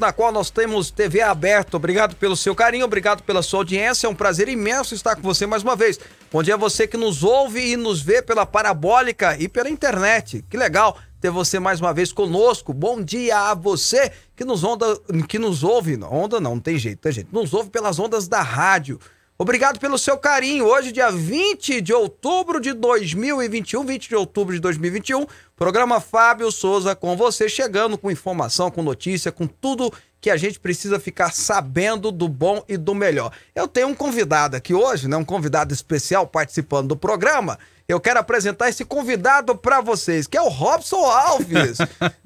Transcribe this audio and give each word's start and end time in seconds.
na 0.00 0.12
qual 0.12 0.32
nós 0.32 0.50
temos 0.50 0.90
TV 0.90 1.20
aberta. 1.20 1.76
Obrigado 1.76 2.16
pelo 2.16 2.36
seu 2.36 2.54
carinho, 2.54 2.84
obrigado 2.84 3.22
pela 3.22 3.42
sua 3.42 3.60
audiência. 3.60 4.06
É 4.06 4.10
um 4.10 4.14
prazer 4.14 4.48
imenso 4.48 4.94
estar 4.94 5.14
com 5.14 5.22
você 5.22 5.46
mais 5.46 5.62
uma 5.62 5.76
vez. 5.76 6.00
Bom 6.32 6.42
dia 6.42 6.54
a 6.54 6.56
você 6.56 6.86
que 6.86 6.96
nos 6.96 7.22
ouve 7.22 7.72
e 7.72 7.76
nos 7.76 8.00
vê 8.00 8.22
pela 8.22 8.46
parabólica 8.46 9.36
e 9.38 9.48
pela 9.48 9.68
internet. 9.68 10.44
Que 10.48 10.56
legal 10.56 10.98
ter 11.20 11.30
você 11.30 11.58
mais 11.58 11.80
uma 11.80 11.92
vez 11.92 12.12
conosco. 12.12 12.72
Bom 12.72 13.02
dia 13.02 13.50
a 13.50 13.54
você 13.54 14.10
que 14.34 14.44
nos 14.44 14.64
onda, 14.64 14.98
que 15.28 15.38
nos 15.38 15.62
ouve, 15.62 15.98
onda 16.04 16.40
não, 16.40 16.54
não 16.54 16.60
tem 16.60 16.78
jeito, 16.78 17.00
tá 17.00 17.10
gente? 17.10 17.28
Nos 17.32 17.52
ouve 17.52 17.70
pelas 17.70 17.98
ondas 17.98 18.26
da 18.26 18.42
rádio. 18.42 18.98
Obrigado 19.36 19.80
pelo 19.80 19.98
seu 19.98 20.16
carinho. 20.16 20.64
Hoje, 20.64 20.92
dia 20.92 21.10
20 21.10 21.80
de 21.80 21.92
outubro 21.92 22.60
de 22.60 22.72
2021, 22.72 23.84
20 23.84 24.08
de 24.08 24.14
outubro 24.14 24.54
de 24.54 24.60
2021, 24.60 25.26
programa 25.56 26.00
Fábio 26.00 26.52
Souza 26.52 26.94
com 26.94 27.16
você, 27.16 27.48
chegando 27.48 27.98
com 27.98 28.12
informação, 28.12 28.70
com 28.70 28.80
notícia, 28.80 29.32
com 29.32 29.48
tudo 29.48 29.92
que 30.20 30.30
a 30.30 30.36
gente 30.36 30.60
precisa 30.60 31.00
ficar 31.00 31.32
sabendo 31.32 32.12
do 32.12 32.28
bom 32.28 32.62
e 32.68 32.76
do 32.76 32.94
melhor. 32.94 33.32
Eu 33.56 33.66
tenho 33.66 33.88
um 33.88 33.94
convidado 33.94 34.56
aqui 34.56 34.72
hoje, 34.72 35.08
né? 35.08 35.16
Um 35.16 35.24
convidado 35.24 35.74
especial 35.74 36.28
participando 36.28 36.86
do 36.86 36.96
programa 36.96 37.58
eu 37.86 38.00
quero 38.00 38.18
apresentar 38.18 38.70
esse 38.70 38.82
convidado 38.82 39.54
para 39.54 39.82
vocês, 39.82 40.26
que 40.26 40.38
é 40.38 40.40
o 40.40 40.48
Robson 40.48 41.04
Alves. 41.04 41.78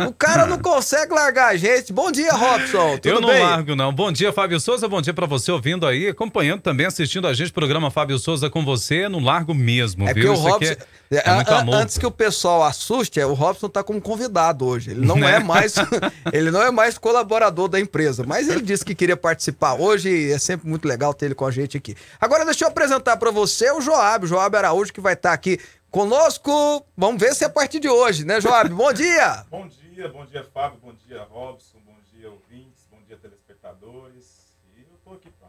o 0.06 0.12
cara 0.12 0.46
não 0.46 0.58
consegue 0.58 1.12
largar 1.12 1.48
a 1.48 1.56
gente. 1.56 1.92
Bom 1.92 2.12
dia, 2.12 2.32
Robson. 2.32 2.96
Tudo 2.98 3.08
eu 3.08 3.20
não 3.20 3.28
bem? 3.28 3.42
largo, 3.42 3.74
não. 3.74 3.92
Bom 3.92 4.12
dia, 4.12 4.32
Fábio 4.32 4.60
Souza. 4.60 4.86
Bom 4.86 5.02
dia 5.02 5.12
para 5.12 5.26
você 5.26 5.50
ouvindo 5.50 5.84
aí, 5.84 6.08
acompanhando 6.08 6.60
também, 6.60 6.86
assistindo 6.86 7.26
a 7.26 7.34
gente, 7.34 7.52
programa 7.52 7.90
Fábio 7.90 8.18
Souza 8.20 8.48
com 8.48 8.64
você. 8.64 9.08
Não 9.08 9.18
largo 9.18 9.52
mesmo, 9.52 10.08
é 10.08 10.14
viu? 10.14 10.32
Que 10.32 10.38
o 10.38 10.42
Robson... 10.42 10.74
É, 11.10 11.16
é. 11.16 11.74
Antes 11.74 11.96
que 11.96 12.06
o 12.06 12.10
pessoal 12.10 12.62
assuste, 12.62 13.18
é, 13.18 13.24
o 13.24 13.32
Robson 13.32 13.68
tá 13.68 13.82
como 13.82 14.00
convidado 14.00 14.66
hoje. 14.66 14.90
Ele 14.90 15.06
não 15.06 15.16
né? 15.16 15.36
é 15.36 15.38
mais, 15.40 15.74
ele 16.32 16.50
não 16.50 16.62
é 16.62 16.70
mais 16.70 16.98
colaborador 16.98 17.66
da 17.66 17.80
empresa, 17.80 18.24
mas 18.26 18.48
ele 18.48 18.60
disse 18.60 18.84
que 18.84 18.94
queria 18.94 19.16
participar 19.16 19.74
hoje 19.74 20.10
e 20.10 20.32
é 20.32 20.38
sempre 20.38 20.68
muito 20.68 20.86
legal 20.86 21.14
ter 21.14 21.26
ele 21.26 21.34
com 21.34 21.46
a 21.46 21.50
gente 21.50 21.76
aqui. 21.76 21.96
Agora 22.20 22.44
deixa 22.44 22.64
eu 22.64 22.68
apresentar 22.68 23.16
para 23.16 23.30
você 23.30 23.70
o 23.72 23.80
Joab, 23.80 24.26
o 24.26 24.28
Joab 24.28 24.54
Araújo 24.54 24.92
que 24.92 25.00
vai 25.00 25.14
estar 25.14 25.30
tá 25.30 25.34
aqui 25.34 25.47
aqui 25.48 25.60
conosco. 25.90 26.84
Vamos 26.96 27.20
ver 27.20 27.34
se 27.34 27.44
é 27.44 27.46
a 27.46 27.50
partir 27.50 27.80
de 27.80 27.88
hoje, 27.88 28.24
né, 28.24 28.40
Joab? 28.40 28.68
Bom 28.70 28.92
dia! 28.92 29.44
bom 29.50 29.66
dia, 29.68 30.08
bom 30.08 30.26
dia, 30.26 30.46
Fábio, 30.52 30.78
bom 30.82 30.92
dia, 31.06 31.22
Robson, 31.22 31.78
bom 31.86 31.96
dia, 32.12 32.30
ouvintes, 32.30 32.86
bom 32.90 32.98
dia, 33.06 33.16
telespectadores. 33.16 34.46
E 34.76 34.82
eu 34.82 34.98
tô 35.02 35.12
aqui 35.14 35.30
para 35.40 35.48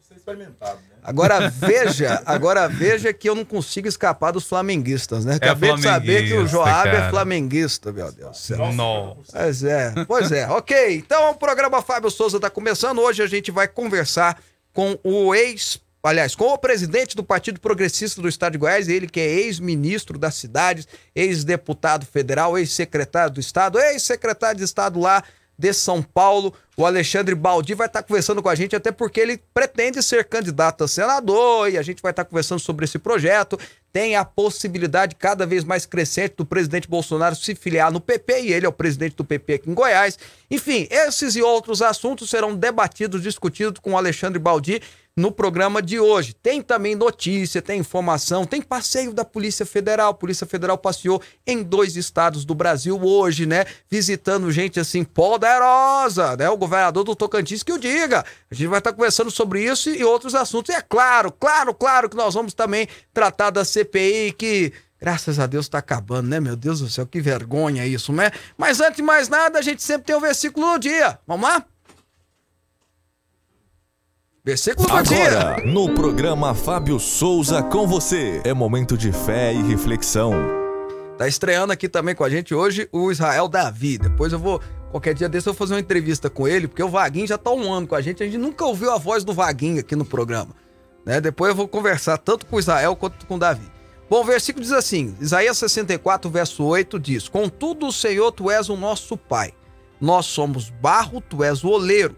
ser 0.00 0.14
experimentado, 0.14 0.78
né? 0.88 0.96
Agora 1.02 1.48
veja, 1.50 2.22
agora 2.24 2.68
veja 2.68 3.12
que 3.12 3.28
eu 3.28 3.34
não 3.34 3.44
consigo 3.44 3.88
escapar 3.88 4.30
dos 4.30 4.46
flamenguistas, 4.46 5.24
né? 5.24 5.34
É 5.34 5.36
Acabei 5.36 5.70
é 5.70 5.74
de 5.74 5.82
saber 5.82 6.28
que 6.28 6.34
o 6.34 6.46
Joab 6.46 6.88
é 6.88 6.92
cara. 6.92 7.06
é 7.06 7.10
flamenguista, 7.10 7.92
meu 7.92 8.12
Deus 8.12 8.30
do 8.30 8.36
céu. 8.36 8.72
Não. 8.72 9.18
Pois 9.32 9.64
é, 9.64 10.04
pois 10.06 10.32
é. 10.32 10.48
ok, 10.48 10.96
então 10.96 11.30
o 11.30 11.34
programa 11.34 11.82
Fábio 11.82 12.10
Souza 12.10 12.36
está 12.36 12.48
começando. 12.48 13.00
Hoje 13.00 13.22
a 13.22 13.26
gente 13.26 13.50
vai 13.50 13.66
conversar 13.66 14.40
com 14.72 14.98
o 15.02 15.34
ex 15.34 15.80
aliás, 16.02 16.34
com 16.34 16.52
o 16.52 16.58
presidente 16.58 17.16
do 17.16 17.22
Partido 17.22 17.60
Progressista 17.60 18.20
do 18.20 18.28
Estado 18.28 18.52
de 18.52 18.58
Goiás, 18.58 18.88
ele 18.88 19.06
que 19.06 19.20
é 19.20 19.26
ex-ministro 19.26 20.18
das 20.18 20.34
cidades, 20.34 20.86
ex-deputado 21.14 22.06
federal, 22.06 22.58
ex-secretário 22.58 23.34
do 23.34 23.40
Estado, 23.40 23.78
ex-secretário 23.78 24.58
de 24.58 24.64
Estado 24.64 24.98
lá 24.98 25.22
de 25.60 25.74
São 25.74 26.02
Paulo, 26.02 26.54
o 26.74 26.86
Alexandre 26.86 27.34
Baldi 27.34 27.74
vai 27.74 27.86
estar 27.86 28.02
conversando 28.02 28.42
com 28.42 28.48
a 28.48 28.54
gente, 28.54 28.74
até 28.74 28.90
porque 28.90 29.20
ele 29.20 29.38
pretende 29.52 30.02
ser 30.02 30.24
candidato 30.24 30.82
a 30.82 30.88
senador 30.88 31.68
e 31.68 31.76
a 31.76 31.82
gente 31.82 32.00
vai 32.00 32.12
estar 32.12 32.24
conversando 32.24 32.58
sobre 32.58 32.86
esse 32.86 32.98
projeto. 32.98 33.58
Tem 33.92 34.16
a 34.16 34.24
possibilidade 34.24 35.14
cada 35.16 35.44
vez 35.44 35.62
mais 35.62 35.84
crescente 35.84 36.36
do 36.38 36.46
presidente 36.46 36.88
Bolsonaro 36.88 37.36
se 37.36 37.54
filiar 37.54 37.92
no 37.92 38.00
PP 38.00 38.40
e 38.40 38.52
ele 38.54 38.64
é 38.64 38.68
o 38.68 38.72
presidente 38.72 39.14
do 39.16 39.24
PP 39.24 39.54
aqui 39.54 39.70
em 39.70 39.74
Goiás. 39.74 40.18
Enfim, 40.50 40.88
esses 40.90 41.36
e 41.36 41.42
outros 41.42 41.82
assuntos 41.82 42.30
serão 42.30 42.56
debatidos, 42.56 43.22
discutidos 43.22 43.78
com 43.80 43.92
o 43.92 43.98
Alexandre 43.98 44.38
Baldi 44.38 44.80
no 45.20 45.30
programa 45.30 45.82
de 45.82 46.00
hoje. 46.00 46.32
Tem 46.32 46.62
também 46.62 46.94
notícia, 46.94 47.60
tem 47.60 47.78
informação, 47.78 48.44
tem 48.44 48.62
passeio 48.62 49.12
da 49.12 49.24
Polícia 49.24 49.66
Federal. 49.66 50.10
A 50.10 50.14
Polícia 50.14 50.46
Federal 50.46 50.78
passeou 50.78 51.22
em 51.46 51.62
dois 51.62 51.94
estados 51.96 52.44
do 52.44 52.54
Brasil 52.54 52.98
hoje, 53.00 53.44
né? 53.44 53.66
Visitando 53.88 54.50
gente 54.50 54.80
assim 54.80 55.04
poderosa, 55.04 56.36
né? 56.36 56.48
O 56.48 56.56
governador 56.56 57.04
do 57.04 57.14
Tocantins 57.14 57.62
que 57.62 57.72
o 57.72 57.78
diga. 57.78 58.24
A 58.50 58.54
gente 58.54 58.68
vai 58.68 58.78
estar 58.78 58.92
conversando 58.92 59.30
sobre 59.30 59.62
isso 59.62 59.90
e 59.90 60.02
outros 60.02 60.34
assuntos. 60.34 60.74
E 60.74 60.78
é 60.78 60.80
claro, 60.80 61.30
claro, 61.30 61.74
claro 61.74 62.08
que 62.08 62.16
nós 62.16 62.34
vamos 62.34 62.54
também 62.54 62.88
tratar 63.12 63.50
da 63.50 63.64
CPI 63.64 64.32
que 64.32 64.72
Graças 65.00 65.38
a 65.38 65.46
Deus 65.46 65.64
está 65.64 65.78
acabando, 65.78 66.28
né? 66.28 66.38
Meu 66.38 66.54
Deus 66.54 66.80
do 66.80 66.90
céu, 66.90 67.06
que 67.06 67.22
vergonha 67.22 67.86
isso, 67.86 68.12
né? 68.12 68.30
Mas 68.58 68.82
antes 68.82 68.96
de 68.96 69.02
mais 69.02 69.30
nada, 69.30 69.58
a 69.58 69.62
gente 69.62 69.82
sempre 69.82 70.04
tem 70.04 70.14
o 70.14 70.20
versículo 70.20 70.74
do 70.74 70.78
dia. 70.78 71.18
Vamos 71.26 71.48
lá? 71.48 71.64
Versículo 74.42 74.88
do 74.88 74.94
Agora, 74.94 75.56
dia. 75.56 75.66
no 75.66 75.94
programa 75.94 76.54
Fábio 76.54 76.98
Souza 76.98 77.62
com 77.62 77.86
você. 77.86 78.40
É 78.42 78.54
momento 78.54 78.96
de 78.96 79.12
fé 79.12 79.52
e 79.52 79.62
reflexão. 79.62 80.32
Tá 81.18 81.28
estreando 81.28 81.74
aqui 81.74 81.90
também 81.90 82.14
com 82.14 82.24
a 82.24 82.30
gente 82.30 82.54
hoje 82.54 82.88
o 82.90 83.12
Israel 83.12 83.48
Davi. 83.48 83.98
Depois 83.98 84.32
eu 84.32 84.38
vou, 84.38 84.58
qualquer 84.90 85.12
dia 85.12 85.28
desse, 85.28 85.46
eu 85.46 85.52
vou 85.52 85.58
fazer 85.58 85.74
uma 85.74 85.80
entrevista 85.80 86.30
com 86.30 86.48
ele, 86.48 86.66
porque 86.66 86.82
o 86.82 86.88
Vaguinho 86.88 87.26
já 87.26 87.36
tá 87.36 87.50
um 87.50 87.70
ano 87.70 87.86
com 87.86 87.94
a 87.94 88.00
gente. 88.00 88.22
A 88.22 88.26
gente 88.26 88.38
nunca 88.38 88.64
ouviu 88.64 88.90
a 88.90 88.96
voz 88.96 89.24
do 89.24 89.34
Vaguinho 89.34 89.80
aqui 89.80 89.94
no 89.94 90.06
programa. 90.06 90.56
Né? 91.04 91.20
Depois 91.20 91.50
eu 91.50 91.54
vou 91.54 91.68
conversar 91.68 92.16
tanto 92.16 92.46
com 92.46 92.56
o 92.56 92.60
Israel 92.60 92.96
quanto 92.96 93.26
com 93.26 93.34
o 93.34 93.38
Davi. 93.38 93.70
Bom, 94.08 94.22
o 94.22 94.24
versículo 94.24 94.62
diz 94.64 94.72
assim: 94.72 95.14
Isaías 95.20 95.58
64, 95.58 96.30
verso 96.30 96.64
8 96.64 96.98
diz: 96.98 97.28
Contudo, 97.28 97.92
Senhor, 97.92 98.32
tu 98.32 98.50
és 98.50 98.70
o 98.70 98.76
nosso 98.76 99.18
Pai. 99.18 99.52
Nós 100.00 100.24
somos 100.24 100.70
barro, 100.70 101.20
tu 101.20 101.44
és 101.44 101.62
o 101.62 101.68
oleiro. 101.68 102.16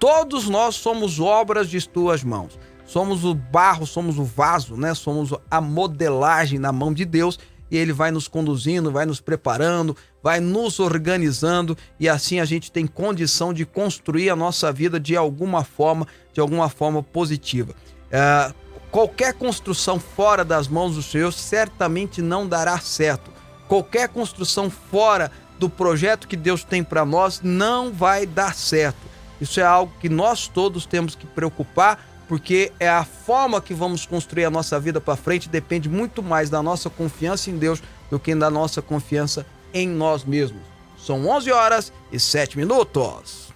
Todos 0.00 0.48
nós 0.48 0.76
somos 0.76 1.20
obras 1.20 1.68
de 1.68 1.86
tuas 1.86 2.24
mãos. 2.24 2.58
Somos 2.86 3.22
o 3.22 3.34
barro, 3.34 3.86
somos 3.86 4.18
o 4.18 4.24
vaso, 4.24 4.74
né? 4.74 4.94
Somos 4.94 5.30
a 5.50 5.60
modelagem 5.60 6.58
na 6.58 6.72
mão 6.72 6.92
de 6.92 7.04
Deus 7.04 7.38
e 7.70 7.76
ele 7.76 7.92
vai 7.92 8.10
nos 8.10 8.26
conduzindo, 8.26 8.90
vai 8.90 9.04
nos 9.04 9.20
preparando, 9.20 9.94
vai 10.22 10.40
nos 10.40 10.80
organizando 10.80 11.76
e 12.00 12.08
assim 12.08 12.40
a 12.40 12.44
gente 12.46 12.72
tem 12.72 12.86
condição 12.86 13.52
de 13.52 13.64
construir 13.64 14.30
a 14.30 14.34
nossa 14.34 14.72
vida 14.72 14.98
de 14.98 15.16
alguma 15.16 15.62
forma, 15.62 16.06
de 16.32 16.40
alguma 16.40 16.70
forma 16.70 17.02
positiva. 17.02 17.74
É, 18.10 18.52
qualquer 18.90 19.34
construção 19.34 20.00
fora 20.00 20.44
das 20.44 20.66
mãos 20.66 20.96
do 20.96 21.02
Senhor 21.02 21.30
certamente 21.30 22.22
não 22.22 22.48
dará 22.48 22.78
certo. 22.80 23.30
Qualquer 23.68 24.08
construção 24.08 24.68
fora 24.70 25.30
do 25.58 25.68
projeto 25.68 26.26
que 26.26 26.36
Deus 26.36 26.64
tem 26.64 26.82
para 26.82 27.04
nós 27.04 27.40
não 27.44 27.92
vai 27.92 28.24
dar 28.26 28.54
certo. 28.54 29.09
Isso 29.40 29.60
é 29.60 29.64
algo 29.64 29.92
que 30.00 30.08
nós 30.08 30.46
todos 30.48 30.86
temos 30.86 31.14
que 31.14 31.26
preocupar, 31.26 32.04
porque 32.28 32.72
é 32.78 32.88
a 32.88 33.04
forma 33.04 33.60
que 33.60 33.74
vamos 33.74 34.06
construir 34.06 34.44
a 34.44 34.50
nossa 34.50 34.78
vida 34.78 35.00
para 35.00 35.16
frente 35.16 35.48
depende 35.48 35.88
muito 35.88 36.22
mais 36.22 36.50
da 36.50 36.62
nossa 36.62 36.90
confiança 36.90 37.50
em 37.50 37.56
Deus 37.56 37.82
do 38.10 38.18
que 38.18 38.34
da 38.34 38.50
nossa 38.50 38.82
confiança 38.82 39.46
em 39.72 39.88
nós 39.88 40.24
mesmos. 40.24 40.62
São 40.98 41.26
11 41.26 41.50
horas 41.50 41.92
e 42.12 42.20
7 42.20 42.58
minutos. 42.58 43.50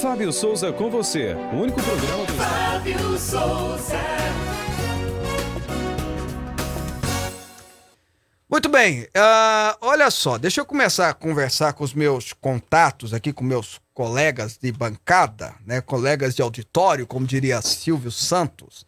Fábio 0.00 0.32
Souza 0.32 0.72
com 0.72 0.90
você, 0.90 1.34
o 1.52 1.56
único 1.56 1.82
programa 1.82 2.24
do 2.26 2.32
Fábio 2.34 3.18
Souza. 3.18 4.43
Muito 8.54 8.68
bem, 8.68 9.02
uh, 9.02 9.76
olha 9.80 10.08
só, 10.12 10.38
deixa 10.38 10.60
eu 10.60 10.64
começar 10.64 11.10
a 11.10 11.12
conversar 11.12 11.72
com 11.72 11.82
os 11.82 11.92
meus 11.92 12.32
contatos 12.32 13.12
aqui, 13.12 13.32
com 13.32 13.42
meus 13.42 13.80
colegas 13.92 14.56
de 14.56 14.70
bancada, 14.70 15.56
né, 15.66 15.80
colegas 15.80 16.36
de 16.36 16.40
auditório, 16.40 17.04
como 17.04 17.26
diria 17.26 17.60
Silvio 17.60 18.12
Santos. 18.12 18.86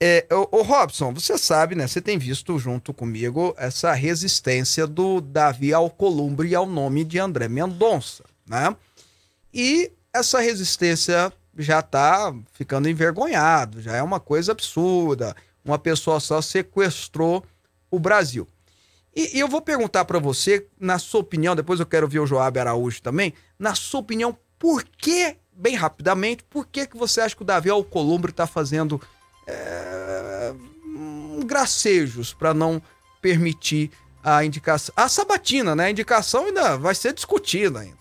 É, 0.00 0.26
o, 0.32 0.58
o 0.58 0.62
Robson, 0.62 1.14
você 1.14 1.38
sabe, 1.38 1.76
né? 1.76 1.86
Você 1.86 2.00
tem 2.00 2.18
visto 2.18 2.58
junto 2.58 2.92
comigo 2.92 3.54
essa 3.56 3.92
resistência 3.92 4.84
do 4.84 5.20
Davi 5.20 5.72
Alcolumbre 5.72 6.52
ao 6.56 6.66
nome 6.66 7.04
de 7.04 7.20
André 7.20 7.46
Mendonça, 7.46 8.24
né? 8.48 8.74
E 9.54 9.92
essa 10.12 10.40
resistência 10.40 11.32
já 11.56 11.78
está 11.78 12.34
ficando 12.52 12.88
envergonhado, 12.88 13.80
já 13.80 13.94
é 13.94 14.02
uma 14.02 14.18
coisa 14.18 14.50
absurda. 14.50 15.36
Uma 15.64 15.78
pessoa 15.78 16.18
só 16.18 16.42
sequestrou 16.42 17.44
o 17.92 18.00
Brasil. 18.00 18.48
E, 19.14 19.36
e 19.36 19.40
eu 19.40 19.48
vou 19.48 19.60
perguntar 19.60 20.04
para 20.04 20.18
você, 20.18 20.66
na 20.78 20.98
sua 20.98 21.20
opinião, 21.20 21.56
depois 21.56 21.80
eu 21.80 21.86
quero 21.86 22.08
ver 22.08 22.20
o 22.20 22.26
Joab 22.26 22.58
Araújo 22.58 23.02
também, 23.02 23.34
na 23.58 23.74
sua 23.74 24.00
opinião, 24.00 24.36
por 24.58 24.84
que, 24.84 25.36
bem 25.52 25.74
rapidamente, 25.74 26.44
por 26.44 26.66
que, 26.66 26.86
que 26.86 26.96
você 26.96 27.20
acha 27.20 27.34
que 27.34 27.42
o 27.42 27.44
Davi 27.44 27.70
Alcolumbre 27.70 28.30
está 28.30 28.46
fazendo 28.46 29.00
é, 29.46 30.52
gracejos 31.44 32.32
para 32.34 32.52
não 32.52 32.82
permitir 33.20 33.90
a 34.22 34.44
indicação? 34.44 34.92
A 34.96 35.08
sabatina, 35.08 35.74
né? 35.74 35.86
A 35.86 35.90
indicação 35.90 36.46
ainda 36.46 36.76
vai 36.76 36.94
ser 36.94 37.12
discutida 37.12 37.80
ainda. 37.80 37.98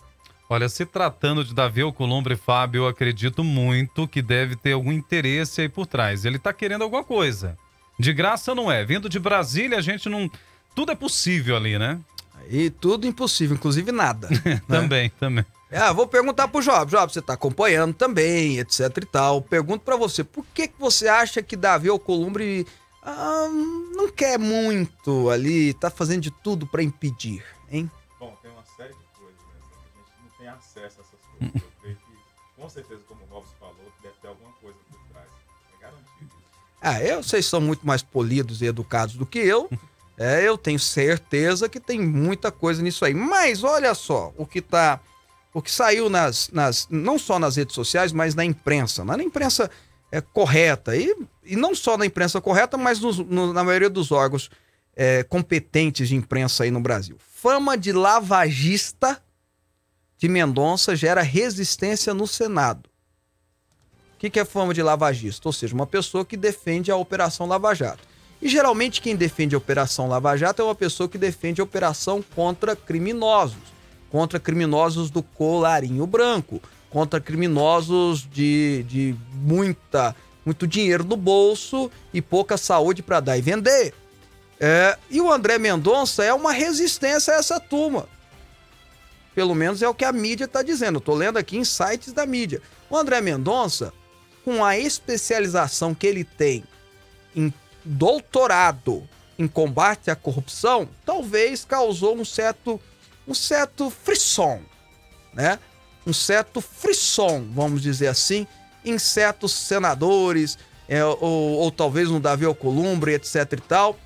Olha, 0.50 0.70
se 0.70 0.86
tratando 0.86 1.44
de 1.44 1.54
Davi 1.54 1.82
Alcolumbre, 1.82 2.38
Fábio, 2.38 2.84
eu 2.84 2.88
acredito 2.88 3.44
muito 3.44 4.08
que 4.08 4.22
deve 4.22 4.56
ter 4.56 4.72
algum 4.72 4.94
interesse 4.94 5.62
aí 5.62 5.68
por 5.68 5.86
trás. 5.86 6.24
Ele 6.24 6.38
está 6.38 6.54
querendo 6.54 6.84
alguma 6.84 7.04
coisa. 7.04 7.58
De 8.00 8.14
graça 8.14 8.56
não 8.56 8.72
é. 8.72 8.86
Vindo 8.86 9.10
de 9.10 9.20
Brasília, 9.20 9.78
a 9.78 9.82
gente 9.82 10.08
não 10.08 10.32
tudo 10.78 10.92
é 10.92 10.96
possível 10.96 11.56
ali, 11.56 11.80
né? 11.80 12.00
E 12.52 12.70
tudo 12.70 13.08
impossível, 13.08 13.58
inclusive 13.58 13.92
nada. 13.92 14.30
também, 14.68 15.06
né? 15.10 15.12
também. 15.20 15.46
É, 15.72 15.92
vou 15.92 16.06
perguntar 16.06 16.48
pro 16.48 16.62
Job. 16.62 16.92
Job, 16.92 17.12
você 17.12 17.20
tá 17.20 17.34
acompanhando 17.34 17.96
também, 17.96 18.60
etc 18.60 18.96
e 19.02 19.06
tal. 19.08 19.42
Pergunto 19.42 19.84
para 19.84 19.96
você, 19.96 20.24
por 20.24 20.46
que, 20.54 20.68
que 20.68 20.80
você 20.80 21.08
acha 21.08 21.42
que 21.42 21.56
Davi 21.56 21.90
Alcolumbre 21.90 22.68
ah, 23.02 23.48
não 23.96 24.12
quer 24.12 24.38
muito 24.38 25.32
ali, 25.32 25.74
tá 25.74 25.90
fazendo 25.90 26.22
de 26.22 26.30
tudo 26.30 26.68
para 26.68 26.84
impedir, 26.84 27.44
hein? 27.72 27.90
Bom, 28.20 28.38
tem 28.44 28.52
uma 28.52 28.64
série 28.78 28.94
de 28.94 29.20
coisas, 29.20 29.36
né? 29.36 29.56
A 29.58 29.98
gente 29.98 30.24
não 30.24 30.38
tem 30.38 30.48
acesso 30.48 31.00
a 31.00 31.02
essas 31.02 31.20
coisas. 31.40 31.56
Eu 31.56 31.72
creio 31.82 31.96
que, 31.96 32.62
com 32.62 32.70
certeza, 32.70 33.02
como 33.08 33.24
o 33.24 33.34
Robson 33.34 33.56
falou, 33.60 33.76
deve 34.04 34.14
ter 34.22 34.28
alguma 34.28 34.52
coisa 34.62 34.78
por 34.92 35.00
trás. 35.12 35.28
É 35.76 35.82
garantido 35.82 36.26
isso. 36.26 36.60
Ah, 36.80 37.02
eu, 37.02 37.24
vocês 37.24 37.48
são 37.48 37.60
muito 37.60 37.86
mais 37.86 38.04
polidos 38.04 38.62
e 38.62 38.66
educados 38.66 39.16
do 39.16 39.26
que 39.26 39.40
eu. 39.40 39.68
É, 40.18 40.48
eu 40.48 40.58
tenho 40.58 40.80
certeza 40.80 41.70
que 41.70 41.80
tem 41.80 42.00
muita 42.00 42.52
coisa 42.52 42.82
nisso 42.82 43.06
aí. 43.06 43.14
Mas 43.14 43.64
olha 43.64 43.94
só, 43.94 44.34
o 44.38 44.46
que 44.46 44.62
tá. 44.62 45.00
O 45.54 45.62
que 45.62 45.72
saiu 45.72 46.10
nas, 46.10 46.50
nas. 46.52 46.88
Não 46.90 47.18
só 47.20 47.38
nas 47.40 47.56
redes 47.56 47.76
sociais, 47.76 48.12
mas 48.12 48.34
na 48.36 48.44
imprensa. 48.44 49.06
Na 49.06 49.22
imprensa 49.24 49.70
é, 50.12 50.20
correta. 50.20 50.96
E, 50.96 51.16
e 51.44 51.56
não 51.56 51.76
só 51.76 51.98
na 51.98 52.06
imprensa 52.06 52.42
correta, 52.42 52.78
mas 52.78 53.00
nos- 53.00 53.20
no- 53.20 53.54
na 53.54 53.64
maioria 53.64 53.90
dos 53.90 54.12
órgãos 54.12 54.50
é, 54.96 55.24
competentes 55.24 56.10
de 56.10 56.16
imprensa 56.16 56.64
aí 56.64 56.72
no 56.72 56.80
Brasil. 56.80 57.18
Fama 57.20 57.78
de 57.78 57.92
lavagista 57.92 59.22
de 60.18 60.28
Mendonça 60.28 60.96
gera 60.96 61.22
resistência 61.22 62.12
no 62.16 62.26
Senado. 62.26 62.90
O 64.16 64.18
que, 64.20 64.32
que 64.32 64.40
é 64.40 64.46
fama 64.46 64.74
de 64.74 64.82
lavagista? 64.82 65.48
Ou 65.48 65.54
seja, 65.54 65.76
uma 65.76 65.86
pessoa 65.86 66.26
que 66.26 66.36
defende 66.36 66.90
a 66.90 66.96
Operação 66.96 67.46
Lava 67.46 67.76
Jato. 67.76 68.02
E 68.42 68.48
geralmente 68.48 69.02
quem 69.02 69.16
defende 69.16 69.56
a 69.56 69.58
Operação 69.58 70.08
Lava 70.08 70.36
Jato 70.38 70.62
é 70.62 70.66
uma 70.66 70.76
pessoa 70.76 71.10
que 71.10 71.18
defende 71.18 71.60
a 71.60 71.64
operação 71.64 72.24
contra 72.36 72.76
criminosos. 72.76 73.58
Contra 74.12 74.40
criminosos 74.40 75.10
do 75.10 75.24
colarinho 75.24 76.06
branco. 76.06 76.62
Contra 76.90 77.20
criminosos 77.20 78.28
de, 78.30 78.86
de 78.88 79.16
muita, 79.34 80.16
muito 80.46 80.68
dinheiro 80.68 81.04
no 81.04 81.18
bolso 81.18 81.92
e 82.14 82.22
pouca 82.22 82.58
saúde 82.58 83.02
para 83.02 83.20
dar 83.20 83.38
e 83.38 83.42
vender. 83.42 83.94
É, 84.60 84.98
e 85.10 85.20
o 85.20 85.32
André 85.32 85.58
Mendonça 85.58 86.24
é 86.24 86.34
uma 86.34 86.52
resistência 86.52 87.34
a 87.34 87.38
essa 87.38 87.60
turma. 87.60 88.08
Pelo 89.36 89.54
menos 89.54 89.82
é 89.82 89.88
o 89.88 89.94
que 89.94 90.06
a 90.06 90.12
mídia 90.12 90.46
está 90.46 90.64
dizendo. 90.64 91.00
Tô 91.00 91.14
lendo 91.14 91.38
aqui 91.38 91.58
em 91.58 91.64
sites 91.64 92.12
da 92.12 92.26
mídia. 92.26 92.62
O 92.90 92.98
André 92.98 93.22
Mendonça, 93.22 93.94
com 94.44 94.64
a 94.64 94.78
especialização 94.78 95.94
que 95.94 96.08
ele 96.08 96.24
tem 96.24 96.64
em 97.36 97.54
doutorado 97.88 99.08
em 99.40 99.48
combate 99.48 100.12
à 100.12 100.16
corrupção, 100.16 100.90
talvez 101.06 101.64
causou 101.64 102.16
um 102.16 102.26
certo 102.26 102.80
um 103.28 103.34
certo 103.34 103.90
frisson, 103.90 104.62
né? 105.34 105.60
Um 106.06 106.14
certo 106.14 106.62
frisson, 106.62 107.46
vamos 107.54 107.82
dizer 107.82 108.08
assim, 108.08 108.48
em 108.86 108.98
certos 108.98 109.52
senadores, 109.52 110.58
é, 110.88 111.04
ou, 111.04 111.20
ou 111.20 111.72
talvez 111.72 112.10
no 112.10 112.20
Davi 112.20 112.46
Alcolumbre, 112.46 113.14
etc 113.14 113.52
e 113.52 113.58
tal. 113.58 114.00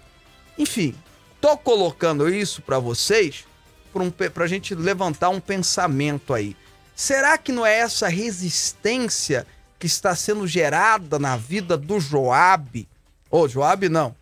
Enfim, 0.58 0.96
tô 1.40 1.56
colocando 1.56 2.28
isso 2.28 2.62
para 2.64 2.80
vocês 2.80 3.46
para 3.92 4.04
um, 4.04 4.12
pra 4.12 4.48
gente 4.48 4.74
levantar 4.74 5.30
um 5.30 5.40
pensamento 5.40 6.34
aí. 6.34 6.56
Será 6.96 7.38
que 7.38 7.52
não 7.52 7.66
é 7.66 7.80
essa 7.80 8.08
resistência 8.08 9.46
que 9.78 9.86
está 9.86 10.16
sendo 10.16 10.48
gerada 10.48 11.20
na 11.20 11.36
vida 11.36 11.78
do 11.78 12.00
Joab? 12.00 12.88
Ô, 13.32 13.48
Joab 13.48 13.88
não. 13.88 14.14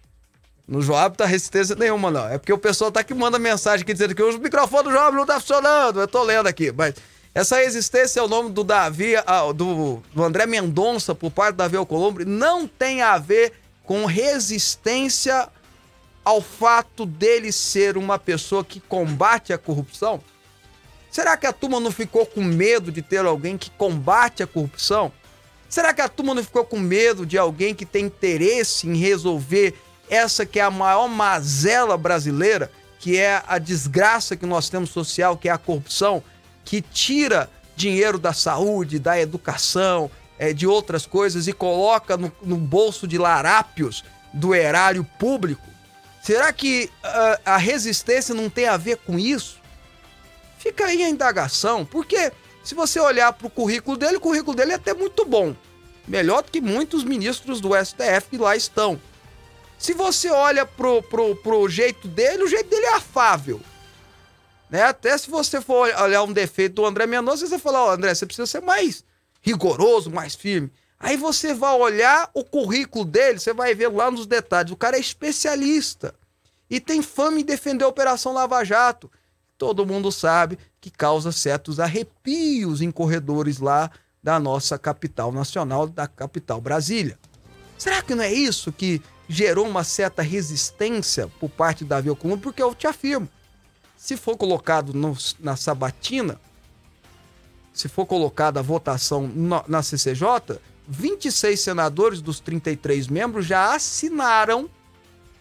No 0.68 0.84
Joab 0.84 1.18
tá 1.18 1.26
resistência 1.26 1.76
nenhuma, 1.76 2.12
não. 2.12 2.28
É 2.28 2.38
porque 2.38 2.54
o 2.54 2.58
pessoal 2.58 2.92
tá 2.92 3.04
que 3.04 3.14
manda 3.14 3.40
mensagem 3.40 3.82
aqui 3.82 3.92
dizendo 3.92 4.14
que 4.14 4.22
o 4.22 4.38
microfone 4.38 4.84
do 4.84 4.92
Joab 4.92 5.18
não 5.18 5.26
tá 5.26 5.40
funcionando. 5.40 6.00
Eu 6.00 6.08
tô 6.08 6.22
lendo 6.22 6.46
aqui, 6.46 6.72
mas 6.72 6.94
essa 7.34 7.58
resistência 7.58 8.20
é 8.20 8.24
o 8.24 8.28
nome 8.28 8.52
do 8.52 8.64
Davi, 8.64 9.16
ah, 9.16 9.52
do, 9.52 10.04
do 10.14 10.24
André 10.24 10.46
Mendonça 10.46 11.16
por 11.16 11.32
parte 11.32 11.56
do 11.56 11.58
Davi 11.58 11.76
Alcolumbre, 11.76 12.24
não 12.24 12.68
tem 12.68 13.02
a 13.02 13.18
ver 13.18 13.54
com 13.84 14.06
resistência 14.06 15.50
ao 16.24 16.42
fato 16.42 17.08
dele 17.08 17.52
ser 17.52 17.98
uma 17.98 18.20
pessoa 18.20 18.64
que 18.64 18.80
combate 18.80 19.52
a 19.52 19.58
corrupção? 19.58 20.22
Será 21.10 21.36
que 21.36 21.48
a 21.48 21.54
turma 21.54 21.80
não 21.80 21.92
ficou 21.92 22.28
com 22.28 22.44
medo 22.44 22.92
de 22.92 23.02
ter 23.02 23.26
alguém 23.26 23.58
que 23.58 23.72
combate 23.72 24.44
a 24.44 24.48
corrupção? 24.48 25.12
Será 25.70 25.94
que 25.94 26.02
a 26.02 26.10
turma 26.10 26.34
não 26.34 26.44
ficou 26.44 26.66
com 26.66 26.80
medo 26.80 27.26
de 27.26 27.38
alguém 27.38 27.76
que 27.76 27.86
tem 27.86 28.06
interesse 28.06 28.88
em 28.88 28.98
resolver 28.98 29.76
essa 30.10 30.46
que 30.46 30.60
é 30.60 30.64
a 30.64 30.72
maior 30.72 31.08
mazela 31.08 31.96
brasileira, 31.96 32.72
que 33.00 33.18
é 33.18 33.44
a 33.48 33.60
desgraça 33.60 34.36
que 34.36 34.48
nós 34.48 34.68
temos 34.68 34.90
social, 34.90 35.38
que 35.38 35.48
é 35.48 35.52
a 35.52 35.58
corrupção, 35.58 36.24
que 36.66 36.82
tira 36.82 37.50
dinheiro 37.76 38.18
da 38.18 38.34
saúde, 38.34 38.98
da 38.98 39.20
educação, 39.20 40.10
eh, 40.40 40.54
de 40.54 40.66
outras 40.66 41.06
coisas 41.06 41.48
e 41.48 41.54
coloca 41.54 42.18
no, 42.18 42.32
no 42.42 42.58
bolso 42.58 43.08
de 43.08 43.18
larápios 43.18 44.04
do 44.34 44.56
erário 44.56 45.06
público? 45.20 45.68
Será 46.22 46.52
que 46.52 46.90
ah, 47.04 47.40
a 47.46 47.58
resistência 47.58 48.36
não 48.36 48.50
tem 48.50 48.68
a 48.68 48.76
ver 48.76 48.98
com 48.98 49.18
isso? 49.18 49.60
Fica 50.58 50.86
aí 50.86 51.04
a 51.04 51.10
indagação, 51.10 51.86
porque 51.86 52.32
se 52.70 52.76
você 52.76 53.00
olhar 53.00 53.34
para 53.34 53.48
o 53.48 53.50
currículo 53.50 53.98
dele, 53.98 54.18
o 54.18 54.22
currículo 54.22 54.56
dele 54.56 54.74
é 54.74 54.76
até 54.76 54.94
muito 54.94 55.26
bom. 55.26 55.56
Melhor 56.08 56.44
do 56.44 56.52
que 56.52 56.62
muitos 56.62 57.04
ministros 57.04 57.60
do 57.60 57.70
STF 57.74 58.30
que 58.30 58.38
lá 58.38 58.56
estão. 58.56 59.02
Se 59.80 59.92
você 59.92 60.30
olha 60.30 60.68
pro, 60.68 61.02
pro, 61.02 61.36
pro 61.38 61.68
jeito 61.68 62.08
dele, 62.08 62.44
o 62.44 62.48
jeito 62.48 62.70
dele 62.70 62.86
é 62.86 62.94
afável. 62.94 63.60
Né? 64.70 64.84
Até 64.84 65.18
se 65.18 65.32
você 65.32 65.60
for 65.60 65.92
olhar 66.00 66.22
um 66.22 66.32
defeito 66.32 66.76
do 66.76 66.86
André 66.86 67.08
Mendonça, 67.08 67.48
você 67.48 67.58
fala, 67.58 67.86
ó, 67.86 67.92
André, 67.94 68.14
você 68.14 68.28
precisa 68.28 68.46
ser 68.46 68.62
mais 68.62 69.04
rigoroso, 69.42 70.12
mais 70.12 70.36
firme. 70.36 70.72
Aí 71.00 71.18
você 71.18 71.56
vai 71.56 71.74
olhar 71.74 72.30
o 72.36 72.44
currículo 72.44 73.04
dele, 73.04 73.40
você 73.40 73.52
vai 73.52 73.74
ver 73.74 73.88
lá 73.88 74.12
nos 74.12 74.28
detalhes. 74.28 74.72
O 74.72 74.78
cara 74.78 74.96
é 74.96 75.00
especialista 75.00 76.14
e 76.70 76.80
tem 76.80 77.02
fama 77.02 77.40
em 77.40 77.44
defender 77.44 77.84
a 77.84 77.88
Operação 77.88 78.32
Lava 78.32 78.64
Jato. 78.64 79.10
Todo 79.60 79.86
mundo 79.86 80.10
sabe 80.10 80.58
que 80.80 80.90
causa 80.90 81.34
certos 81.34 81.82
arrepios 81.82 82.82
em 82.82 82.90
corredores 82.90 83.60
lá 83.60 83.92
da 84.24 84.40
nossa 84.40 84.80
capital 84.80 85.34
nacional, 85.34 85.86
da 85.86 86.08
capital 86.08 86.62
Brasília. 86.62 87.20
Será 87.78 88.02
que 88.02 88.16
não 88.16 88.24
é 88.24 88.32
isso 88.32 88.72
que 88.72 89.02
gerou 89.28 89.68
uma 89.68 89.84
certa 89.84 90.22
resistência 90.22 91.28
por 91.42 91.50
parte 91.50 91.84
da 91.84 91.98
Davi 91.98 92.08
Alcolumbre? 92.08 92.42
Porque 92.42 92.64
eu 92.64 92.74
te 92.74 92.88
afirmo, 92.88 93.28
se 93.98 94.16
for 94.16 94.38
colocado 94.38 94.94
no- 94.94 95.18
na 95.42 95.58
sabatina, 95.58 96.40
se 97.74 97.90
for 97.90 98.06
colocada 98.06 98.62
a 98.62 98.64
votação 98.64 99.28
no- 99.28 99.64
na 99.68 99.84
CCJ, 99.84 100.58
26 100.88 101.60
senadores 101.60 102.22
dos 102.22 102.40
33 102.40 103.10
membros 103.10 103.46
já 103.46 103.76
assinaram, 103.76 104.70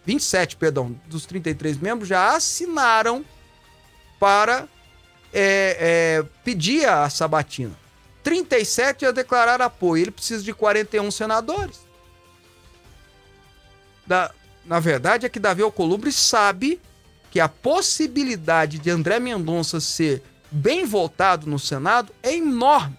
27, 0.05 0.57
perdão, 0.57 0.93
dos 1.07 1.25
33 1.25 1.77
membros 1.77 2.09
já 2.09 2.35
assinaram 2.35 3.23
para 4.19 4.67
é, 5.33 5.77
é, 6.21 6.25
pedir 6.43 6.87
a 6.87 7.09
sabatina. 7.09 7.75
37 8.23 9.01
já 9.01 9.11
declararam 9.11 9.65
apoio. 9.65 10.03
Ele 10.03 10.11
precisa 10.11 10.43
de 10.43 10.53
41 10.53 11.09
senadores. 11.11 11.79
Da, 14.05 14.31
na 14.65 14.79
verdade, 14.79 15.25
é 15.25 15.29
que 15.29 15.39
Davi 15.39 15.61
Alcolumbre 15.61 16.11
sabe 16.11 16.81
que 17.31 17.39
a 17.39 17.47
possibilidade 17.47 18.79
de 18.79 18.89
André 18.89 19.19
Mendonça 19.19 19.79
ser 19.79 20.23
bem 20.51 20.85
votado 20.85 21.47
no 21.47 21.59
Senado 21.59 22.13
é 22.23 22.35
enorme. 22.35 22.97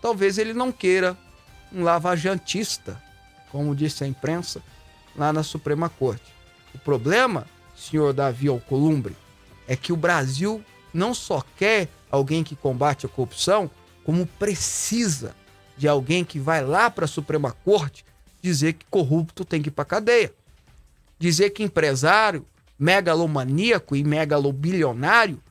Talvez 0.00 0.38
ele 0.38 0.54
não 0.54 0.72
queira 0.72 1.16
um 1.72 1.82
lavajantista, 1.84 3.00
como 3.50 3.74
disse 3.74 4.02
a 4.02 4.06
imprensa, 4.06 4.62
lá 5.14 5.32
na 5.32 5.42
Suprema 5.42 5.88
Corte. 5.88 6.34
O 6.74 6.78
problema, 6.78 7.46
senhor 7.76 8.12
Davi 8.12 8.48
Alcolumbre, 8.48 9.16
é 9.72 9.76
que 9.76 9.90
o 9.90 9.96
Brasil 9.96 10.62
não 10.92 11.14
só 11.14 11.42
quer 11.56 11.88
alguém 12.10 12.44
que 12.44 12.54
combate 12.54 13.06
a 13.06 13.08
corrupção, 13.08 13.70
como 14.04 14.26
precisa 14.26 15.34
de 15.78 15.88
alguém 15.88 16.26
que 16.26 16.38
vai 16.38 16.62
lá 16.62 16.90
para 16.90 17.06
a 17.06 17.08
Suprema 17.08 17.52
Corte 17.64 18.04
dizer 18.42 18.74
que 18.74 18.84
corrupto 18.90 19.46
tem 19.46 19.62
que 19.62 19.70
ir 19.70 19.72
para 19.72 19.86
cadeia. 19.86 20.30
Dizer 21.18 21.48
que 21.50 21.62
empresário 21.62 22.44
megalomaníaco 22.78 23.96
e 23.96 24.04
megalobilionário 24.04 25.42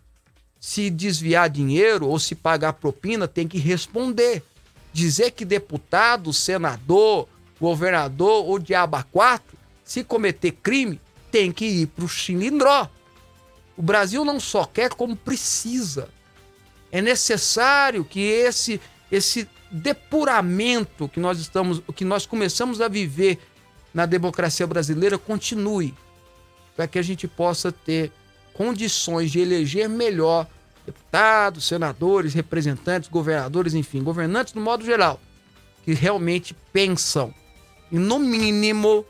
se 0.59 0.91
desviar 0.91 1.49
dinheiro 1.49 2.07
ou 2.07 2.19
se 2.19 2.35
pagar 2.35 2.73
propina 2.73 3.27
tem 3.27 3.47
que 3.47 3.57
responder. 3.57 4.43
Dizer 4.93 5.31
que 5.31 5.43
deputado, 5.43 6.31
senador, 6.31 7.27
governador 7.59 8.45
ou 8.45 8.59
diaba 8.59 9.01
4, 9.01 9.57
se 9.83 10.03
cometer 10.03 10.51
crime, 10.51 11.01
tem 11.31 11.51
que 11.51 11.65
ir 11.65 11.87
para 11.87 12.05
o 12.05 12.07
chilindró. 12.07 12.87
O 13.81 13.83
Brasil 13.83 14.23
não 14.23 14.39
só 14.39 14.63
quer 14.63 14.93
como 14.93 15.15
precisa. 15.15 16.07
É 16.91 17.01
necessário 17.01 18.05
que 18.05 18.19
esse 18.19 18.79
esse 19.11 19.49
depuramento 19.71 21.09
que 21.09 21.19
nós 21.19 21.39
estamos, 21.39 21.81
que 21.95 22.05
nós 22.05 22.27
começamos 22.27 22.79
a 22.79 22.87
viver 22.87 23.39
na 23.91 24.05
democracia 24.05 24.67
brasileira 24.67 25.17
continue, 25.17 25.95
para 26.75 26.87
que 26.87 26.99
a 26.99 27.01
gente 27.01 27.27
possa 27.27 27.71
ter 27.71 28.11
condições 28.53 29.31
de 29.31 29.39
eleger 29.39 29.89
melhor 29.89 30.47
deputados, 30.85 31.65
senadores, 31.65 32.35
representantes, 32.35 33.09
governadores, 33.09 33.73
enfim, 33.73 34.03
governantes 34.03 34.53
no 34.53 34.61
modo 34.61 34.85
geral, 34.85 35.19
que 35.83 35.93
realmente 35.93 36.55
pensam, 36.71 37.33
e 37.91 37.97
no 37.97 38.19
mínimo, 38.19 39.03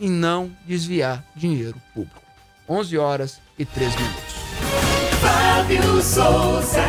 em 0.00 0.08
não 0.08 0.56
desviar 0.64 1.26
dinheiro 1.34 1.82
público. 1.92 2.22
11 2.68 2.96
horas 2.96 3.40
e 3.62 3.66
3 3.66 3.94
minutos. 3.94 4.34
Fábio 5.20 6.02
Souza. 6.02 6.82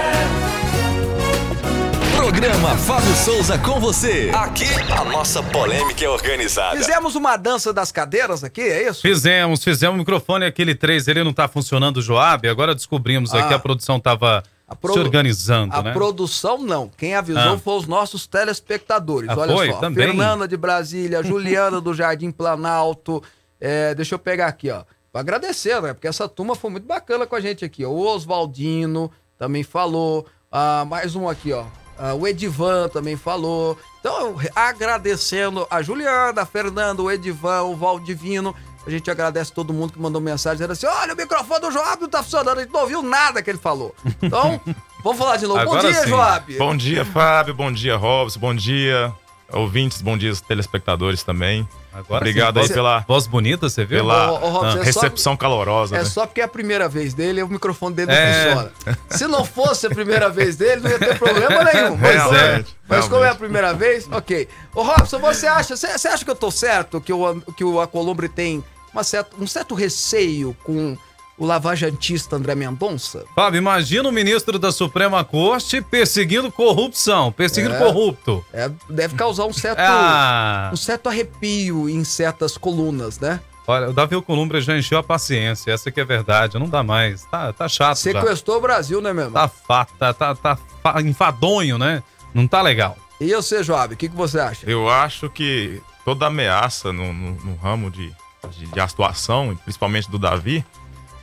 Programa 2.16 2.76
Fábio 2.78 3.14
Souza 3.14 3.60
com 3.60 3.80
você. 3.80 4.32
Aqui 4.34 4.66
a 4.92 5.06
nossa 5.06 5.44
polêmica 5.44 6.04
é 6.04 6.10
organizada. 6.10 6.78
Fizemos 6.78 7.16
uma 7.16 7.38
dança 7.38 7.72
das 7.72 7.92
cadeiras 7.92 8.44
aqui, 8.44 8.62
é 8.62 8.90
isso? 8.90 9.02
Fizemos, 9.02 9.64
fizemos. 9.64 9.96
O 9.96 10.00
microfone 10.00 10.46
aquele 10.46 10.74
3, 10.74 11.08
ele 11.10 11.24
não 11.24 11.32
tá 11.32 11.48
funcionando, 11.48 12.02
Joab. 12.02 12.48
Agora 12.48 12.74
descobrimos 12.74 13.34
ah, 13.34 13.40
aqui, 13.40 13.54
a 13.54 13.60
produção 13.60 14.00
tava 14.00 14.42
se 14.82 15.00
organizando, 15.00 15.76
a 15.76 15.84
né? 15.84 15.92
A 15.92 15.94
produção 15.94 16.58
não. 16.58 16.90
Quem 16.98 17.14
avisou 17.14 17.54
ah. 17.54 17.60
foi 17.60 17.78
os 17.78 17.86
nossos 17.86 18.26
telespectadores. 18.26 19.30
Ah, 19.30 19.38
Olha 19.38 19.54
foi? 19.54 19.72
só. 19.72 19.78
Também? 19.78 20.08
Fernanda 20.08 20.48
de 20.48 20.58
Brasília, 20.58 21.22
Juliana 21.22 21.80
do 21.80 21.94
Jardim 21.94 22.32
Planalto. 22.32 23.22
É, 23.62 23.94
deixa 23.94 24.16
eu 24.16 24.20
pegar 24.20 24.48
aqui, 24.48 24.72
ó. 24.72 24.84
Agradecer, 25.14 25.80
né? 25.82 25.94
Porque 25.94 26.08
essa 26.08 26.28
turma 26.28 26.56
foi 26.56 26.72
muito 26.72 26.88
bacana 26.88 27.28
com 27.28 27.36
a 27.36 27.40
gente 27.40 27.64
aqui. 27.64 27.86
O 27.86 27.98
Oswaldino 28.00 29.12
também 29.38 29.62
falou. 29.62 30.26
Ah, 30.52 30.86
mais 30.86 31.16
um 31.16 31.30
aqui, 31.30 31.52
ó. 31.54 31.66
Uh, 32.00 32.16
o 32.20 32.28
Edivan 32.28 32.90
também 32.90 33.16
falou. 33.16 33.78
Então, 34.00 34.36
agradecendo 34.56 35.68
a 35.70 35.82
Juliana, 35.84 36.42
a 36.42 36.46
Fernanda, 36.46 37.02
o 37.02 37.12
Edivan, 37.12 37.64
o 37.64 37.76
Valdivino. 37.76 38.56
A 38.86 38.90
gente 38.90 39.10
agradece 39.10 39.54
todo 39.54 39.72
mundo 39.72 39.94
que 39.94 40.00
mandou 40.00 40.20
mensagem 40.20 40.58
dizendo 40.58 40.74
assim: 40.74 40.88
olha, 40.88 41.14
o 41.14 41.18
microfone 41.18 41.62
do 41.62 41.72
Joab 41.72 42.02
não 42.02 42.10
tá 42.10 42.24
funcionando, 42.24 42.58
a 42.58 42.62
gente 42.62 42.74
não 42.74 42.82
ouviu 42.82 43.02
nada 43.02 43.42
que 43.42 43.50
ele 43.50 43.60
falou. 43.60 43.96
Então, 44.22 44.60
vamos 45.04 45.20
falar 45.20 45.38
de 45.38 45.46
novo. 45.46 45.60
Agora 45.60 45.84
bom 45.84 45.90
dia, 45.90 46.02
sim. 46.02 46.10
Joab. 46.10 46.58
Bom 46.58 46.76
dia, 46.76 47.06
Fábio. 47.06 47.54
Bom 47.54 47.72
dia, 47.72 47.96
Robson. 47.96 48.40
Bom 48.40 48.54
dia, 48.54 49.14
ouvintes. 49.54 50.02
Bom 50.02 50.18
dia, 50.18 50.34
telespectadores 50.48 51.24
também. 51.24 51.68
Agora 51.94 52.22
Obrigado 52.22 52.56
sim, 52.60 52.66
aí 52.66 52.74
pela, 52.74 53.00
voz 53.08 53.28
bonita, 53.28 53.70
você 53.70 53.86
viu? 53.86 54.00
pela 54.00 54.32
Ô, 54.32 54.36
ô, 54.36 54.50
Robson, 54.50 54.78
ah, 54.80 54.82
é 54.82 54.84
recepção 54.86 55.34
só- 55.34 55.38
calorosa. 55.38 55.96
É 55.96 56.00
né? 56.00 56.06
só 56.06 56.26
porque 56.26 56.42
é 56.42 56.44
a 56.44 56.48
primeira 56.48 56.90
vez 56.90 57.14
dele 57.14 57.40
e 57.40 57.44
o 57.44 57.48
microfone 57.48 57.96
dele 57.96 58.12
não 58.12 58.18
É. 58.18 58.44
funciona. 58.56 58.72
Se 59.10 59.28
não 59.28 59.46
fosse 59.46 59.86
a 59.86 59.90
primeira 59.92 60.28
vez 60.30 60.56
dele, 60.56 60.82
não 60.82 60.90
ia 60.90 60.98
ter 60.98 61.20
problema 61.20 61.64
nenhum. 61.66 61.96
Mas, 61.98 62.14
Realmente, 62.16 62.76
mas 62.90 63.08
como 63.08 63.24
é 63.24 63.30
a 63.30 63.36
primeira 63.36 63.74
vez, 63.74 64.08
ok. 64.12 64.48
Ô 64.74 64.82
Robson, 64.82 65.20
você 65.20 65.46
acha, 65.46 65.76
você 65.78 65.98
você 65.98 66.08
acha 66.08 66.26
que 66.26 66.32
eu 66.32 66.36
tô 66.36 66.50
certo 66.50 67.00
que 67.00 67.14
o, 67.14 67.42
que 67.56 67.64
o 67.64 67.80
Acolumbre 67.80 68.28
tem 68.28 68.64
uma 68.92 69.04
certa, 69.04 69.36
um 69.40 69.46
certo 69.48 69.76
receio 69.76 70.58
com 70.64 70.98
o 71.38 71.46
lavajantista 71.46 72.36
André 72.36 72.56
Mendonça? 72.56 73.26
Fábio, 73.36 73.58
imagina 73.58 74.08
o 74.08 74.12
ministro 74.12 74.60
da 74.60 74.72
Suprema 74.72 75.24
Corte 75.24 75.82
perseguindo 75.82 76.52
corrupção, 76.52 77.32
perseguindo 77.32 77.76
É. 77.76 77.78
corrupto. 77.80 78.46
É, 78.54 78.70
deve 78.90 79.16
causar 79.16 79.46
um 79.46 79.54
certo, 79.54 79.80
Ah, 79.80 80.70
um 80.72 80.76
certo 80.78 81.08
arrepio 81.10 81.90
em 81.90 82.04
certas 82.04 82.58
colunas, 82.58 83.20
né? 83.20 83.40
olha, 83.66 83.90
o 83.90 83.94
Davi 83.94 84.22
Columbre 84.22 84.60
já 84.62 84.78
encheu 84.78 84.98
a 84.98 85.04
paciência, 85.04 85.72
essa 85.72 85.90
que 85.90 86.00
é 86.02 86.04
verdade, 86.06 86.60
não 86.60 86.68
dá 86.68 86.84
mais. 86.84 87.24
Tá, 87.26 87.54
tá 87.54 87.68
chato 87.70 87.98
já. 87.98 88.12
Sequestrou 88.12 88.58
o 88.58 88.62
Brasil, 88.62 89.02
né, 89.02 89.14
meu 89.14 89.24
irmão? 89.26 89.42
Tá 89.42 89.48
fato, 89.48 89.94
tá, 89.98 90.14
tá, 90.14 90.36
tá 90.36 90.58
fa- 90.84 91.02
enfadonho, 91.02 91.78
né? 91.78 92.04
Não 92.34 92.46
tá 92.48 92.62
legal. 92.62 92.98
E 93.22 93.34
você, 93.34 93.64
Joab, 93.64 93.94
o 93.94 93.98
que, 93.98 94.10
que 94.10 94.16
você 94.16 94.38
acha? 94.40 94.70
Eu 94.70 94.90
acho 94.90 95.30
que 95.30 95.82
toda 96.04 96.26
ameaça 96.28 96.92
no, 96.92 97.14
no- 97.14 97.36
no 97.36 97.56
ramo 97.56 97.90
de, 97.90 98.12
de, 98.52 98.66
de 98.68 98.80
atuação, 98.82 99.58
principalmente 99.64 100.12
do 100.12 100.20
Davi, 100.20 100.66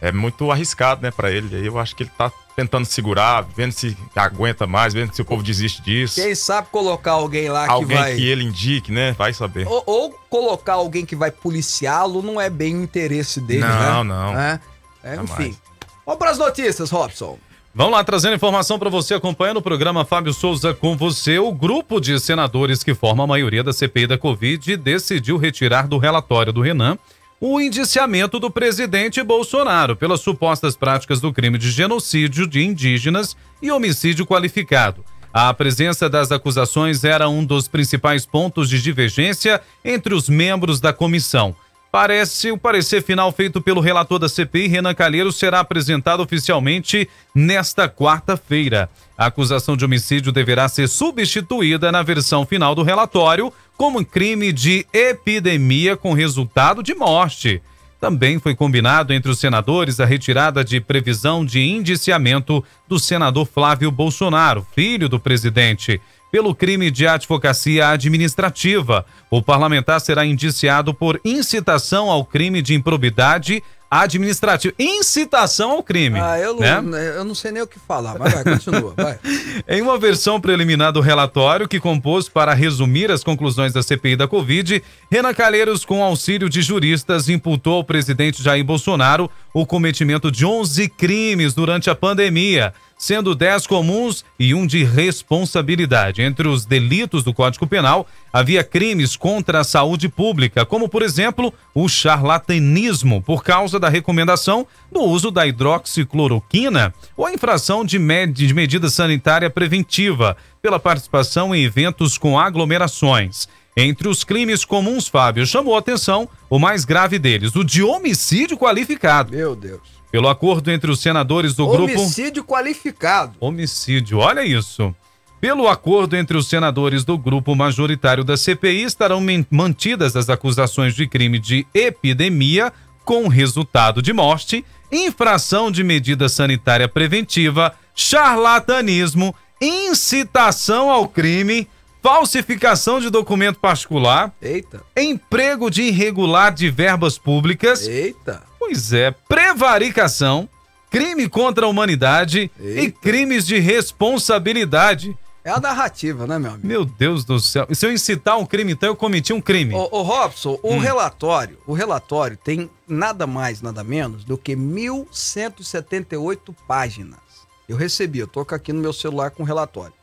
é 0.00 0.10
muito 0.10 0.50
arriscado, 0.50 1.02
né, 1.02 1.10
pra 1.10 1.30
ele. 1.30 1.54
Aí 1.54 1.66
eu 1.66 1.78
acho 1.78 1.94
que 1.94 2.04
ele 2.04 2.10
tá 2.16 2.32
tentando 2.56 2.84
segurar, 2.84 3.42
vendo 3.56 3.72
se 3.72 3.96
aguenta 4.14 4.66
mais, 4.66 4.92
vendo 4.92 5.14
se 5.14 5.22
o 5.22 5.24
povo 5.24 5.42
desiste 5.42 5.82
disso. 5.82 6.20
Quem 6.20 6.34
sabe 6.34 6.68
colocar 6.70 7.12
alguém 7.12 7.48
lá 7.48 7.64
que 7.66 7.72
Alguém 7.72 7.96
vai... 7.96 8.14
que 8.16 8.26
ele 8.26 8.44
indique, 8.44 8.92
né? 8.92 9.12
Vai 9.12 9.32
saber. 9.32 9.66
Ou, 9.66 9.82
ou 9.86 10.10
colocar 10.28 10.74
alguém 10.74 11.06
que 11.06 11.16
vai 11.16 11.30
policiá-lo 11.30 12.22
não 12.22 12.40
é 12.40 12.50
bem 12.50 12.76
o 12.76 12.82
interesse 12.82 13.40
dele, 13.40 13.60
né? 13.60 13.90
Não, 13.90 14.04
não. 14.04 14.38
É, 14.38 14.60
É, 15.02 15.16
Jamais. 15.16 15.30
enfim. 15.30 15.56
Vamos 16.04 16.18
para 16.18 16.30
as 16.30 16.38
notícias, 16.38 16.90
Robson. 16.90 17.38
Vamos 17.72 17.92
lá, 17.92 18.02
trazendo 18.02 18.34
informação 18.34 18.80
para 18.80 18.90
você 18.90 19.14
acompanhando 19.14 19.58
o 19.58 19.62
programa 19.62 20.04
Fábio 20.04 20.34
Souza 20.34 20.74
com 20.74 20.96
você. 20.96 21.38
O 21.38 21.52
grupo 21.52 22.00
de 22.00 22.18
senadores 22.18 22.82
que 22.82 22.94
forma 22.94 23.22
a 23.22 23.26
maioria 23.28 23.62
da 23.62 23.72
CPI 23.72 24.08
da 24.08 24.18
Covid 24.18 24.76
decidiu 24.76 25.36
retirar 25.36 25.86
do 25.86 25.96
relatório 25.96 26.52
do 26.52 26.60
Renan 26.60 26.98
o 27.40 27.58
indiciamento 27.58 28.38
do 28.38 28.50
presidente 28.50 29.22
Bolsonaro 29.22 29.96
pelas 29.96 30.20
supostas 30.20 30.76
práticas 30.76 31.22
do 31.22 31.32
crime 31.32 31.56
de 31.56 31.70
genocídio 31.70 32.46
de 32.46 32.62
indígenas 32.62 33.34
e 33.62 33.70
homicídio 33.70 34.26
qualificado. 34.26 35.02
A 35.32 35.54
presença 35.54 36.10
das 36.10 36.30
acusações 36.30 37.02
era 37.02 37.30
um 37.30 37.42
dos 37.42 37.66
principais 37.66 38.26
pontos 38.26 38.68
de 38.68 38.82
divergência 38.82 39.62
entre 39.82 40.12
os 40.12 40.28
membros 40.28 40.80
da 40.80 40.92
comissão. 40.92 41.56
Parece 41.92 42.52
o 42.52 42.58
parecer 42.58 43.02
final 43.02 43.32
feito 43.32 43.60
pelo 43.60 43.80
relator 43.80 44.20
da 44.20 44.28
CPI, 44.28 44.68
Renan 44.68 44.94
Calheiro, 44.94 45.32
será 45.32 45.58
apresentado 45.58 46.22
oficialmente 46.22 47.08
nesta 47.34 47.88
quarta-feira. 47.88 48.88
A 49.18 49.26
acusação 49.26 49.76
de 49.76 49.84
homicídio 49.84 50.30
deverá 50.30 50.68
ser 50.68 50.88
substituída 50.88 51.90
na 51.90 52.02
versão 52.02 52.46
final 52.46 52.76
do 52.76 52.84
relatório 52.84 53.52
como 53.76 54.04
crime 54.04 54.52
de 54.52 54.86
epidemia 54.92 55.96
com 55.96 56.12
resultado 56.12 56.80
de 56.80 56.94
morte. 56.94 57.60
Também 58.00 58.38
foi 58.38 58.54
combinado 58.54 59.12
entre 59.12 59.30
os 59.30 59.40
senadores 59.40 59.98
a 59.98 60.06
retirada 60.06 60.64
de 60.64 60.80
previsão 60.80 61.44
de 61.44 61.60
indiciamento 61.60 62.64
do 62.88 63.00
senador 63.00 63.46
Flávio 63.46 63.90
Bolsonaro, 63.90 64.66
filho 64.74 65.08
do 65.08 65.18
presidente, 65.18 66.00
pelo 66.30 66.54
crime 66.54 66.90
de 66.90 67.06
advocacia 67.06 67.88
administrativa. 67.88 69.04
O 69.30 69.42
parlamentar 69.42 70.00
será 70.00 70.24
indiciado 70.24 70.94
por 70.94 71.20
incitação 71.24 72.10
ao 72.10 72.24
crime 72.24 72.62
de 72.62 72.74
improbidade 72.74 73.62
administrativa. 73.90 74.72
Incitação 74.78 75.72
ao 75.72 75.82
crime. 75.82 76.20
Ah, 76.20 76.38
eu 76.38 76.56
né? 76.56 76.80
não, 76.80 76.96
eu 76.96 77.24
não 77.24 77.34
sei 77.34 77.50
nem 77.50 77.60
o 77.60 77.66
que 77.66 77.78
falar, 77.80 78.16
mas 78.16 78.32
vai, 78.32 78.44
continua, 78.44 78.94
vai. 78.96 79.18
Em 79.68 79.82
uma 79.82 79.98
versão 79.98 80.40
preliminar 80.40 80.92
do 80.92 81.00
relatório 81.00 81.66
que 81.66 81.80
compôs 81.80 82.28
para 82.28 82.54
resumir 82.54 83.10
as 83.10 83.24
conclusões 83.24 83.72
da 83.72 83.82
CPI 83.82 84.14
da 84.14 84.28
Covid, 84.28 84.80
Renan 85.10 85.34
Calheiros, 85.34 85.84
com 85.84 86.04
auxílio 86.04 86.48
de 86.48 86.62
juristas, 86.62 87.28
imputou 87.28 87.78
ao 87.78 87.84
presidente 87.84 88.42
Jair 88.42 88.64
Bolsonaro 88.64 89.28
o 89.52 89.66
cometimento 89.66 90.30
de 90.30 90.46
11 90.46 90.88
crimes 90.90 91.52
durante 91.52 91.90
a 91.90 91.94
pandemia, 91.94 92.72
sendo 93.00 93.34
10 93.34 93.66
comuns 93.66 94.26
e 94.38 94.54
um 94.54 94.66
de 94.66 94.84
responsabilidade. 94.84 96.20
Entre 96.20 96.46
os 96.46 96.66
delitos 96.66 97.24
do 97.24 97.32
Código 97.32 97.66
Penal, 97.66 98.06
havia 98.30 98.62
crimes 98.62 99.16
contra 99.16 99.60
a 99.60 99.64
saúde 99.64 100.06
pública, 100.06 100.66
como, 100.66 100.86
por 100.86 101.00
exemplo, 101.00 101.50
o 101.74 101.88
charlatanismo, 101.88 103.22
por 103.22 103.42
causa 103.42 103.80
da 103.80 103.88
recomendação 103.88 104.66
do 104.92 105.00
uso 105.00 105.30
da 105.30 105.46
hidroxicloroquina, 105.46 106.92
ou 107.16 107.24
a 107.24 107.32
infração 107.32 107.86
de, 107.86 107.98
med 107.98 108.34
de 108.34 108.52
medida 108.52 108.90
sanitária 108.90 109.48
preventiva, 109.48 110.36
pela 110.60 110.78
participação 110.78 111.54
em 111.54 111.64
eventos 111.64 112.18
com 112.18 112.38
aglomerações. 112.38 113.48
Entre 113.74 114.08
os 114.08 114.24
crimes 114.24 114.62
comuns, 114.62 115.08
Fábio 115.08 115.46
chamou 115.46 115.74
a 115.74 115.78
atenção 115.78 116.28
o 116.50 116.58
mais 116.58 116.84
grave 116.84 117.18
deles, 117.18 117.56
o 117.56 117.64
de 117.64 117.82
homicídio 117.82 118.58
qualificado. 118.58 119.32
Meu 119.32 119.56
Deus. 119.56 119.99
Pelo 120.10 120.28
acordo 120.28 120.70
entre 120.70 120.90
os 120.90 121.00
senadores 121.00 121.54
do 121.54 121.66
grupo. 121.66 121.92
Homicídio 121.92 122.44
qualificado. 122.44 123.34
Homicídio, 123.40 124.18
olha 124.18 124.44
isso. 124.44 124.94
Pelo 125.40 125.68
acordo 125.68 126.16
entre 126.16 126.36
os 126.36 126.48
senadores 126.48 127.02
do 127.02 127.16
grupo 127.16 127.54
majoritário 127.54 128.22
da 128.22 128.36
CPI, 128.36 128.82
estarão 128.82 129.22
mantidas 129.50 130.14
as 130.14 130.28
acusações 130.28 130.94
de 130.94 131.06
crime 131.06 131.38
de 131.38 131.66
epidemia 131.72 132.70
com 133.04 133.26
resultado 133.26 134.02
de 134.02 134.12
morte, 134.12 134.64
infração 134.92 135.70
de 135.70 135.82
medida 135.82 136.28
sanitária 136.28 136.86
preventiva, 136.86 137.74
charlatanismo, 137.94 139.34
incitação 139.60 140.90
ao 140.90 141.08
crime, 141.08 141.66
falsificação 142.02 143.00
de 143.00 143.08
documento 143.08 143.58
particular, 143.58 144.34
Eita, 144.42 144.82
emprego 144.96 145.70
de 145.70 145.82
irregular 145.82 146.52
de 146.52 146.70
verbas 146.70 147.16
públicas, 147.18 147.86
eita. 147.86 148.42
Pois 148.60 148.92
é, 148.92 149.10
prevaricação, 149.10 150.48
crime 150.90 151.26
contra 151.30 151.64
a 151.64 151.68
humanidade 151.68 152.50
e 152.60 152.68
Eita. 152.68 153.00
crimes 153.00 153.46
de 153.46 153.58
responsabilidade. 153.58 155.16
É 155.42 155.50
a 155.50 155.58
narrativa, 155.58 156.26
né, 156.26 156.38
meu 156.38 156.50
amigo? 156.50 156.66
Meu 156.66 156.84
Deus 156.84 157.24
do 157.24 157.40
céu. 157.40 157.66
E 157.70 157.74
se 157.74 157.86
eu 157.86 157.92
incitar 157.92 158.38
um 158.38 158.44
crime, 158.44 158.72
então 158.72 158.90
eu 158.90 158.94
cometi 158.94 159.32
um 159.32 159.40
crime. 159.40 159.74
Ô, 159.74 159.88
ô, 159.90 160.02
Robson, 160.02 160.60
o 160.62 160.76
relatório, 160.78 161.56
o 161.66 161.72
relatório 161.72 162.36
tem 162.36 162.70
nada 162.86 163.26
mais, 163.26 163.62
nada 163.62 163.82
menos 163.82 164.24
do 164.24 164.36
que 164.36 164.54
1.178 164.54 166.54
páginas. 166.68 167.18
Eu 167.66 167.78
recebi, 167.78 168.18
eu 168.18 168.28
tô 168.28 168.40
aqui 168.40 168.74
no 168.74 168.82
meu 168.82 168.92
celular 168.92 169.30
com 169.30 169.42
o 169.42 169.46
relatório. 169.46 169.94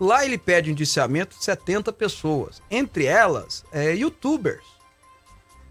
Lá 0.00 0.24
ele 0.24 0.38
pede 0.38 0.70
indiciamento 0.70 1.36
de 1.36 1.44
70 1.44 1.92
pessoas, 1.92 2.62
entre 2.70 3.04
elas, 3.04 3.66
é, 3.70 3.94
youtubers. 3.94 4.64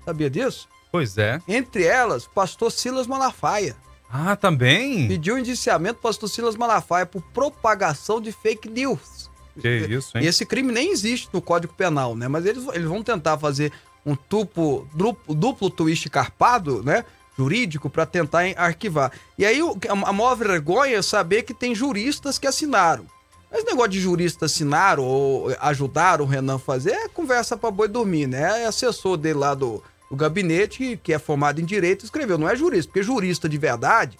Sabia 0.06 0.30
disso? 0.30 0.70
Pois 0.98 1.16
é. 1.16 1.40
Entre 1.48 1.84
elas, 1.84 2.26
pastor 2.26 2.72
Silas 2.72 3.06
Malafaia. 3.06 3.76
Ah, 4.10 4.36
também? 4.36 5.08
Pediu 5.08 5.38
indiciamento 5.38 6.00
pastor 6.02 6.28
Silas 6.28 6.56
Malafaia 6.56 7.06
por 7.06 7.22
propagação 7.22 8.20
de 8.20 8.32
fake 8.32 8.68
news. 8.68 9.30
Que 9.62 9.70
isso, 9.70 10.18
hein? 10.18 10.24
E 10.24 10.28
esse 10.28 10.44
crime 10.44 10.72
nem 10.72 10.92
existe 10.92 11.30
no 11.32 11.40
Código 11.40 11.72
Penal, 11.76 12.16
né? 12.16 12.28
Mas 12.28 12.48
eles, 12.48 12.66
eles 12.74 12.88
vão 12.88 13.04
tentar 13.04 13.38
fazer 13.38 13.72
um 14.04 14.18
duplo, 14.28 14.90
duplo, 14.92 15.36
duplo 15.36 15.70
twist 15.70 16.10
carpado, 16.10 16.82
né? 16.82 17.06
Jurídico, 17.38 17.92
para 17.92 18.08
tentar 18.08 18.42
arquivar. 18.56 19.12
E 19.38 19.46
aí 19.46 19.60
a 19.88 20.14
maior 20.14 20.34
vergonha 20.34 20.98
é 20.98 21.02
saber 21.04 21.44
que 21.44 21.54
tem 21.54 21.76
juristas 21.76 22.40
que 22.40 22.48
assinaram. 22.48 23.06
Mas 23.52 23.64
negócio 23.64 23.92
de 23.92 24.00
jurista 24.00 24.48
assinar 24.48 25.00
ou 25.00 25.56
ajudar 25.60 26.22
o 26.22 26.26
Renan 26.26 26.56
a 26.56 26.60
fazer 26.60 26.94
é 26.94 27.08
conversa 27.08 27.56
para 27.56 27.70
boi 27.70 27.88
dormir, 27.88 28.26
né? 28.26 28.64
É 28.64 28.66
assessor 28.66 29.16
dele 29.16 29.38
lá 29.38 29.54
do, 29.54 29.84
do 30.10 30.16
gabinete, 30.16 31.00
que 31.02 31.14
é 31.14 31.20
formado 31.20 31.60
em 31.60 31.66
direito, 31.66 32.06
escreveu. 32.06 32.38
Não 32.38 32.50
é 32.50 32.56
jurista, 32.56 32.90
porque 32.90 33.04
jurista 33.04 33.48
de 33.50 33.58
verdade, 33.58 34.18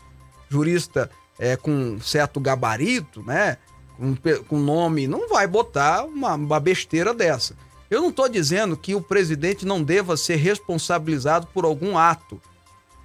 jurista 0.50 1.10
é, 1.40 1.56
com 1.56 2.00
certo 2.02 2.40
gabarito, 2.40 3.24
né? 3.24 3.58
Com, 3.98 4.16
com 4.48 4.60
nome, 4.60 5.08
não 5.08 5.28
vai 5.28 5.48
botar 5.48 6.06
uma, 6.06 6.36
uma 6.36 6.60
besteira 6.60 7.14
dessa. 7.14 7.56
Eu 7.90 8.02
não 8.02 8.10
estou 8.10 8.28
dizendo 8.28 8.76
que 8.76 8.94
o 8.94 9.02
presidente 9.02 9.66
não 9.66 9.82
deva 9.82 10.18
ser 10.18 10.36
responsabilizado 10.36 11.48
por 11.48 11.64
algum 11.64 11.98
ato. 11.98 12.42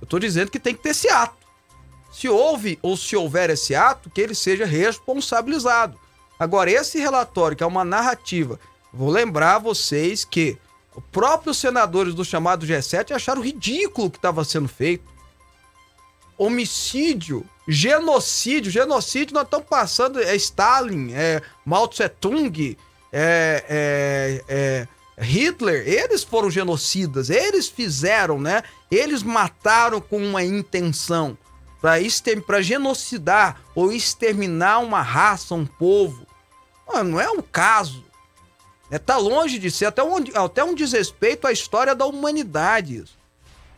Eu 0.01 0.05
estou 0.05 0.19
dizendo 0.19 0.51
que 0.51 0.59
tem 0.59 0.75
que 0.75 0.83
ter 0.83 0.91
esse 0.91 1.09
ato. 1.09 1.47
Se 2.11 2.29
houve 2.29 2.79
ou 2.83 2.97
se 2.97 3.17
houver 3.17 3.49
esse 3.49 3.75
ato, 3.75 4.11
que 4.11 4.21
ele 4.21 4.35
seja 4.35 4.67
responsabilizado. 4.67 5.99
Agora, 6.39 6.71
esse 6.71 6.99
relatório, 6.99 7.57
que 7.57 7.63
é 7.63 7.67
uma 7.67 7.85
narrativa, 7.85 8.59
vou 8.93 9.09
lembrar 9.09 9.59
vocês 9.59 10.25
que 10.25 10.59
os 10.95 11.03
próprios 11.11 11.59
senadores 11.59 12.15
do 12.15 12.25
chamado 12.25 12.67
G7 12.67 13.15
acharam 13.15 13.43
ridículo 13.43 14.09
o 14.09 14.11
que 14.11 14.19
estava 14.19 14.45
sendo 14.45 14.69
feito. 14.69 15.05
Homicídio, 16.37 17.47
genocídio, 17.69 18.71
genocídio 18.71 19.35
nós 19.35 19.45
estamos 19.45 19.67
passando, 19.69 20.21
é 20.21 20.35
Stalin, 20.37 21.13
é 21.13 21.41
Mao 21.65 21.87
Tse 21.87 22.09
Tung, 22.09 22.77
é, 23.13 23.65
é, 23.69 24.45
é 24.49 24.89
Hitler, 25.23 25.87
eles 25.87 26.25
foram 26.25 26.51
genocidas, 26.51 27.31
eles 27.31 27.69
fizeram, 27.69 28.41
né? 28.41 28.63
Eles 28.91 29.23
mataram 29.23 30.01
com 30.01 30.19
uma 30.19 30.43
intenção 30.43 31.37
para 31.81 32.63
genocidar 32.63 33.61
ou 33.75 33.93
exterminar 33.93 34.79
uma 34.79 35.03
raça, 35.03 35.55
um 35.55 35.67
povo. 35.67 36.27
Não 37.05 37.21
é 37.21 37.31
um 37.31 37.43
caso. 37.43 38.05
É, 38.93 38.99
tá 38.99 39.17
longe 39.17 39.59
de 39.59 39.71
ser 39.71 39.87
até 39.87 40.05
um, 40.05 40.17
até 40.35 40.63
um 40.63 40.75
desrespeito 40.75 41.47
à 41.47 41.53
história 41.53 41.95
da 41.95 42.05
humanidade. 42.05 43.03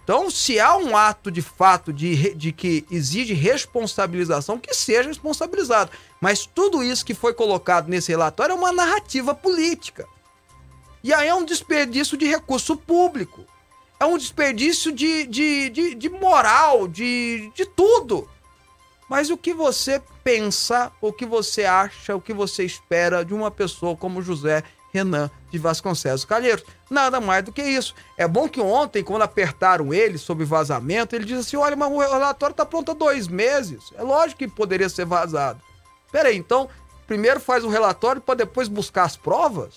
Então, 0.02 0.28
se 0.28 0.59
há 0.59 0.76
um 0.76 0.97
ato 0.97 1.30
de 1.30 1.40
fato 1.40 1.92
de, 1.92 2.35
de 2.35 2.50
que 2.50 2.85
exige 2.90 3.33
responsabilização, 3.33 4.59
que 4.59 4.75
seja 4.75 5.09
responsabilizado. 5.09 5.92
Mas 6.21 6.47
tudo 6.47 6.83
isso 6.83 7.04
que 7.04 7.14
foi 7.14 7.33
colocado 7.33 7.88
nesse 7.88 8.11
relatório 8.11 8.54
é 8.54 8.56
uma 8.56 8.73
narrativa 8.73 9.33
política. 9.33 10.04
E 11.00 11.14
aí 11.14 11.28
é 11.28 11.35
um 11.35 11.44
desperdício 11.44 12.16
de 12.16 12.26
recurso 12.26 12.76
público. 12.76 13.44
É 14.00 14.04
um 14.04 14.18
desperdício 14.18 14.90
de, 14.90 15.28
de, 15.28 15.71
de, 15.71 15.94
de 15.94 16.09
moral, 16.09 16.88
de, 16.88 17.52
de 17.54 17.64
tudo. 17.66 18.28
Mas 19.09 19.30
o 19.30 19.37
que 19.37 19.54
você 19.54 20.02
pensa, 20.25 20.90
o 21.00 21.12
que 21.12 21.25
você 21.25 21.64
acha, 21.64 22.16
o 22.16 22.21
que 22.21 22.33
você 22.33 22.64
espera 22.64 23.25
de 23.25 23.33
uma 23.33 23.49
pessoa 23.49 23.97
como 23.97 24.21
José 24.21 24.64
Renan 24.95 25.29
de 25.51 25.59
Vasconcelos 25.59 26.25
Calheiros. 26.25 26.65
Nada 26.89 27.21
mais 27.21 27.45
do 27.45 27.53
que 27.53 27.63
isso. 27.63 27.95
É 28.17 28.29
bom 28.29 28.49
que 28.49 28.61
ontem, 28.61 29.03
quando 29.03 29.23
apertaram 29.23 29.93
ele 29.93 30.17
sobre 30.17 30.45
vazamento, 30.45 31.17
ele 31.17 31.25
disse 31.25 31.41
assim: 31.41 31.57
olha, 31.57 31.75
mas 31.75 31.91
o 31.91 31.99
relatório 31.99 32.53
está 32.53 32.65
pronto 32.65 32.93
há 32.93 32.95
dois 32.95 33.27
meses. 33.27 33.93
É 33.97 34.03
lógico 34.03 34.39
que 34.39 34.49
poderia 34.49 34.89
ser 34.89 35.05
vazado. 35.05 35.61
Peraí, 36.13 36.37
então, 36.37 36.69
primeiro 37.09 37.41
faz 37.41 37.65
o 37.65 37.69
relatório 37.69 38.23
para 38.23 38.37
depois 38.37 38.69
buscar 38.69 39.03
as 39.03 39.17
provas? 39.17 39.75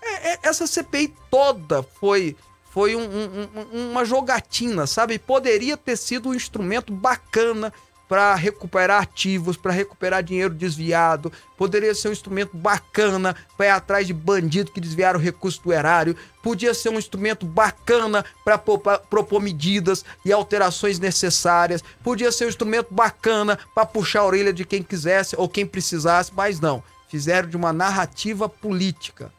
É, 0.00 0.34
é, 0.34 0.38
essa 0.44 0.66
CPI 0.66 1.12
toda 1.28 1.82
foi 1.82 2.36
foi 2.70 2.94
um, 2.94 3.00
um, 3.00 3.90
uma 3.90 4.04
jogatina, 4.04 4.86
sabe? 4.86 5.18
Poderia 5.18 5.78
ter 5.78 5.96
sido 5.96 6.28
um 6.28 6.34
instrumento 6.34 6.92
bacana 6.92 7.72
para 8.08 8.34
recuperar 8.34 9.02
ativos, 9.02 9.56
para 9.56 9.72
recuperar 9.72 10.22
dinheiro 10.22 10.54
desviado. 10.54 11.32
Poderia 11.56 11.94
ser 11.94 12.08
um 12.08 12.12
instrumento 12.12 12.56
bacana 12.56 13.34
para 13.56 13.66
ir 13.66 13.70
atrás 13.70 14.06
de 14.06 14.12
bandido 14.12 14.70
que 14.70 14.80
desviaram 14.80 15.18
recurso 15.18 15.62
do 15.62 15.72
erário. 15.72 16.16
Podia 16.42 16.72
ser 16.72 16.90
um 16.90 16.98
instrumento 16.98 17.44
bacana 17.44 18.24
para 18.44 18.58
propor 18.58 19.40
medidas 19.40 20.04
e 20.24 20.32
alterações 20.32 20.98
necessárias. 20.98 21.82
Podia 22.02 22.30
ser 22.30 22.44
um 22.44 22.48
instrumento 22.48 22.94
bacana 22.94 23.58
para 23.74 23.86
puxar 23.86 24.20
a 24.20 24.26
orelha 24.26 24.52
de 24.52 24.64
quem 24.64 24.82
quisesse 24.82 25.34
ou 25.36 25.48
quem 25.48 25.66
precisasse, 25.66 26.32
mas 26.34 26.60
não. 26.60 26.82
Fizeram 27.08 27.48
de 27.48 27.56
uma 27.56 27.72
narrativa 27.72 28.48
política. 28.48 29.32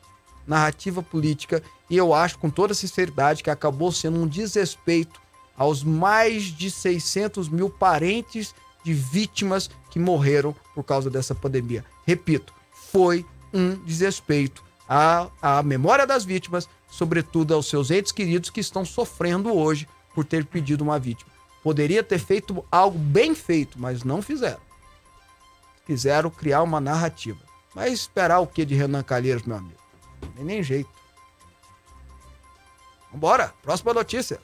Narrativa 0.45 1.01
política. 1.01 1.62
E 1.89 1.95
eu 1.95 2.13
acho, 2.13 2.38
com 2.38 2.49
toda 2.49 2.73
sinceridade, 2.73 3.43
que 3.43 3.49
acabou 3.49 3.91
sendo 3.91 4.19
um 4.19 4.27
desrespeito 4.27 5.26
aos 5.58 5.84
mais 5.84 6.43
de 6.43 6.70
600 6.70 7.50
mil 7.50 7.70
parentes 7.70 8.54
de 8.84 8.93
vítimas 8.93 9.70
que 9.89 10.00
morreram 10.00 10.56
por 10.74 10.84
causa 10.84 11.10
dessa 11.10 11.34
pandemia. 11.34 11.84
Repito, 12.06 12.54
foi 12.72 13.26
um 13.54 13.76
desrespeito 13.84 14.63
à, 14.88 15.28
à 15.41 15.63
memória 15.63 16.06
das 16.06 16.24
vítimas, 16.24 16.70
sobretudo 16.89 17.54
aos 17.54 17.67
seus 17.67 17.91
entes 17.91 18.12
queridos 18.12 18.50
que 18.50 18.62
estão 18.62 18.86
sofrendo 18.86 19.54
hoje 19.54 19.88
por 20.13 20.24
ter 20.24 20.46
pedido 20.46 20.84
uma 20.84 21.00
vítima. 21.00 21.30
Poderia 21.63 22.04
ter 22.04 22.20
feito 22.20 22.63
algo 22.72 22.98
bem 22.98 23.36
feito, 23.36 23.78
mas 23.80 24.04
não 24.04 24.22
fizeram. 24.22 24.62
Quiseram 25.86 26.30
criar 26.30 26.63
uma 26.63 26.80
narrativa. 26.80 27.39
Mas 27.76 27.93
esperar 27.93 28.39
o 28.39 28.48
que 28.48 28.65
de 28.65 28.74
Renan 28.74 29.04
Calheiros, 29.04 29.43
meu 29.43 29.58
amigo? 29.58 29.80
Nem, 30.36 30.46
nem 30.46 30.63
jeito. 30.63 30.89
Vambora, 33.12 33.54
próxima 33.62 33.93
notícia. 33.93 34.39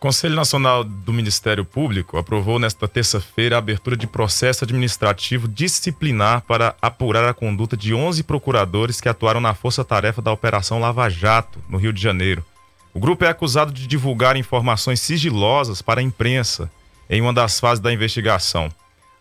Conselho 0.00 0.34
Nacional 0.34 0.82
do 0.82 1.12
Ministério 1.12 1.62
Público 1.62 2.16
aprovou 2.16 2.58
nesta 2.58 2.88
terça-feira 2.88 3.56
a 3.56 3.58
abertura 3.58 3.94
de 3.94 4.06
processo 4.06 4.64
administrativo 4.64 5.46
disciplinar 5.46 6.40
para 6.40 6.74
apurar 6.80 7.28
a 7.28 7.34
conduta 7.34 7.76
de 7.76 7.92
11 7.92 8.22
procuradores 8.22 8.98
que 8.98 9.10
atuaram 9.10 9.42
na 9.42 9.52
força-tarefa 9.52 10.22
da 10.22 10.32
Operação 10.32 10.80
Lava 10.80 11.06
Jato, 11.10 11.58
no 11.68 11.76
Rio 11.76 11.92
de 11.92 12.00
Janeiro. 12.00 12.42
O 12.94 12.98
grupo 12.98 13.26
é 13.26 13.28
acusado 13.28 13.72
de 13.72 13.86
divulgar 13.86 14.38
informações 14.38 15.00
sigilosas 15.00 15.82
para 15.82 16.00
a 16.00 16.02
imprensa 16.02 16.70
em 17.10 17.20
uma 17.20 17.34
das 17.34 17.60
fases 17.60 17.78
da 17.78 17.92
investigação. 17.92 18.72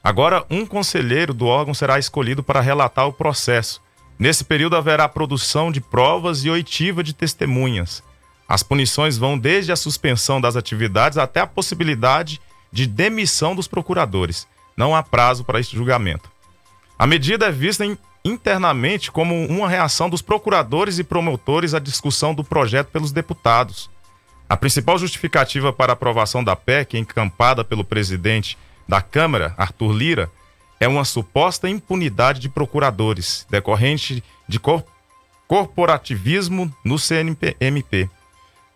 Agora, 0.01 0.45
um 0.49 0.65
conselheiro 0.65 1.33
do 1.33 1.45
órgão 1.45 1.73
será 1.73 1.99
escolhido 1.99 2.41
para 2.41 2.61
relatar 2.61 3.05
o 3.05 3.11
processo. 3.11 3.81
Nesse 4.17 4.45
período 4.45 4.77
haverá 4.77 5.09
produção 5.09 5.73
de 5.73 5.81
provas 5.81 6.45
e 6.45 6.49
oitiva 6.49 7.03
de 7.03 7.13
testemunhas. 7.13 8.01
As 8.49 8.63
punições 8.63 9.15
vão 9.15 9.37
desde 9.37 9.71
a 9.71 9.75
suspensão 9.75 10.41
das 10.41 10.55
atividades 10.55 11.19
até 11.19 11.39
a 11.39 11.45
possibilidade 11.45 12.41
de 12.71 12.87
demissão 12.87 13.53
dos 13.53 13.67
procuradores. 13.67 14.47
Não 14.75 14.95
há 14.95 15.03
prazo 15.03 15.43
para 15.43 15.59
este 15.59 15.75
julgamento. 15.75 16.31
A 16.97 17.05
medida 17.05 17.45
é 17.45 17.51
vista 17.51 17.85
internamente 18.25 19.11
como 19.11 19.45
uma 19.45 19.69
reação 19.69 20.09
dos 20.09 20.23
procuradores 20.23 20.97
e 20.97 21.03
promotores 21.03 21.75
à 21.75 21.79
discussão 21.79 22.33
do 22.33 22.43
projeto 22.43 22.87
pelos 22.87 23.11
deputados. 23.11 23.87
A 24.49 24.57
principal 24.57 24.97
justificativa 24.97 25.71
para 25.71 25.91
a 25.91 25.93
aprovação 25.93 26.43
da 26.43 26.55
PEC, 26.55 26.97
encampada 26.97 27.63
pelo 27.63 27.85
presidente 27.85 28.57
da 28.87 28.99
Câmara, 28.99 29.53
Arthur 29.57 29.91
Lira, 29.91 30.31
é 30.79 30.87
uma 30.87 31.05
suposta 31.05 31.69
impunidade 31.69 32.39
de 32.39 32.49
procuradores, 32.49 33.45
decorrente 33.47 34.23
de 34.47 34.59
corporativismo 35.47 36.73
no 36.83 36.97
CNMP. 36.97 38.09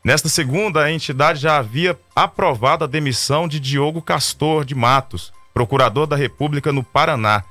Nesta 0.03 0.27
segunda, 0.27 0.83
a 0.83 0.91
entidade 0.91 1.39
já 1.39 1.57
havia 1.57 1.97
aprovado 2.13 2.83
a 2.83 2.87
demissão 2.87 3.47
de 3.47 3.57
Diogo 3.57 4.01
Castor 4.01 4.65
de 4.65 4.75
Matos, 4.75 5.31
procurador 5.53 6.05
da 6.05 6.17
República 6.17 6.73
no 6.73 6.83
Paraná, 6.83 7.43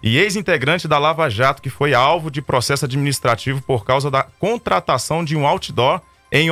e 0.00 0.16
ex-integrante 0.16 0.86
da 0.86 0.98
Lava 0.98 1.28
Jato, 1.28 1.60
que 1.60 1.68
foi 1.68 1.94
alvo 1.94 2.30
de 2.30 2.40
processo 2.40 2.84
administrativo 2.84 3.60
por 3.60 3.84
causa 3.84 4.08
da 4.08 4.22
contratação 4.22 5.24
de 5.24 5.34
um 5.34 5.44
outdoor 5.44 6.00
em 6.30 6.48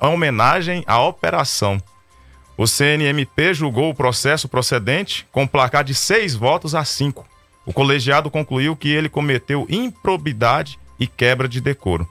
homenagem 0.00 0.84
à 0.86 1.02
operação. 1.02 1.82
O 2.56 2.64
CNMP 2.64 3.54
julgou 3.54 3.90
o 3.90 3.94
processo 3.94 4.48
procedente 4.48 5.26
com 5.32 5.48
placar 5.48 5.82
de 5.82 5.94
seis 5.94 6.34
votos 6.34 6.76
a 6.76 6.84
cinco. 6.84 7.26
O 7.66 7.72
colegiado 7.72 8.30
concluiu 8.30 8.76
que 8.76 8.90
ele 8.92 9.08
cometeu 9.08 9.66
improbidade 9.68 10.78
e 11.00 11.08
quebra 11.08 11.48
de 11.48 11.60
decoro. 11.60 12.08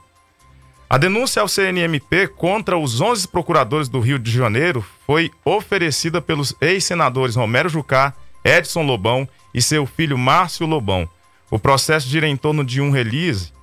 A 0.92 0.98
denúncia 0.98 1.40
ao 1.40 1.48
CNMP 1.48 2.28
contra 2.28 2.76
os 2.76 3.00
11 3.00 3.26
procuradores 3.28 3.88
do 3.88 3.98
Rio 3.98 4.18
de 4.18 4.30
Janeiro 4.30 4.84
foi 5.06 5.30
oferecida 5.42 6.20
pelos 6.20 6.54
ex-senadores 6.60 7.34
Romero 7.34 7.66
Jucá, 7.70 8.12
Edson 8.44 8.82
Lobão 8.82 9.26
e 9.54 9.62
seu 9.62 9.86
filho 9.86 10.18
Márcio 10.18 10.66
Lobão. 10.66 11.08
O 11.50 11.58
processo 11.58 12.06
gira 12.06 12.28
em 12.28 12.36
torno 12.36 12.62
de 12.62 12.78
um 12.82 12.90
release, 12.90 13.54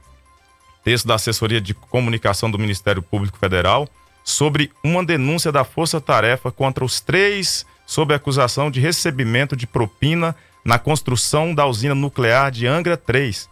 texto 0.84 1.08
da 1.08 1.14
assessoria 1.14 1.62
de 1.62 1.76
comunicação 1.76 2.50
do 2.50 2.58
Ministério 2.58 3.04
Público 3.04 3.38
Federal, 3.38 3.88
sobre 4.24 4.72
uma 4.84 5.06
denúncia 5.06 5.52
da 5.52 5.64
Força 5.64 6.02
Tarefa 6.02 6.52
contra 6.52 6.84
os 6.84 7.00
três 7.00 7.64
sob 7.86 8.12
acusação 8.12 8.72
de 8.72 8.80
recebimento 8.80 9.56
de 9.56 9.68
propina 9.68 10.36
na 10.66 10.80
construção 10.80 11.54
da 11.54 11.68
usina 11.68 11.94
nuclear 11.94 12.50
de 12.50 12.66
Angra 12.66 12.98
3. 12.98 13.48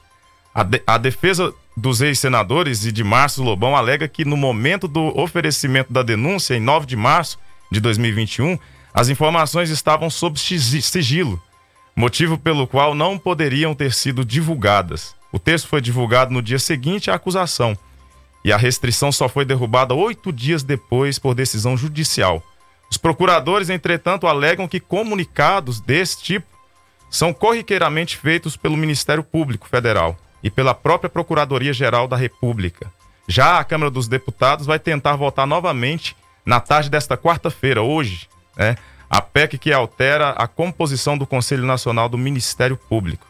A, 0.52 0.64
de, 0.64 0.82
a 0.88 0.98
defesa 0.98 1.54
dos 1.78 2.02
ex-senadores 2.02 2.86
e 2.86 2.92
de 2.92 3.04
Márcio 3.04 3.44
Lobão 3.44 3.76
alega 3.76 4.08
que 4.08 4.26
no 4.26 4.36
momento 4.36 4.88
do 4.88 5.16
oferecimento 5.16 5.94
da 5.94 6.02
denúncia, 6.02 6.56
em 6.56 6.60
9 6.60 6.88
de 6.88 6.96
março 6.96 7.38
de 7.72 7.80
2021, 7.80 8.58
as 8.92 9.10
informações 9.10 9.70
estavam 9.70 10.10
sob 10.10 10.40
sigilo, 10.40 11.40
motivo 11.96 12.36
pelo 12.36 12.66
qual 12.66 12.96
não 12.96 13.16
poderiam 13.16 13.76
ter 13.76 13.94
sido 13.94 14.26
divulgadas. 14.26 15.16
O 15.32 15.38
texto 15.38 15.68
foi 15.68 15.80
divulgado 15.80 16.34
no 16.34 16.42
dia 16.42 16.58
seguinte 16.58 17.12
à 17.12 17.14
acusação 17.14 17.78
e 18.44 18.52
a 18.52 18.58
restrição 18.58 19.12
só 19.12 19.30
foi 19.30 19.46
derrubada 19.46 19.94
oito 19.94 20.32
dias 20.32 20.64
depois 20.64 21.20
por 21.20 21.36
decisão 21.36 21.78
judicial. 21.78 22.42
Os 22.90 22.98
procuradores, 22.98 23.70
entretanto, 23.70 24.26
alegam 24.26 24.68
que 24.68 24.80
comunicados 24.80 25.80
desse 25.80 26.24
tipo 26.24 26.48
são 27.08 27.32
corriqueiramente 27.32 28.18
feitos 28.18 28.58
pelo 28.58 28.76
Ministério 28.76 29.24
Público 29.24 29.68
Federal 29.70 30.18
e 30.44 30.50
pela 30.50 30.74
própria 30.74 31.10
Procuradoria-Geral 31.10 32.08
da 32.08 32.16
República. 32.16 32.92
Já 33.28 33.60
a 33.60 33.64
Câmara 33.64 33.92
dos 33.92 34.08
Deputados 34.08 34.66
vai 34.66 34.80
tentar 34.80 35.16
votar 35.16 35.46
novamente 35.46 36.16
na 36.46 36.60
tarde 36.60 36.90
desta 36.90 37.18
quarta-feira, 37.18 37.82
hoje, 37.82 38.30
né, 38.56 38.78
a 39.10 39.22
PEC 39.22 39.58
que 39.58 39.74
altera 39.74 40.30
a 40.30 40.48
composição 40.48 41.18
do 41.18 41.28
Conselho 41.28 41.66
Nacional 41.66 42.08
do 42.08 42.18
Ministério 42.18 42.78
Público. 42.78 43.28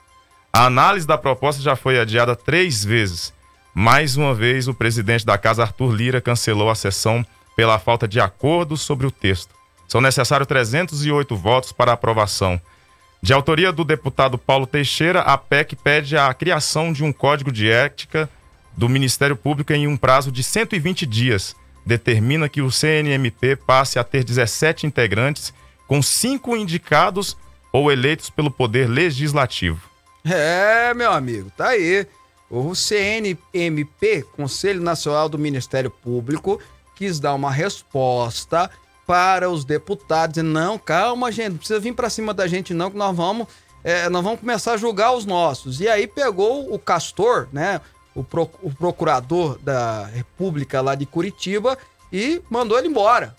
A 0.53 0.65
análise 0.65 1.05
da 1.05 1.17
proposta 1.17 1.61
já 1.61 1.75
foi 1.75 1.99
adiada 1.99 2.35
três 2.35 2.83
vezes. 2.83 3.33
Mais 3.73 4.17
uma 4.17 4.33
vez, 4.33 4.67
o 4.67 4.73
presidente 4.73 5.25
da 5.25 5.37
Casa, 5.37 5.63
Arthur 5.63 5.91
Lira, 5.91 6.21
cancelou 6.21 6.69
a 6.69 6.75
sessão 6.75 7.25
pela 7.55 7.79
falta 7.79 8.07
de 8.07 8.19
acordo 8.19 8.75
sobre 8.77 9.05
o 9.05 9.11
texto. 9.11 9.53
São 9.87 10.01
necessários 10.01 10.47
308 10.47 11.35
votos 11.35 11.71
para 11.71 11.91
aprovação. 11.91 12.59
De 13.21 13.33
autoria 13.33 13.71
do 13.71 13.83
deputado 13.83 14.37
Paulo 14.37 14.67
Teixeira, 14.67 15.21
a 15.21 15.37
PEC 15.37 15.75
pede 15.75 16.15
a 16.15 16.33
criação 16.33 16.93
de 16.93 17.03
um 17.03 17.11
código 17.11 17.51
de 17.51 17.69
ética 17.69 18.29
do 18.75 18.87
Ministério 18.87 19.35
Público 19.35 19.73
em 19.73 19.87
um 19.87 19.97
prazo 19.97 20.31
de 20.31 20.43
120 20.43 21.05
dias. 21.05 21.55
Determina 21.85 22.47
que 22.47 22.61
o 22.61 22.71
CNMP 22.71 23.55
passe 23.55 23.97
a 23.97 24.03
ter 24.03 24.23
17 24.23 24.85
integrantes, 24.85 25.53
com 25.87 26.01
cinco 26.01 26.55
indicados 26.55 27.35
ou 27.71 27.91
eleitos 27.91 28.29
pelo 28.29 28.51
Poder 28.51 28.87
Legislativo. 28.87 29.81
É, 30.23 30.93
meu 30.93 31.11
amigo, 31.11 31.51
tá 31.55 31.69
aí. 31.69 32.05
O 32.49 32.75
CNMP, 32.75 34.23
Conselho 34.35 34.81
Nacional 34.81 35.27
do 35.27 35.39
Ministério 35.39 35.89
Público, 35.89 36.61
quis 36.95 37.19
dar 37.19 37.33
uma 37.33 37.51
resposta 37.51 38.69
para 39.07 39.49
os 39.49 39.63
deputados. 39.63 40.37
E 40.37 40.43
não, 40.43 40.77
calma, 40.77 41.31
gente, 41.31 41.51
não 41.51 41.57
precisa 41.57 41.79
vir 41.79 41.93
para 41.93 42.09
cima 42.09 42.33
da 42.33 42.45
gente, 42.45 42.73
não, 42.73 42.91
que 42.91 42.97
nós 42.97 43.15
vamos, 43.15 43.47
é, 43.83 44.09
nós 44.09 44.21
vamos 44.21 44.41
começar 44.41 44.73
a 44.73 44.77
julgar 44.77 45.13
os 45.13 45.25
nossos. 45.25 45.79
E 45.79 45.87
aí 45.87 46.05
pegou 46.05 46.71
o 46.71 46.77
Castor, 46.77 47.47
né? 47.53 47.79
O, 48.13 48.23
pro, 48.23 48.49
o 48.63 48.73
procurador 48.73 49.59
da 49.59 50.05
República 50.07 50.81
lá 50.81 50.95
de 50.95 51.05
Curitiba 51.05 51.77
e 52.11 52.41
mandou 52.49 52.77
ele 52.77 52.87
embora. 52.87 53.35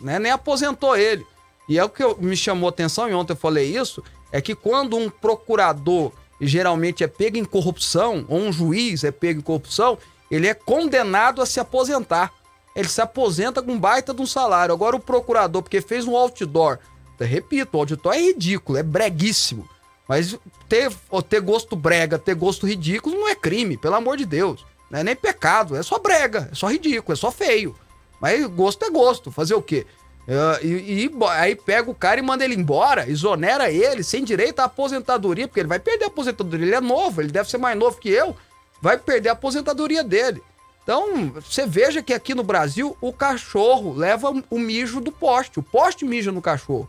Né? 0.00 0.18
Nem 0.18 0.32
aposentou 0.32 0.96
ele. 0.96 1.24
E 1.68 1.78
é 1.78 1.84
o 1.84 1.88
que 1.88 2.02
eu, 2.02 2.16
me 2.18 2.34
chamou 2.34 2.68
atenção, 2.68 3.08
e 3.10 3.14
ontem 3.14 3.34
eu 3.34 3.36
falei 3.36 3.76
isso, 3.76 4.02
é 4.32 4.40
que 4.40 4.54
quando 4.54 4.96
um 4.96 5.10
procurador 5.10 6.12
geralmente 6.40 7.04
é 7.04 7.06
pego 7.06 7.36
em 7.36 7.44
corrupção, 7.44 8.24
ou 8.26 8.38
um 8.38 8.50
juiz 8.50 9.04
é 9.04 9.10
pego 9.10 9.40
em 9.40 9.42
corrupção, 9.42 9.98
ele 10.30 10.48
é 10.48 10.54
condenado 10.54 11.42
a 11.42 11.46
se 11.46 11.60
aposentar 11.60 12.32
ele 12.74 12.88
se 12.88 13.00
aposenta 13.00 13.62
com 13.62 13.78
baita 13.78 14.14
de 14.14 14.22
um 14.22 14.26
salário. 14.26 14.74
Agora 14.74 14.96
o 14.96 15.00
procurador, 15.00 15.62
porque 15.62 15.80
fez 15.80 16.06
um 16.06 16.16
outdoor, 16.16 16.78
eu 17.18 17.26
repito, 17.26 17.76
o 17.76 17.80
outdoor 17.80 18.14
é 18.14 18.20
ridículo, 18.20 18.78
é 18.78 18.82
breguíssimo. 18.82 19.68
Mas 20.08 20.36
ter, 20.68 20.92
ter 21.28 21.40
gosto 21.40 21.76
brega, 21.76 22.18
ter 22.18 22.34
gosto 22.34 22.66
ridículo 22.66 23.14
não 23.14 23.28
é 23.28 23.34
crime, 23.34 23.76
pelo 23.76 23.94
amor 23.94 24.16
de 24.16 24.26
Deus. 24.26 24.64
Não 24.90 24.98
é 24.98 25.04
nem 25.04 25.16
pecado, 25.16 25.76
é 25.76 25.82
só 25.82 25.98
brega, 25.98 26.48
é 26.50 26.54
só 26.54 26.66
ridículo, 26.68 27.12
é 27.12 27.16
só 27.16 27.30
feio. 27.30 27.76
Mas 28.20 28.44
gosto 28.46 28.84
é 28.84 28.90
gosto, 28.90 29.30
fazer 29.30 29.54
o 29.54 29.62
quê? 29.62 29.86
Uh, 30.26 30.64
e, 30.64 31.04
e, 31.06 31.10
aí 31.30 31.56
pega 31.56 31.90
o 31.90 31.94
cara 31.94 32.20
e 32.20 32.22
manda 32.22 32.44
ele 32.44 32.54
embora, 32.54 33.08
exonera 33.08 33.70
ele, 33.70 34.04
sem 34.04 34.22
direito 34.22 34.60
à 34.60 34.64
aposentadoria, 34.64 35.48
porque 35.48 35.60
ele 35.60 35.68
vai 35.68 35.78
perder 35.78 36.04
a 36.04 36.08
aposentadoria. 36.08 36.66
Ele 36.66 36.74
é 36.74 36.80
novo, 36.80 37.20
ele 37.20 37.32
deve 37.32 37.50
ser 37.50 37.58
mais 37.58 37.76
novo 37.76 37.98
que 37.98 38.10
eu, 38.10 38.36
vai 38.80 38.98
perder 38.98 39.30
a 39.30 39.32
aposentadoria 39.32 40.04
dele. 40.04 40.42
Então, 40.82 41.28
você 41.30 41.66
veja 41.66 42.02
que 42.02 42.12
aqui 42.12 42.34
no 42.34 42.42
Brasil 42.42 42.96
o 43.00 43.12
cachorro 43.12 43.94
leva 43.94 44.32
o 44.50 44.58
mijo 44.58 45.00
do 45.00 45.12
poste, 45.12 45.60
o 45.60 45.62
poste 45.62 46.04
mija 46.04 46.32
no 46.32 46.42
cachorro. 46.42 46.88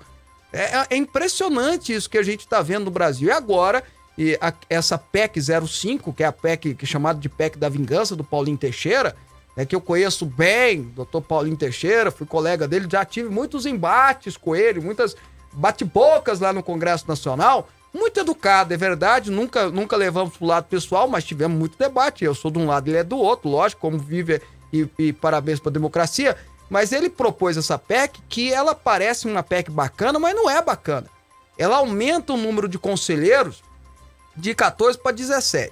É, 0.51 0.63
é, 0.63 0.87
é 0.91 0.95
impressionante 0.95 1.93
isso 1.93 2.09
que 2.09 2.17
a 2.17 2.23
gente 2.23 2.41
está 2.41 2.61
vendo 2.61 2.85
no 2.85 2.91
Brasil. 2.91 3.27
E 3.27 3.31
agora, 3.31 3.83
e 4.17 4.37
a, 4.41 4.53
essa 4.69 4.97
PEC 4.97 5.39
05, 5.67 6.11
que 6.13 6.23
é 6.23 6.25
a 6.25 6.31
PEC 6.31 6.75
que 6.75 6.85
é 6.85 6.87
chamada 6.87 7.19
de 7.19 7.29
PEC 7.29 7.57
da 7.57 7.69
Vingança 7.69 8.15
do 8.15 8.23
Paulinho 8.23 8.57
Teixeira, 8.57 9.15
é 9.55 9.65
que 9.65 9.75
eu 9.75 9.81
conheço 9.81 10.25
bem, 10.25 10.81
doutor 10.95 11.21
Paulinho 11.21 11.55
Teixeira, 11.55 12.09
fui 12.09 12.25
colega 12.25 12.67
dele, 12.67 12.87
já 12.89 13.05
tive 13.05 13.29
muitos 13.29 13.67
embates 13.67 14.35
com 14.35 14.55
ele, 14.55 14.79
muitas 14.79 15.15
bate-bocas 15.51 16.39
lá 16.39 16.51
no 16.51 16.63
Congresso 16.63 17.07
Nacional 17.07 17.69
muito 17.93 18.19
educado, 18.19 18.73
é 18.73 18.77
verdade. 18.77 19.29
Nunca, 19.29 19.69
nunca 19.69 19.95
levamos 19.95 20.35
pro 20.35 20.47
lado 20.47 20.65
pessoal, 20.65 21.07
mas 21.07 21.23
tivemos 21.23 21.57
muito 21.57 21.77
debate. 21.77 22.25
Eu 22.25 22.33
sou 22.33 22.49
de 22.49 22.57
um 22.57 22.65
lado, 22.65 22.87
ele 22.87 22.97
é 22.97 23.03
do 23.03 23.17
outro, 23.17 23.49
lógico, 23.49 23.81
como 23.81 23.99
vive 23.99 24.41
e, 24.71 24.87
e 24.97 25.13
parabéns 25.13 25.59
para 25.59 25.69
a 25.69 25.73
democracia. 25.73 26.35
Mas 26.69 26.91
ele 26.91 27.09
propôs 27.09 27.55
essa 27.55 27.77
PEC 27.77 28.19
que 28.27 28.51
ela 28.51 28.73
parece 28.73 29.27
uma 29.27 29.43
PEC 29.43 29.69
bacana, 29.69 30.17
mas 30.17 30.35
não 30.35 30.49
é 30.49 30.61
bacana. 30.61 31.07
Ela 31.57 31.77
aumenta 31.77 32.33
o 32.33 32.37
número 32.37 32.67
de 32.67 32.79
conselheiros 32.79 33.63
de 34.35 34.55
14 34.55 34.97
para 34.97 35.11
17. 35.11 35.71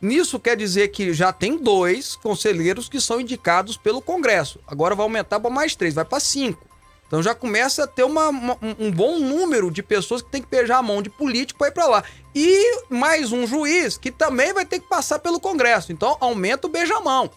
Nisso 0.00 0.38
quer 0.38 0.56
dizer 0.56 0.88
que 0.88 1.12
já 1.12 1.32
tem 1.32 1.56
dois 1.56 2.14
conselheiros 2.14 2.88
que 2.88 3.00
são 3.00 3.20
indicados 3.20 3.76
pelo 3.76 4.02
Congresso. 4.02 4.60
Agora 4.66 4.94
vai 4.94 5.02
aumentar 5.02 5.40
para 5.40 5.50
mais 5.50 5.74
três, 5.74 5.94
vai 5.94 6.04
para 6.04 6.20
cinco. 6.20 6.64
Então 7.06 7.22
já 7.22 7.34
começa 7.34 7.84
a 7.84 7.86
ter 7.86 8.02
uma, 8.02 8.28
uma, 8.28 8.58
um 8.78 8.90
bom 8.90 9.18
número 9.18 9.70
de 9.70 9.82
pessoas 9.82 10.22
que 10.22 10.30
tem 10.30 10.42
que 10.42 10.48
beijar 10.48 10.78
a 10.78 10.82
mão 10.82 11.02
de 11.02 11.10
político 11.10 11.58
para 11.58 11.68
ir 11.68 11.72
para 11.72 11.86
lá. 11.86 12.04
E 12.34 12.80
mais 12.88 13.30
um 13.30 13.46
juiz 13.46 13.96
que 13.96 14.10
também 14.10 14.52
vai 14.52 14.64
ter 14.64 14.80
que 14.80 14.88
passar 14.88 15.18
pelo 15.18 15.38
Congresso. 15.38 15.92
Então 15.92 16.16
aumenta 16.20 16.66
o 16.66 16.70
beijamão. 16.70 17.30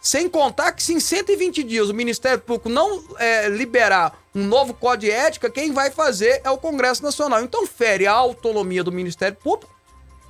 Sem 0.00 0.28
contar 0.28 0.72
que 0.72 0.82
se 0.82 0.94
em 0.94 1.00
120 1.00 1.64
dias 1.64 1.88
o 1.88 1.94
Ministério 1.94 2.38
Público 2.38 2.68
não 2.68 3.02
é, 3.18 3.48
liberar 3.48 4.16
um 4.34 4.44
novo 4.44 4.72
código 4.72 4.98
de 5.00 5.10
ética, 5.10 5.50
quem 5.50 5.72
vai 5.72 5.90
fazer 5.90 6.40
é 6.44 6.50
o 6.50 6.58
Congresso 6.58 7.02
Nacional. 7.02 7.42
Então 7.42 7.66
fere 7.66 8.06
a 8.06 8.12
autonomia 8.12 8.84
do 8.84 8.92
Ministério 8.92 9.36
Público. 9.36 9.74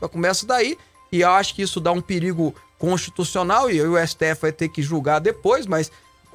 Já 0.00 0.08
começa 0.08 0.46
daí. 0.46 0.78
E 1.11 1.20
eu 1.20 1.30
acho 1.30 1.54
que 1.54 1.62
isso 1.62 1.80
dá 1.80 1.92
um 1.92 2.00
perigo 2.00 2.54
constitucional 2.78 3.70
e 3.70 3.82
o 3.82 3.96
STF 4.06 4.40
vai 4.40 4.52
ter 4.52 4.68
que 4.68 4.82
julgar 4.82 5.18
depois, 5.18 5.66
mas 5.66 5.90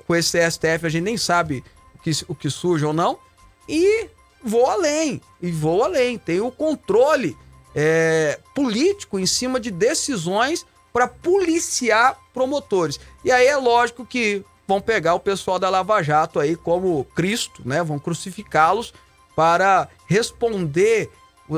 com 0.05 0.15
esse 0.15 0.39
STF 0.49 0.85
a 0.85 0.89
gente 0.89 1.03
nem 1.03 1.17
sabe 1.17 1.63
o 1.95 1.99
que, 1.99 2.11
o 2.27 2.35
que 2.35 2.49
surge 2.49 2.85
ou 2.85 2.93
não. 2.93 3.17
E 3.67 4.09
vou 4.43 4.65
além, 4.65 5.21
e 5.41 5.51
vou 5.51 5.83
além. 5.83 6.17
Tem 6.17 6.41
o 6.41 6.51
controle 6.51 7.37
é, 7.75 8.39
político 8.53 9.17
em 9.17 9.25
cima 9.25 9.59
de 9.59 9.71
decisões 9.71 10.65
para 10.91 11.07
policiar 11.07 12.17
promotores. 12.33 12.99
E 13.23 13.31
aí 13.31 13.47
é 13.47 13.57
lógico 13.57 14.05
que 14.05 14.43
vão 14.67 14.79
pegar 14.79 15.15
o 15.15 15.19
pessoal 15.19 15.57
da 15.57 15.69
Lava 15.69 16.01
Jato 16.03 16.39
aí 16.39 16.55
como 16.55 17.03
Cristo, 17.15 17.61
né? 17.65 17.83
Vão 17.83 17.97
crucificá-los 17.97 18.93
para 19.35 19.89
responder 20.07 21.09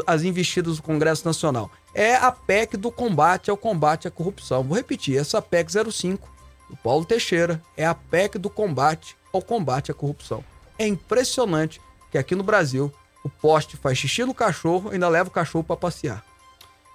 às 0.08 0.24
investidas 0.24 0.78
do 0.78 0.84
Congresso 0.84 1.26
Nacional. 1.26 1.70
É 1.94 2.16
a 2.16 2.32
PEC 2.32 2.78
do 2.78 2.92
combate 2.92 3.50
ao 3.50 3.58
combate 3.58 4.08
à 4.08 4.12
corrupção. 4.12 4.64
Vou 4.64 4.76
repetir, 4.76 5.18
essa 5.18 5.42
PEC 5.42 5.72
05 5.92 6.35
do 6.70 6.76
Paulo 6.78 7.06
Teixeira 7.06 7.62
é 7.76 7.86
a 7.86 7.94
PEC 7.94 8.38
do 8.38 8.50
combate 8.50 9.16
ao 9.34 9.42
combate 9.42 9.92
à 9.92 9.94
corrupção. 9.94 10.44
É 10.78 10.88
impressionante 10.88 11.82
que 12.12 12.18
aqui 12.18 12.36
no 12.36 12.44
Brasil 12.44 12.94
o 13.24 13.30
poste 13.30 13.78
faz 13.78 13.98
xixi 13.98 14.24
no 14.24 14.34
cachorro 14.34 14.92
e 14.92 14.94
ainda 14.94 15.10
leva 15.10 15.30
o 15.30 15.32
cachorro 15.32 15.64
para 15.64 15.76
passear. 15.76 16.24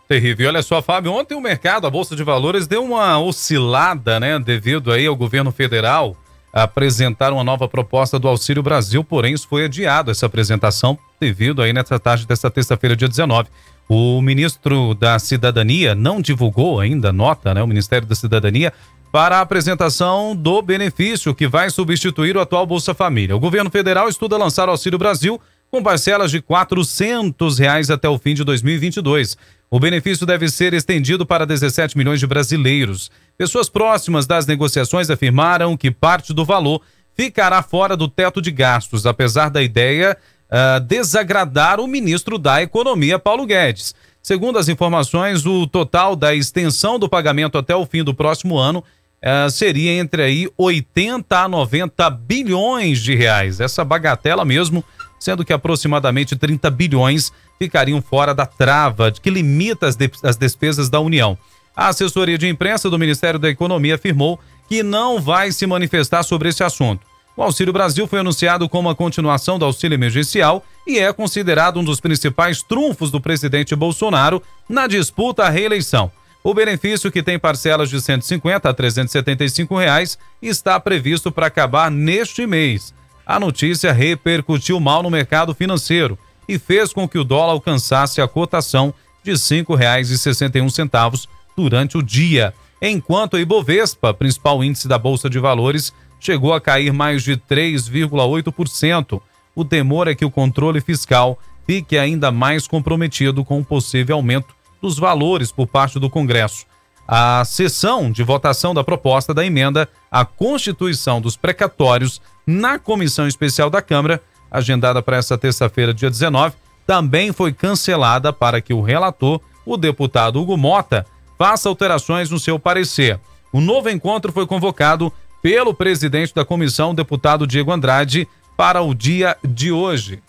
Terrível. 0.09 0.49
Olha 0.49 0.63
só, 0.63 0.83
Fábio, 0.83 1.13
ontem 1.13 1.35
o 1.35 1.41
mercado, 1.41 1.87
a 1.87 1.91
Bolsa 1.91 2.17
de 2.17 2.25
Valores, 2.25 2.67
deu 2.67 2.83
uma 2.83 3.21
oscilada, 3.21 4.19
né, 4.19 4.39
devido 4.39 4.91
aí 4.91 5.07
ao 5.07 5.15
governo 5.15 5.53
federal 5.53 6.17
apresentar 6.53 7.33
uma 7.33 7.45
nova 7.45 7.69
proposta 7.69 8.19
do 8.19 8.27
Auxílio 8.27 8.63
Brasil, 8.63 9.05
porém 9.05 9.35
isso 9.35 9.47
foi 9.47 9.67
adiado, 9.67 10.11
essa 10.11 10.27
apresentação, 10.27 10.99
devido 11.21 11.63
aí 11.63 11.73
nessa 11.73 11.99
tarde 11.99 12.27
desta 12.27 12.51
terça-feira, 12.51 12.97
dia 12.97 13.09
19. 13.09 13.49
O 13.93 14.23
ministro 14.23 14.95
da 14.95 15.19
Cidadania 15.19 15.97
não 15.97 16.23
divulgou 16.23 16.79
ainda 16.79 17.13
nota, 17.13 17.53
né, 17.53 17.61
o 17.61 17.67
Ministério 17.67 18.07
da 18.07 18.15
Cidadania, 18.15 18.73
para 19.11 19.39
a 19.39 19.41
apresentação 19.41 20.37
do 20.37 20.63
benefício 20.63 21.35
que 21.35 21.49
vai 21.49 21.71
substituir 21.71 22.37
o 22.37 22.41
atual 22.41 22.65
Bolsa 22.65 22.95
Família. 22.95 23.35
O 23.35 23.41
governo 23.41 23.69
federal 23.69 24.09
estuda 24.09 24.37
lançar 24.37 24.69
o 24.69 24.71
Auxílio 24.71 24.97
Brasil 24.97 25.41
com 25.73 25.83
parcelas 25.83 26.31
de 26.31 26.41
400 26.41 27.59
reais 27.59 27.91
até 27.91 28.09
o 28.09 28.17
fim 28.17 28.33
de 28.33 28.45
2022. 28.45 29.37
O 29.69 29.81
benefício 29.81 30.25
deve 30.25 30.49
ser 30.49 30.73
estendido 30.73 31.27
para 31.27 31.45
17 31.45 31.99
milhões 31.99 32.21
de 32.21 32.29
brasileiros. 32.29 33.11
Pessoas 33.37 33.69
próximas 33.69 34.25
das 34.25 34.47
negociações 34.47 35.11
afirmaram 35.11 35.77
que 35.77 35.91
parte 35.91 36.33
do 36.33 36.45
valor 36.45 36.81
ficará 37.17 37.61
fora 37.61 37.97
do 37.97 38.07
teto 38.07 38.41
de 38.41 38.53
gastos, 38.53 39.05
apesar 39.05 39.51
da 39.51 39.61
ideia 39.61 40.17
uh, 40.51 40.81
desagradar 40.81 41.81
o 41.81 41.87
ministro 41.87 42.39
da 42.39 42.63
Economia, 42.63 43.19
Paulo 43.19 43.47
Guedes. 43.47 43.95
Segundo 44.23 44.59
as 44.59 44.69
informações, 44.69 45.47
o 45.47 45.67
total 45.67 46.15
da 46.15 46.35
extensão 46.35 46.99
do 46.99 47.09
pagamento 47.09 47.57
até 47.57 47.75
o 47.75 47.87
fim 47.87 48.05
do 48.05 48.13
próximo 48.13 48.59
ano 48.59 48.85
uh, 49.25 49.51
seria 49.51 49.93
entre 49.93 50.23
aí 50.23 50.49
80 50.59 51.39
a 51.39 51.49
90 51.49 52.11
bilhões 52.11 53.01
de 53.01 53.15
reais. 53.15 53.61
Essa 53.61 53.85
bagatela 53.85 54.45
mesmo, 54.45 54.85
sendo 55.19 55.45
que 55.45 55.53
aproximadamente 55.53 56.37
30 56.37 56.71
bilhões 56.71 57.33
ficariam 57.59 58.03
fora 58.03 58.35
da 58.35 58.45
trava 58.45 59.11
que 59.11 59.31
limita 59.31 59.87
as, 59.87 59.97
de 59.97 60.11
as 60.23 60.37
despesas 60.37 60.91
da 60.91 61.01
União. 61.01 61.39
A 61.75 61.89
assessoria 61.89 62.37
de 62.37 62.49
imprensa 62.49 62.91
do 62.91 62.99
Ministério 62.99 63.39
da 63.39 63.49
Economia 63.49 63.95
afirmou 63.95 64.39
que 64.69 64.83
não 64.83 65.21
vai 65.21 65.51
se 65.51 65.67
manifestar 65.67 66.23
sobre 66.23 66.49
esse 66.49 66.63
assunto. 66.63 67.10
O 67.41 67.43
Auxílio 67.43 67.73
Brasil 67.73 68.07
foi 68.07 68.19
anunciado 68.19 68.69
como 68.69 68.91
a 68.91 68.95
continuação 68.95 69.59
do 69.59 69.65
auxílio 69.65 69.95
emergencial 69.95 70.63
e 70.87 70.99
é 70.99 71.11
considerado 71.11 71.81
um 71.81 71.85
dos 71.85 71.99
principais 71.99 72.63
trunfos 72.63 73.11
do 73.11 73.19
presidente 73.19 73.75
Bolsonaro 73.75 74.43
na 74.69 74.87
disputa 74.87 75.45
à 75.45 75.49
reeleição. 75.49 76.13
O 76.45 76.53
benefício, 76.53 77.11
que 77.11 77.23
tem 77.23 77.39
parcelas 77.39 77.89
de 77.89 77.99
150 77.99 78.69
a 78.69 78.75
375 78.75 79.75
reais, 79.75 80.19
está 80.43 80.79
previsto 80.79 81.33
para 81.33 81.47
acabar 81.47 81.91
neste 81.91 82.47
mês. 82.47 82.93
A 83.25 83.41
notícia 83.41 83.91
repercutiu 83.91 84.79
mal 84.79 85.03
no 85.03 85.09
mercado 85.09 85.55
financeiro 85.55 86.19
e 86.47 86.59
fez 86.59 86.93
com 86.93 87.09
que 87.09 87.17
o 87.19 87.25
dólar 87.25 87.53
alcançasse 87.53 88.21
a 88.21 88.29
cotação 88.29 88.93
de 89.25 89.31
R$ 89.31 89.39
5,61 89.39 91.27
durante 91.57 91.97
o 91.97 92.03
dia, 92.03 92.53
enquanto 92.83 93.39
a 93.39 93.41
Ibovespa, 93.41 94.13
principal 94.13 94.63
índice 94.63 94.87
da 94.87 94.99
Bolsa 94.99 95.31
de 95.31 95.39
Valores, 95.39 95.91
chegou 96.21 96.53
a 96.53 96.61
cair 96.61 96.93
mais 96.93 97.23
de 97.23 97.37
3,8%. 97.37 99.21
O 99.55 99.65
temor 99.65 100.07
é 100.07 100.15
que 100.15 100.25
o 100.25 100.31
controle 100.31 100.81
fiscal 100.81 101.39
fique 101.67 101.99
ainda 101.99 102.31
mais 102.31 102.69
comprometido 102.69 103.45
com 103.45 103.59
o 103.59 103.65
possível 103.65 104.17
aumento 104.17 104.55
dos 104.81 104.99
valores 104.99 105.51
por 105.51 105.67
parte 105.67 105.99
do 105.99 106.11
Congresso. 106.11 106.67
A 107.07 107.45
sessão 107.45 108.13
de 108.13 108.23
votação 108.23 108.73
da 108.73 108.85
proposta 108.85 109.35
da 109.35 109.45
emenda 109.45 109.89
à 110.11 110.25
Constituição 110.25 111.21
dos 111.21 111.37
Precatórios 111.37 112.21
na 112.47 112.79
Comissão 112.79 113.27
Especial 113.27 113.69
da 113.69 113.83
Câmara, 113.83 114.23
agendada 114.51 115.03
para 115.03 115.17
esta 115.17 115.37
terça-feira, 115.37 115.93
dia 115.93 116.11
19, 116.11 116.55
também 116.87 117.33
foi 117.33 117.53
cancelada 117.53 118.33
para 118.33 118.61
que 118.61 118.73
o 118.73 118.81
relator, 118.81 119.41
o 119.65 119.77
deputado 119.77 120.41
Hugo 120.41 120.57
Mota, 120.57 121.07
faça 121.39 121.69
alterações 121.69 122.31
no 122.31 122.39
seu 122.39 122.59
parecer. 122.59 123.19
O 123.53 123.61
novo 123.61 123.89
encontro 123.91 124.33
foi 124.33 124.47
convocado 124.47 125.13
pelo 125.43 125.75
presidente 125.75 126.35
da 126.35 126.45
comissão, 126.45 126.95
deputado 126.95 127.47
Diego 127.47 127.73
Andrade, 127.73 128.29
para 128.57 128.83
o 128.83 128.95
dia 128.95 129.37
de 129.43 129.73
hoje. 129.73 130.23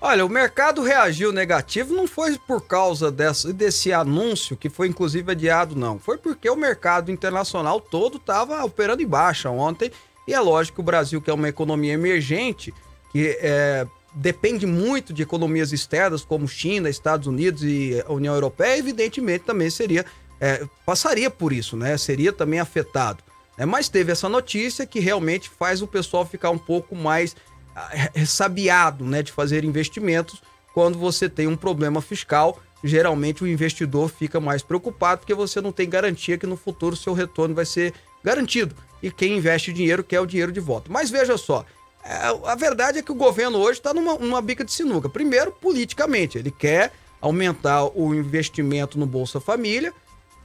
Olha, 0.00 0.24
o 0.24 0.28
mercado 0.28 0.82
reagiu 0.82 1.32
negativo 1.32 1.92
não 1.92 2.06
foi 2.06 2.38
por 2.38 2.60
causa 2.60 3.10
dessa, 3.10 3.52
desse 3.52 3.92
anúncio, 3.92 4.56
que 4.56 4.68
foi 4.68 4.86
inclusive 4.86 5.32
adiado, 5.32 5.74
não. 5.74 5.98
Foi 5.98 6.16
porque 6.16 6.48
o 6.48 6.54
mercado 6.54 7.10
internacional 7.10 7.80
todo 7.80 8.18
estava 8.18 8.64
operando 8.64 9.02
em 9.02 9.06
baixa 9.06 9.50
ontem. 9.50 9.90
E 10.26 10.34
é 10.34 10.38
lógico 10.38 10.76
que 10.76 10.80
o 10.80 10.84
Brasil, 10.84 11.20
que 11.20 11.30
é 11.30 11.34
uma 11.34 11.48
economia 11.48 11.94
emergente, 11.94 12.72
que 13.10 13.36
é, 13.40 13.86
depende 14.14 14.66
muito 14.66 15.12
de 15.12 15.22
economias 15.22 15.72
externas, 15.72 16.22
como 16.22 16.46
China, 16.46 16.88
Estados 16.88 17.26
Unidos 17.26 17.64
e 17.64 18.04
União 18.08 18.34
Europeia, 18.34 18.78
evidentemente 18.78 19.44
também 19.44 19.70
seria, 19.70 20.04
é, 20.40 20.64
passaria 20.86 21.30
por 21.30 21.52
isso, 21.52 21.76
né? 21.76 21.96
Seria 21.96 22.32
também 22.32 22.60
afetado. 22.60 23.24
É, 23.58 23.66
mas 23.66 23.88
teve 23.88 24.12
essa 24.12 24.28
notícia 24.28 24.86
que 24.86 25.00
realmente 25.00 25.50
faz 25.50 25.82
o 25.82 25.86
pessoal 25.86 26.24
ficar 26.24 26.50
um 26.50 26.58
pouco 26.58 26.94
mais 26.94 27.34
ah, 27.74 27.90
ressabiado 28.14 29.04
né, 29.04 29.20
de 29.20 29.32
fazer 29.32 29.64
investimentos 29.64 30.40
quando 30.72 30.96
você 30.96 31.28
tem 31.28 31.48
um 31.48 31.56
problema 31.56 32.00
fiscal. 32.00 32.60
Geralmente 32.84 33.42
o 33.42 33.48
investidor 33.48 34.08
fica 34.08 34.38
mais 34.38 34.62
preocupado 34.62 35.18
porque 35.22 35.34
você 35.34 35.60
não 35.60 35.72
tem 35.72 35.90
garantia 35.90 36.38
que 36.38 36.46
no 36.46 36.56
futuro 36.56 36.94
seu 36.94 37.12
retorno 37.12 37.52
vai 37.52 37.66
ser 37.66 37.92
garantido. 38.22 38.76
E 39.02 39.10
quem 39.10 39.36
investe 39.36 39.72
dinheiro 39.72 40.04
quer 40.04 40.20
o 40.20 40.26
dinheiro 40.26 40.52
de 40.52 40.60
volta. 40.60 40.88
Mas 40.88 41.10
veja 41.10 41.36
só, 41.36 41.64
é, 42.04 42.14
a 42.44 42.54
verdade 42.54 42.98
é 42.98 43.02
que 43.02 43.10
o 43.10 43.16
governo 43.16 43.58
hoje 43.58 43.80
está 43.80 43.92
numa, 43.92 44.14
numa 44.14 44.40
bica 44.40 44.64
de 44.64 44.72
sinuca. 44.72 45.08
Primeiro, 45.08 45.50
politicamente, 45.50 46.38
ele 46.38 46.52
quer 46.52 46.92
aumentar 47.20 47.86
o 47.86 48.14
investimento 48.14 48.96
no 48.96 49.04
Bolsa 49.04 49.40
Família 49.40 49.92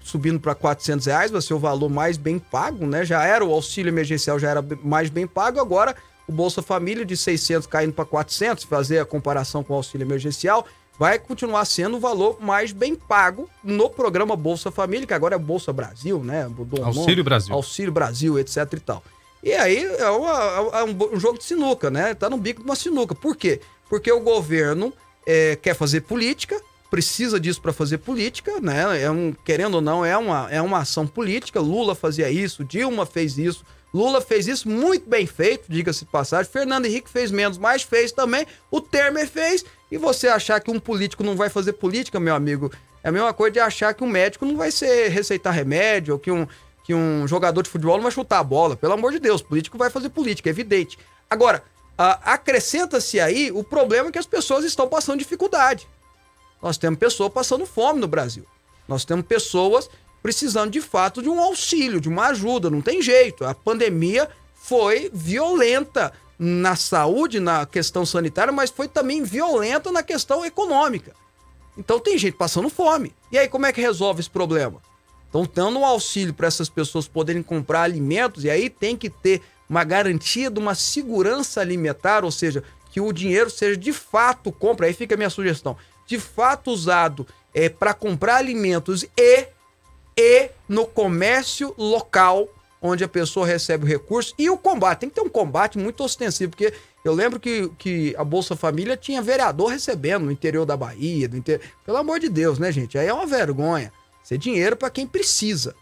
subindo 0.04 0.39
para 0.39 0.54
400 0.54 1.06
reais, 1.08 1.32
vai 1.32 1.42
ser 1.42 1.54
o 1.54 1.60
valor 1.60 1.89
mais 1.89 2.18
bem 2.18 2.38
pago, 2.38 2.86
né? 2.86 3.06
Já 3.06 3.24
era 3.24 3.44
o 3.44 3.52
auxílio 3.52 3.89
emergencial, 3.89 4.38
já 4.38 4.50
era 4.50 4.63
mais 4.84 5.10
bem 5.10 5.26
pago, 5.26 5.60
agora 5.60 5.96
o 6.28 6.32
Bolsa 6.32 6.62
Família 6.62 7.06
de 7.06 7.18
600 7.18 7.68
caindo 7.68 7.94
para 7.94 8.06
400, 8.06 8.66
fazer 8.66 9.00
a 9.00 9.06
comparação 9.06 9.63
com 9.63 9.74
o 9.74 9.78
auxílio 9.78 10.06
emergencial, 10.06 10.66
vai 11.00 11.18
continuar 11.18 11.66
sendo 11.66 11.98
o 11.98 12.00
valor 12.00 12.38
mais 12.39 12.72
bem 12.72 12.96
pago 12.96 13.50
no 13.63 13.89
programa 13.89 14.36
Bolsa 14.36 14.72
Família, 14.72 15.08
que 15.08 15.13
agora 15.13 15.36
é 15.36 15.39
Bolsa 15.39 15.74
Brasil, 15.74 16.24
né? 16.24 16.44
Auxílio 16.44 17.08
nome, 17.08 17.24
Brasil. 17.24 17.56
Auxílio 17.56 17.92
Brasil, 17.92 18.39
etc 18.39 18.74
e 18.74 18.80
tal. 18.80 19.04
E 19.42 19.54
aí 19.54 19.84
é, 19.84 20.10
uma, 20.10 20.80
é 20.80 20.84
um, 20.84 21.16
um, 21.16 21.20
jogo 21.20 21.38
de 21.38 21.44
sinuca, 21.44 21.89
né? 21.89 22.13
Tá 22.13 22.30
no 22.30 22.38
bico 22.38 22.62
de 22.62 22.66
uma 22.66 22.76
sinuca. 22.76 23.13
Por 23.13 23.36
quê? 23.36 23.60
Porque 23.89 24.12
o 24.12 24.22
governo 24.22 24.94
é, 25.26 25.58
quer 25.58 25.76
fazer 25.76 26.02
política, 26.02 26.62
precisa 26.93 27.39
disso 27.39 27.60
para 27.60 27.73
fazer 27.73 27.97
política, 27.97 28.62
né? 28.62 29.01
É 29.01 29.10
um, 29.10 29.34
querendo 29.43 29.73
ou 29.73 29.82
não, 29.82 30.06
é 30.06 30.15
uma, 30.15 30.47
é 30.51 30.62
uma 30.62 30.77
ação 30.77 31.08
política. 31.08 31.60
Lula 31.60 31.95
fazia 31.95 32.29
isso, 32.29 32.63
Dilma 32.63 33.03
fez 33.03 33.36
isso. 33.36 33.65
Lula 33.91 34.21
fez 34.21 34.47
isso 34.47 34.69
muito 34.69 35.10
bem 35.10 35.25
feito, 35.25 35.63
diga-se 35.67 36.06
de 36.06 36.12
passagem. 36.12 36.51
Fernando 36.51 36.86
Henrique 36.86 37.10
fez 37.10 37.32
menos, 37.32 37.58
mas 37.58 37.82
fez 37.82 38.12
também. 38.12 38.45
O 38.69 38.79
Temer 38.79 39.27
fez. 39.27 39.65
E 39.91 39.97
você 39.97 40.27
achar 40.27 40.60
que 40.60 40.69
um 40.69 40.79
político 40.79 41.23
não 41.23 41.36
vai 41.36 41.49
fazer 41.49 41.73
política, 41.73 42.19
meu 42.19 42.36
amigo, 42.36 42.71
é 43.03 43.10
a 43.10 43.12
mesma 43.12 43.34
coisa 43.34 43.53
de 43.53 43.60
achar 43.60 43.91
que 43.95 44.03
um 44.03 44.08
médico 44.08 44.45
não 44.45 44.56
vai 44.56 44.69
ser 44.69 45.08
receitar 45.08 45.51
remédio, 45.51 46.13
ou 46.13 46.19
que 46.19 46.29
um, 46.29 46.47
que 46.84 46.93
um 46.93 47.27
jogador 47.27 47.63
de 47.63 47.71
futebol 47.71 47.95
não 47.95 48.03
vai 48.03 48.12
chutar 48.12 48.38
a 48.38 48.43
bola. 48.43 48.75
Pelo 48.75 48.93
amor 48.93 49.12
de 49.12 49.17
Deus, 49.17 49.41
político 49.41 49.79
vai 49.79 49.89
fazer 49.89 50.10
política, 50.10 50.47
é 50.47 50.51
evidente. 50.51 50.99
Agora, 51.27 51.63
acrescenta-se 51.97 53.19
aí 53.19 53.51
o 53.51 53.63
problema 53.63 54.12
que 54.12 54.19
as 54.19 54.27
pessoas 54.27 54.63
estão 54.63 54.88
passando 54.88 55.17
dificuldade. 55.17 55.88
Nós 56.63 56.78
temos 56.78 56.97
pessoas 56.97 57.34
passando 57.34 57.65
fome 57.65 57.99
no 57.99 58.08
Brasil. 58.08 58.45
Nós 58.88 59.04
temos 59.04 59.26
pessoas 59.26 59.89
precisando 60.21 60.71
de 60.71 60.80
fato 60.80 61.21
de 61.21 61.28
um 61.28 61.38
auxílio, 61.38 61.99
de 61.99 62.08
uma 62.08 62.28
ajuda. 62.28 62.69
Não 62.69 62.82
tem 62.82 63.02
jeito. 63.02 63.43
A 63.43 63.54
pandemia 63.54 64.30
foi 64.56 65.12
violenta 65.13 66.13
na 66.39 66.78
saúde, 66.78 67.41
na 67.41 67.65
questão 67.65 68.06
sanitária, 68.06 68.54
mas 68.54 68.69
foi 68.69 68.88
também 68.88 69.23
violenta 69.23 69.91
na 69.91 70.02
questão 70.02 70.45
econômica. 70.45 71.13
Então 71.78 71.99
tem 71.99 72.17
gente 72.17 72.38
passando 72.38 72.69
fome. 72.69 73.13
E 73.30 73.38
aí, 73.38 73.49
como 73.49 73.65
é 73.65 73.73
que 73.73 73.82
resolve 73.82 74.21
esse 74.21 74.30
problema? 74.30 74.82
Então, 75.28 75.47
dando 75.54 75.80
um 75.80 75.86
auxílio 75.86 76.34
para 76.34 76.47
essas 76.47 76.69
pessoas 76.69 77.08
poderem 77.08 77.43
comprar 77.43 77.82
alimentos, 77.82 78.45
e 78.45 78.49
aí 78.49 78.69
tem 78.69 78.95
que 78.95 79.10
ter 79.10 79.41
uma 79.67 79.84
garantia 79.84 80.49
de 80.49 80.60
uma 80.60 80.76
segurança 80.76 81.60
alimentar, 81.60 82.23
ou 82.23 82.32
seja, 82.32 82.63
que 82.91 83.02
o 83.02 83.12
dinheiro 83.12 83.49
seja 83.49 83.76
de 83.76 83.91
fato 83.91 84.52
compra. 84.52 84.86
Aí 84.86 84.93
fica 84.93 85.15
a 85.15 85.17
minha 85.17 85.32
sugestão 85.32 85.76
de 86.06 86.20
fato 86.20 86.72
usado 86.72 87.28
é, 87.54 87.70
para 87.70 87.94
comprar 87.94 88.38
alimentos 88.38 89.06
e, 89.18 89.48
e 90.18 90.50
no 90.68 90.86
comércio 90.86 91.74
local 91.78 92.48
onde 92.82 93.04
a 93.04 93.08
pessoa 93.08 93.48
recebe 93.48 93.86
o 93.86 93.88
recurso 93.88 94.34
e 94.38 94.50
o 94.50 94.58
combate. 94.58 95.00
Tem 95.00 95.10
que 95.10 95.16
ter 95.16 95.22
um 95.22 95.30
combate 95.30 95.78
muito 95.78 96.04
ostensivo, 96.04 96.52
porque 96.52 96.74
eu 97.04 97.13
lembro 97.13 97.39
que, 97.39 97.70
que 97.78 98.13
a 98.18 98.24
Bolsa 98.26 98.58
Família 98.58 98.98
tinha 98.98 99.22
vereador 99.22 99.72
recebendo 99.72 100.26
no 100.26 100.32
interior 100.32 100.66
da 100.66 100.76
Bahia, 100.76 101.30
do 101.30 101.38
interior... 101.38 101.66
pelo 101.86 101.98
amor 101.98 102.20
de 102.20 102.28
Deus, 102.28 102.60
né, 102.60 102.72
gente? 102.74 102.98
Aí 102.98 103.08
é 103.08 103.13
uma 103.13 103.26
vergonha. 103.26 103.92
Ser 104.22 104.38
dinheiro 104.38 104.76
para 104.76 104.89
quem 104.89 105.08
precisa. 105.08 105.74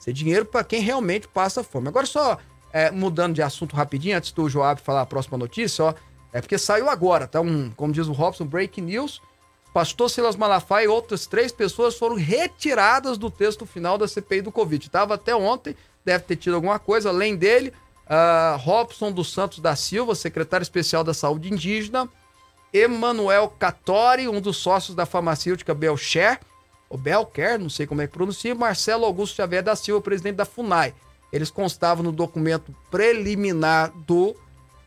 Ser 0.00 0.12
dinheiro 0.12 0.44
para 0.44 0.64
quem 0.64 0.80
realmente 0.80 1.28
passa 1.28 1.62
fome. 1.62 1.88
Agora, 1.88 2.06
só 2.06 2.38
é, 2.72 2.90
mudando 2.90 3.34
de 3.34 3.42
assunto 3.42 3.76
rapidinho, 3.76 4.16
antes 4.16 4.32
do 4.32 4.48
Joab 4.48 4.80
falar 4.80 5.02
a 5.02 5.06
próxima 5.06 5.38
notícia, 5.38 5.84
ó, 5.84 5.94
é 6.32 6.40
porque 6.40 6.58
saiu 6.58 6.88
agora, 6.88 7.26
tá? 7.26 7.40
Um, 7.40 7.70
como 7.70 7.92
diz 7.92 8.08
o 8.08 8.12
Robson, 8.12 8.44
breaking 8.44 8.82
news. 8.82 9.22
Pastor 9.72 10.10
Silas 10.10 10.36
Malafaia 10.36 10.86
e 10.86 10.88
outras 10.88 11.26
três 11.26 11.52
pessoas 11.52 11.96
foram 11.96 12.16
retiradas 12.16 13.18
do 13.18 13.30
texto 13.30 13.66
final 13.66 13.98
da 13.98 14.08
CPI 14.08 14.42
do 14.42 14.52
Covid. 14.52 14.86
Estava 14.86 15.14
até 15.14 15.34
ontem, 15.34 15.76
deve 16.04 16.24
ter 16.24 16.36
tido 16.36 16.54
alguma 16.54 16.78
coisa. 16.78 17.10
Além 17.10 17.36
dele, 17.36 17.72
uh, 18.06 18.56
Robson 18.58 19.12
dos 19.12 19.32
Santos 19.32 19.58
da 19.58 19.76
Silva, 19.76 20.14
secretário 20.14 20.62
especial 20.62 21.04
da 21.04 21.12
Saúde 21.14 21.52
Indígena, 21.52 22.08
Emanuel 22.72 23.48
Catori, 23.58 24.28
um 24.28 24.40
dos 24.40 24.56
sócios 24.56 24.94
da 24.94 25.06
farmacêutica 25.06 25.74
Belcher, 25.74 26.40
ou 26.88 26.98
Belker, 26.98 27.58
não 27.58 27.68
sei 27.68 27.86
como 27.86 28.00
é 28.00 28.06
que 28.06 28.12
pronuncia, 28.12 28.54
Marcelo 28.54 29.04
Augusto 29.04 29.36
Xavier 29.36 29.62
da 29.62 29.76
Silva, 29.76 30.00
presidente 30.00 30.36
da 30.36 30.44
FUNAI. 30.44 30.94
Eles 31.32 31.50
constavam 31.50 32.02
no 32.02 32.12
documento 32.12 32.74
preliminar 32.90 33.92
do, 34.06 34.34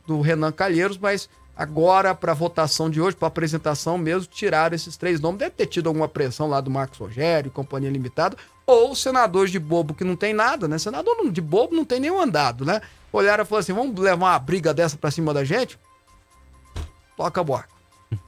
do 0.07 0.21
Renan 0.21 0.51
Calheiros, 0.51 0.97
mas 0.97 1.29
agora 1.61 2.15
para 2.15 2.33
votação 2.33 2.89
de 2.89 2.99
hoje, 2.99 3.15
para 3.15 3.27
apresentação 3.27 3.95
mesmo, 3.95 4.27
tiraram 4.31 4.75
esses 4.75 4.97
três 4.97 5.19
nomes. 5.19 5.39
Deve 5.39 5.51
ter 5.51 5.67
tido 5.67 5.87
alguma 5.87 6.07
pressão 6.07 6.49
lá 6.49 6.59
do 6.59 6.71
Marcos 6.71 6.97
Rogério, 6.97 7.51
Companhia 7.51 7.89
Limitada, 7.89 8.35
ou 8.65 8.95
senadores 8.95 9.51
de 9.51 9.59
bobo 9.59 9.93
que 9.93 10.03
não 10.03 10.15
tem 10.15 10.33
nada, 10.33 10.67
né? 10.67 10.79
Senador 10.79 11.29
de 11.29 11.41
bobo 11.41 11.75
não 11.75 11.85
tem 11.85 11.99
nenhum 11.99 12.19
andado, 12.19 12.65
né? 12.65 12.81
Olharam 13.13 13.43
e 13.43 13.45
falaram 13.45 13.61
assim: 13.61 13.73
vamos 13.73 13.99
levar 13.99 14.15
uma 14.15 14.39
briga 14.39 14.73
dessa 14.73 14.97
para 14.97 15.11
cima 15.11 15.35
da 15.35 15.43
gente? 15.43 15.77
Toca 17.15 17.41
a 17.41 17.43
barco. 17.43 17.75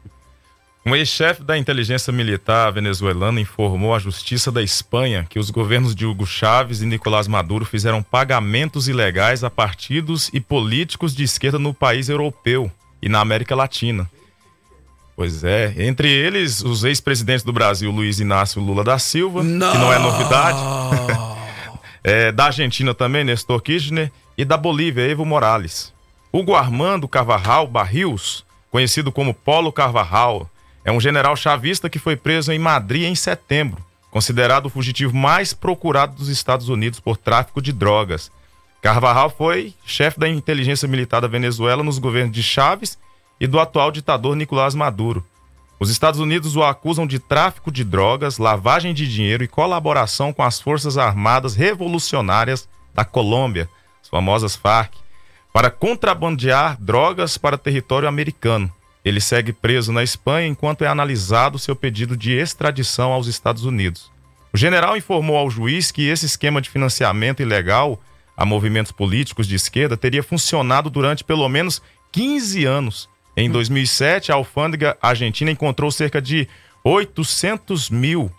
Um 0.85 0.93
ex-chefe 0.93 1.41
da 1.41 1.57
inteligência 1.57 2.11
militar 2.11 2.69
venezuelana 2.73 3.39
informou 3.39 3.95
à 3.95 3.99
justiça 3.99 4.51
da 4.51 4.61
Espanha 4.61 5.25
que 5.29 5.39
os 5.39 5.49
governos 5.49 5.95
de 5.95 6.05
Hugo 6.05 6.25
Chávez 6.25 6.81
e 6.81 6.85
Nicolás 6.85 7.25
Maduro 7.25 7.63
fizeram 7.63 8.03
pagamentos 8.03 8.89
ilegais 8.89 9.45
a 9.45 9.49
partidos 9.49 10.29
e 10.33 10.41
políticos 10.41 11.15
de 11.15 11.23
esquerda 11.23 11.57
no 11.57 11.73
país 11.73 12.09
europeu 12.09 12.69
e 13.03 13.09
na 13.09 13.19
América 13.19 13.53
Latina. 13.53 14.09
Pois 15.15 15.43
é, 15.43 15.73
entre 15.77 16.09
eles 16.09 16.61
os 16.63 16.85
ex-presidentes 16.85 17.43
do 17.43 17.51
Brasil, 17.51 17.91
Luiz 17.91 18.19
Inácio 18.19 18.61
Lula 18.61 18.83
da 18.83 18.97
Silva, 18.97 19.43
não. 19.43 19.71
que 19.71 19.77
não 19.77 19.93
é 19.93 19.99
novidade, 19.99 20.57
é, 22.01 22.31
da 22.31 22.45
Argentina 22.45 22.93
também, 22.93 23.25
Nestor 23.25 23.61
Kirchner, 23.61 24.09
e 24.37 24.45
da 24.45 24.57
Bolívia, 24.57 25.07
Evo 25.07 25.25
Morales. 25.25 25.93
Hugo 26.31 26.55
Armando 26.55 27.07
Carvajal 27.07 27.67
Barrios, 27.67 28.43
conhecido 28.71 29.11
como 29.11 29.33
Polo 29.33 29.71
Carvajal, 29.71 30.49
é 30.85 30.91
um 30.91 30.99
general 30.99 31.35
chavista 31.35 31.89
que 31.89 31.99
foi 31.99 32.15
preso 32.15 32.51
em 32.51 32.57
Madrid 32.57 33.03
em 33.03 33.15
setembro, 33.15 33.85
considerado 34.09 34.67
o 34.67 34.69
fugitivo 34.69 35.15
mais 35.15 35.53
procurado 35.53 36.15
dos 36.15 36.29
Estados 36.29 36.69
Unidos 36.69 36.99
por 36.99 37.17
tráfico 37.17 37.61
de 37.61 37.71
drogas. 37.71 38.31
Carvajal 38.83 39.29
foi 39.29 39.73
chefe 39.85 40.19
da 40.19 40.27
inteligência 40.27 40.89
militar 40.89 41.21
da 41.21 41.27
Venezuela 41.29 41.81
nos 41.81 41.99
governos 41.99 42.35
de 42.35 42.43
Chávez 42.43 42.99
e 43.39 43.47
do 43.47 43.57
atual 43.57 43.89
ditador 43.89 44.35
Nicolás 44.35 44.75
Maduro. 44.75 45.25
Os 45.79 45.89
Estados 45.89 46.19
Unidos 46.19 46.57
o 46.57 46.63
acusam 46.63 47.07
de 47.07 47.17
tráfico 47.17 47.71
de 47.71 47.85
drogas, 47.85 48.37
lavagem 48.37 48.93
de 48.93 49.09
dinheiro 49.09 49.41
e 49.41 49.47
colaboração 49.47 50.33
com 50.33 50.43
as 50.43 50.59
Forças 50.59 50.97
Armadas 50.97 51.55
Revolucionárias 51.55 52.67
da 52.93 53.05
Colômbia, 53.05 53.69
as 54.01 54.09
famosas 54.09 54.53
FARC, 54.53 54.97
para 55.53 55.71
contrabandear 55.71 56.75
drogas 56.77 57.37
para 57.37 57.57
território 57.57 58.09
americano. 58.09 58.69
Ele 59.05 59.21
segue 59.21 59.53
preso 59.53 59.93
na 59.93 60.03
Espanha 60.03 60.47
enquanto 60.47 60.83
é 60.83 60.87
analisado 60.87 61.57
seu 61.57 61.73
pedido 61.73 62.17
de 62.17 62.33
extradição 62.33 63.13
aos 63.13 63.27
Estados 63.27 63.63
Unidos. 63.63 64.11
O 64.51 64.57
general 64.57 64.97
informou 64.97 65.37
ao 65.37 65.49
juiz 65.49 65.89
que 65.89 66.05
esse 66.05 66.25
esquema 66.25 66.59
de 66.59 66.69
financiamento 66.69 67.41
ilegal 67.41 67.97
a 68.35 68.45
movimentos 68.45 68.91
políticos 68.91 69.47
de 69.47 69.55
esquerda 69.55 69.97
teria 69.97 70.23
funcionado 70.23 70.89
durante 70.89 71.23
pelo 71.23 71.47
menos 71.47 71.81
15 72.11 72.65
anos. 72.65 73.09
Em 73.35 73.49
2007, 73.49 74.31
a 74.31 74.35
alfândega 74.35 74.97
argentina 75.01 75.51
encontrou 75.51 75.91
cerca 75.91 76.21
de 76.21 76.47
800 76.83 77.89
mil 77.89 78.31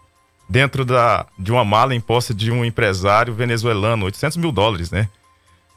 dentro 0.48 0.84
da, 0.84 1.26
de 1.38 1.50
uma 1.50 1.64
mala 1.64 1.94
em 1.94 2.00
posse 2.00 2.34
de 2.34 2.50
um 2.50 2.64
empresário 2.64 3.34
venezuelano, 3.34 4.04
800 4.06 4.36
mil 4.36 4.52
dólares, 4.52 4.90
né? 4.90 5.08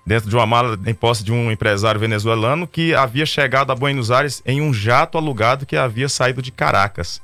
dentro 0.08 0.30
de 0.30 0.36
uma 0.38 0.46
mala 0.46 0.80
em 0.86 0.94
posse 0.94 1.22
de 1.22 1.34
um 1.34 1.52
empresário 1.52 2.00
venezuelano 2.00 2.66
que 2.66 2.96
havia 2.96 3.26
chegado 3.26 3.74
a 3.74 3.76
Buenos 3.76 4.10
Aires 4.10 4.42
em 4.46 4.62
um 4.62 4.74
jato 4.74 5.18
alugado 5.18 5.66
que 5.66 5.76
havia 5.76 6.08
saído 6.08 6.42
de 6.42 6.50
Caracas. 6.50 7.22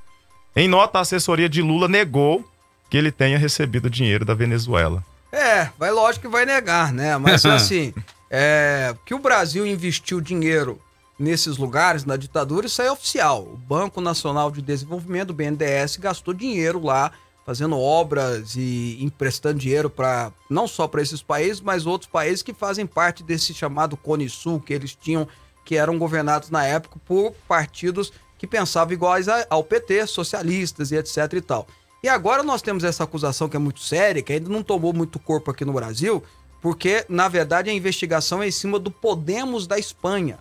Em 0.54 0.68
nota, 0.68 0.98
a 0.98 1.02
assessoria 1.02 1.48
de 1.48 1.62
Lula 1.62 1.88
negou 1.88 2.46
que 2.90 2.98
ele 2.98 3.10
tenha 3.10 3.38
recebido 3.38 3.90
dinheiro 3.90 4.26
da 4.26 4.34
Venezuela. 4.34 5.02
É, 5.34 5.68
vai 5.80 5.90
lógico 5.90 6.28
que 6.28 6.32
vai 6.32 6.46
negar, 6.46 6.94
né? 6.94 7.18
Mas 7.18 7.44
assim, 7.48 7.92
é, 8.30 8.96
que 9.04 9.16
o 9.16 9.20
Brasil 9.20 9.66
investiu 9.66 10.22
dinheiro 10.22 10.80
nesses 11.18 11.58
lugares, 11.58 12.06
na 12.06 12.16
ditadura, 12.16 12.68
isso 12.68 12.82
é 12.84 12.92
oficial. 12.92 13.42
O 13.42 13.58
Banco 13.58 14.00
Nacional 14.00 14.52
de 14.52 14.62
Desenvolvimento, 14.62 15.32
o 15.32 15.34
BNDES, 15.34 15.98
gastou 15.98 16.34
dinheiro 16.34 16.84
lá 16.84 17.12
fazendo 17.46 17.78
obras 17.78 18.56
e 18.56 18.98
emprestando 19.02 19.60
dinheiro 19.60 19.90
para 19.90 20.32
não 20.50 20.68
só 20.68 20.88
para 20.88 21.02
esses 21.02 21.22
países, 21.22 21.60
mas 21.60 21.86
outros 21.86 22.10
países 22.10 22.42
que 22.42 22.54
fazem 22.54 22.86
parte 22.86 23.22
desse 23.24 23.54
chamado 23.54 23.98
Cone 23.98 24.30
Sul 24.30 24.62
que 24.62 24.74
eles 24.74 24.96
tinham, 24.96 25.28
que 25.66 25.76
eram 25.76 25.98
governados 25.98 26.50
na 26.50 26.66
época 26.66 27.00
por 27.06 27.34
partidos 27.48 28.14
que 28.38 28.48
pensavam 28.48 28.94
iguais 28.94 29.28
ao 29.50 29.64
PT, 29.64 30.08
socialistas 30.08 30.92
e 30.92 30.96
etc 30.96 31.34
e 31.34 31.42
tal. 31.42 31.68
E 32.04 32.10
agora 32.10 32.44
nós 32.44 32.62
temos 32.62 32.84
essa 32.84 33.06
acusação 33.06 33.48
que 33.48 33.56
é 33.56 33.60
muito 33.60 33.80
séria, 33.80 34.22
que 34.22 34.34
ainda 34.34 34.50
não 34.50 34.62
tomou 34.62 34.92
muito 34.92 35.18
corpo 35.18 35.50
aqui 35.50 35.64
no 35.64 35.72
Brasil, 35.72 36.22
porque 36.62 37.06
na 37.08 37.30
verdade 37.30 37.70
a 37.70 37.74
investigação 37.74 38.44
é 38.44 38.48
em 38.50 38.52
cima 38.52 38.78
do 38.78 38.92
Podemos 38.92 39.66
da 39.66 39.80
Espanha. 39.80 40.38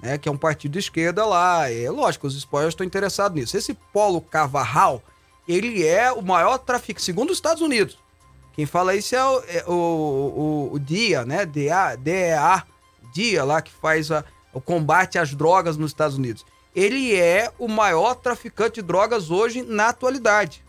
Né, 0.00 0.18
que 0.18 0.28
é 0.28 0.32
um 0.32 0.36
partido 0.36 0.72
de 0.72 0.80
esquerda 0.80 1.24
lá. 1.24 1.70
É 1.70 1.88
lógico, 1.88 2.26
os 2.26 2.36
espanhóis 2.36 2.72
estão 2.72 2.84
interessados 2.86 3.40
nisso. 3.40 3.56
Esse 3.56 3.72
Polo 3.92 4.20
Cavarral, 4.20 5.00
ele 5.46 5.86
é 5.86 6.10
o 6.12 6.20
maior 6.22 6.58
traficante, 6.58 7.04
segundo 7.04 7.30
os 7.30 7.36
Estados 7.36 7.62
Unidos. 7.62 7.98
Quem 8.52 8.66
fala 8.66 8.96
isso 8.96 9.14
é 9.14 9.24
o, 9.24 9.38
é 9.46 9.64
o, 9.66 9.72
o, 9.72 10.70
o 10.72 10.78
DIA, 10.78 11.24
né? 11.24 11.46
DEA, 11.46 11.96
DEA, 11.96 12.64
DIA 13.14 13.44
lá 13.44 13.62
que 13.62 13.70
faz 13.70 14.10
a, 14.10 14.24
o 14.52 14.60
combate 14.60 15.18
às 15.18 15.32
drogas 15.34 15.76
nos 15.76 15.92
Estados 15.92 16.16
Unidos. 16.16 16.44
Ele 16.74 17.14
é 17.14 17.52
o 17.58 17.68
maior 17.68 18.14
traficante 18.14 18.80
de 18.80 18.82
drogas 18.82 19.30
hoje 19.30 19.62
na 19.62 19.88
atualidade. 19.88 20.64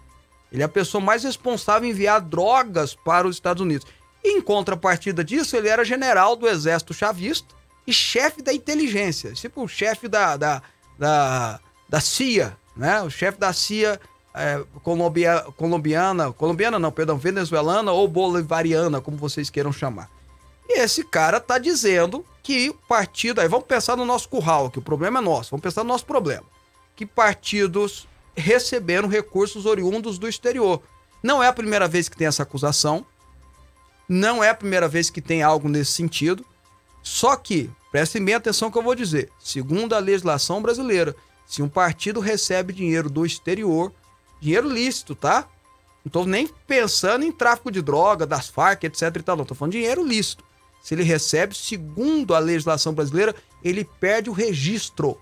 Ele 0.53 0.61
é 0.61 0.65
a 0.65 0.69
pessoa 0.69 1.03
mais 1.03 1.23
responsável 1.23 1.89
em 1.89 1.91
enviar 1.91 2.21
drogas 2.21 2.93
para 2.93 3.27
os 3.27 3.35
Estados 3.35 3.61
Unidos. 3.61 3.87
Em 4.23 4.39
contrapartida 4.39 5.23
disso, 5.23 5.57
ele 5.57 5.67
era 5.67 5.83
general 5.83 6.35
do 6.35 6.47
exército 6.47 6.93
chavista 6.93 7.55
e 7.87 7.91
chefe 7.91 8.41
da 8.41 8.53
inteligência, 8.53 9.33
tipo 9.33 9.63
o 9.63 9.67
chefe 9.67 10.07
da, 10.07 10.37
da, 10.37 10.61
da, 10.97 11.59
da 11.89 11.99
CIA, 11.99 12.55
né? 12.77 13.01
O 13.01 13.09
chefe 13.09 13.39
da 13.39 13.51
CIA 13.51 13.99
é, 14.33 14.63
colombia, 14.81 15.45
colombiana, 15.57 16.31
colombiana 16.31 16.79
não, 16.79 16.91
perdão, 16.91 17.17
venezuelana 17.17 17.91
ou 17.91 18.07
bolivariana, 18.07 19.01
como 19.01 19.17
vocês 19.17 19.49
queiram 19.49 19.73
chamar. 19.73 20.09
E 20.69 20.79
esse 20.79 21.03
cara 21.03 21.39
tá 21.39 21.57
dizendo 21.57 22.25
que 22.41 22.73
partido, 22.87 23.41
aí 23.41 23.47
vamos 23.47 23.65
pensar 23.65 23.97
no 23.97 24.05
nosso 24.05 24.29
curral, 24.29 24.69
que 24.69 24.79
o 24.79 24.83
problema 24.83 25.19
é 25.19 25.21
nosso, 25.21 25.51
vamos 25.51 25.63
pensar 25.63 25.83
no 25.83 25.89
nosso 25.89 26.05
problema. 26.05 26.45
Que 26.95 27.05
partidos 27.05 28.07
receberam 28.35 29.07
recursos 29.07 29.65
oriundos 29.65 30.17
do 30.17 30.27
exterior. 30.27 30.81
Não 31.21 31.41
é 31.41 31.47
a 31.47 31.53
primeira 31.53 31.87
vez 31.87 32.09
que 32.09 32.17
tem 32.17 32.27
essa 32.27 32.43
acusação, 32.43 33.05
não 34.07 34.43
é 34.43 34.49
a 34.49 34.55
primeira 34.55 34.87
vez 34.87 35.09
que 35.09 35.21
tem 35.21 35.41
algo 35.41 35.69
nesse 35.69 35.91
sentido, 35.91 36.45
só 37.01 37.35
que, 37.35 37.69
prestem 37.91 38.23
bem 38.23 38.35
atenção 38.35 38.69
que 38.71 38.77
eu 38.77 38.83
vou 38.83 38.95
dizer, 38.95 39.29
segundo 39.39 39.93
a 39.93 39.99
legislação 39.99 40.61
brasileira, 40.61 41.15
se 41.45 41.61
um 41.61 41.69
partido 41.69 42.19
recebe 42.19 42.73
dinheiro 42.73 43.09
do 43.09 43.25
exterior, 43.25 43.93
Dinheiro 44.43 44.67
lícito, 44.67 45.15
tá? 45.15 45.47
Não 46.03 46.11
tô 46.11 46.25
nem 46.25 46.49
pensando 46.67 47.23
em 47.23 47.31
tráfico 47.31 47.71
de 47.71 47.81
droga, 47.81 48.27
das 48.27 48.49
Farc, 48.49 48.83
etc 48.83 49.03
e 49.15 49.23
tal. 49.23 49.37
Não, 49.37 49.45
tô 49.45 49.55
falando 49.55 49.71
dinheiro 49.71 50.05
lícito. 50.05 50.43
Se 50.81 50.93
ele 50.93 51.03
recebe, 51.03 51.55
segundo 51.55 52.35
a 52.35 52.39
legislação 52.39 52.93
brasileira, 52.93 53.33
ele 53.63 53.85
perde 53.85 54.29
o 54.29 54.33
registro. 54.33 55.17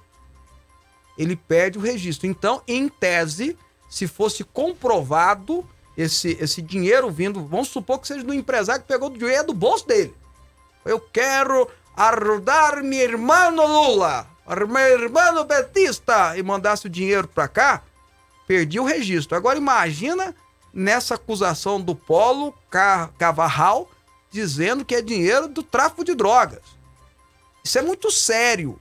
Ele 1.18 1.36
perde 1.36 1.78
o 1.78 1.82
registro. 1.82 2.28
Então, 2.28 2.62
em 2.68 2.88
tese, 2.88 3.58
se 3.90 4.08
fosse 4.08 4.44
comprovado 4.44 5.68
esse, 5.98 6.38
esse 6.40 6.62
dinheiro 6.62 7.12
vindo, 7.12 7.46
vamos 7.46 7.68
supor 7.68 8.00
que 8.00 8.08
seja 8.08 8.24
do 8.24 8.34
empresário 8.34 8.82
que 8.82 8.88
pegou 8.88 9.10
o 9.10 9.18
dinheiro 9.18 9.48
do 9.48 9.54
bolso 9.54 9.86
dele. 9.86 10.16
Eu 10.86 11.00
quero 11.00 11.68
ajudar 11.96 12.82
meu 12.82 13.00
irmão 13.00 13.56
Lula, 13.56 14.28
meu 14.68 15.02
irmão 15.04 15.46
Betista, 15.46 16.38
e 16.38 16.44
mandasse 16.44 16.88
o 16.88 16.90
dinheiro 16.90 17.28
para 17.28 17.48
cá, 17.48 17.84
perdi 18.48 18.80
o 18.80 18.86
registro. 18.86 19.38
Agora 19.38 19.58
imagina 19.58 20.34
nessa 20.74 21.16
acusação 21.16 21.80
do 21.80 21.94
Polo 21.94 22.54
Cavarral 23.18 23.90
dizendo 24.32 24.86
que 24.86 24.96
é 24.96 25.02
dinheiro 25.02 25.48
do 25.48 25.62
tráfico 25.62 26.04
de 26.04 26.16
drogas. 26.16 26.62
Isso 27.64 27.78
é 27.78 27.82
muito 27.82 28.10
sério. 28.10 28.80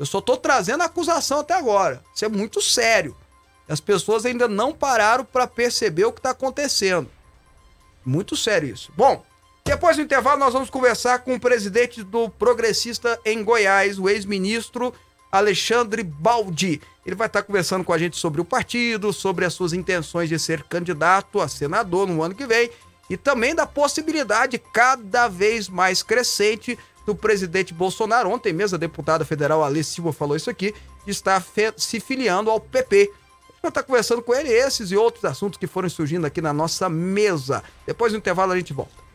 Eu 0.00 0.06
só 0.06 0.18
estou 0.18 0.38
trazendo 0.38 0.80
a 0.80 0.86
acusação 0.86 1.40
até 1.40 1.52
agora. 1.52 2.02
Isso 2.14 2.24
é 2.24 2.28
muito 2.28 2.62
sério. 2.62 3.14
As 3.68 3.80
pessoas 3.80 4.24
ainda 4.24 4.48
não 4.48 4.72
pararam 4.72 5.26
para 5.26 5.46
perceber 5.46 6.06
o 6.06 6.12
que 6.12 6.20
está 6.20 6.30
acontecendo. 6.30 7.06
Muito 8.02 8.34
sério 8.34 8.70
isso. 8.72 8.90
Bom, 8.96 9.22
depois 9.62 9.96
do 9.96 10.02
intervalo 10.02 10.40
nós 10.40 10.54
vamos 10.54 10.70
conversar 10.70 11.18
com 11.18 11.34
o 11.34 11.40
presidente 11.40 12.02
do 12.02 12.30
Progressista 12.30 13.20
em 13.26 13.44
Goiás, 13.44 13.98
o 13.98 14.08
ex-ministro 14.08 14.94
Alexandre 15.30 16.02
Baldi. 16.02 16.80
Ele 17.04 17.14
vai 17.14 17.26
estar 17.26 17.42
conversando 17.42 17.84
com 17.84 17.92
a 17.92 17.98
gente 17.98 18.16
sobre 18.16 18.40
o 18.40 18.44
partido, 18.44 19.12
sobre 19.12 19.44
as 19.44 19.52
suas 19.52 19.74
intenções 19.74 20.30
de 20.30 20.38
ser 20.38 20.62
candidato 20.62 21.42
a 21.42 21.46
senador 21.46 22.08
no 22.08 22.22
ano 22.22 22.34
que 22.34 22.46
vem 22.46 22.70
e 23.10 23.18
também 23.18 23.54
da 23.54 23.66
possibilidade 23.66 24.56
cada 24.72 25.28
vez 25.28 25.68
mais 25.68 26.02
crescente 26.02 26.78
do 27.06 27.14
presidente 27.14 27.74
Bolsonaro. 27.74 28.30
Ontem 28.30 28.52
mesmo 28.52 28.76
a 28.76 28.78
deputada 28.78 29.24
federal 29.24 29.64
Alice 29.64 29.94
Silva 29.94 30.12
falou 30.12 30.36
isso 30.36 30.50
aqui, 30.50 30.74
estar 31.06 31.42
se 31.76 32.00
filiando 32.00 32.50
ao 32.50 32.60
PP. 32.60 32.96
A 32.96 33.52
gente 33.52 33.62
vai 33.62 33.70
estar 33.70 33.82
conversando 33.82 34.22
com 34.22 34.34
ele 34.34 34.48
esses 34.48 34.90
e 34.90 34.96
outros 34.96 35.24
assuntos 35.24 35.58
que 35.58 35.66
foram 35.66 35.88
surgindo 35.88 36.26
aqui 36.26 36.40
na 36.40 36.52
nossa 36.52 36.88
mesa. 36.88 37.62
Depois 37.86 38.12
do 38.12 38.18
intervalo 38.18 38.52
a 38.52 38.56
gente 38.56 38.72
volta. 38.72 39.10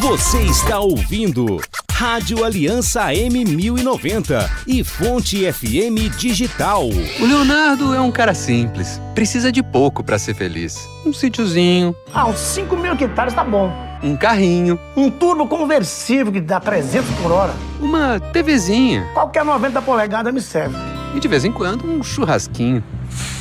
Você 0.00 0.42
está 0.42 0.78
ouvindo 0.78 1.60
Rádio 1.90 2.44
Aliança 2.44 3.06
M1090 3.06 4.50
e 4.66 4.84
Fonte 4.84 5.50
FM 5.50 6.14
Digital. 6.18 6.84
O 6.84 7.24
Leonardo 7.24 7.94
é 7.94 8.00
um 8.00 8.12
cara 8.12 8.34
simples, 8.34 9.00
precisa 9.14 9.50
de 9.50 9.62
pouco 9.62 10.04
para 10.04 10.18
ser 10.18 10.34
feliz. 10.34 10.86
Um 11.06 11.12
sítiozinho. 11.12 11.96
Ah, 12.12 12.26
uns 12.26 12.38
5 12.38 12.76
mil 12.76 12.92
hectares 12.92 13.32
tá 13.32 13.42
bom. 13.42 13.85
Um 14.02 14.16
carrinho. 14.16 14.78
Um 14.96 15.10
turbo 15.10 15.46
conversível 15.46 16.32
que 16.32 16.40
dá 16.40 16.60
300 16.60 17.10
por 17.16 17.32
hora. 17.32 17.52
Uma 17.80 18.20
TVzinha. 18.20 19.08
Qualquer 19.14 19.44
90 19.44 19.82
polegadas 19.82 20.32
me 20.32 20.40
serve. 20.40 20.76
E 21.14 21.20
de 21.20 21.28
vez 21.28 21.44
em 21.44 21.52
quando 21.52 21.86
um 21.86 22.02
churrasquinho. 22.02 22.82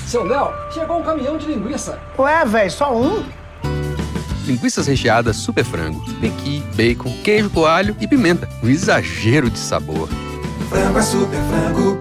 Seu 0.05 0.23
Léo, 0.23 0.49
chegou 0.71 0.99
um 0.99 1.03
caminhão 1.03 1.37
de 1.37 1.47
linguiça. 1.47 1.99
Ué, 2.17 2.45
velho, 2.45 2.71
só 2.71 2.95
um? 2.95 3.23
Linguiças 4.45 4.85
recheadas 4.85 5.37
super 5.37 5.65
frango, 5.65 5.99
pequi, 6.21 6.63
bacon, 6.75 7.11
queijo 7.23 7.49
coalho 7.49 7.95
e 7.99 8.07
pimenta. 8.07 8.47
Um 8.63 8.69
exagero 8.69 9.49
de 9.49 9.57
sabor. 9.57 10.07
Frango 10.69 10.99
é 10.99 11.01
super 11.01 11.39
frango. 11.49 11.99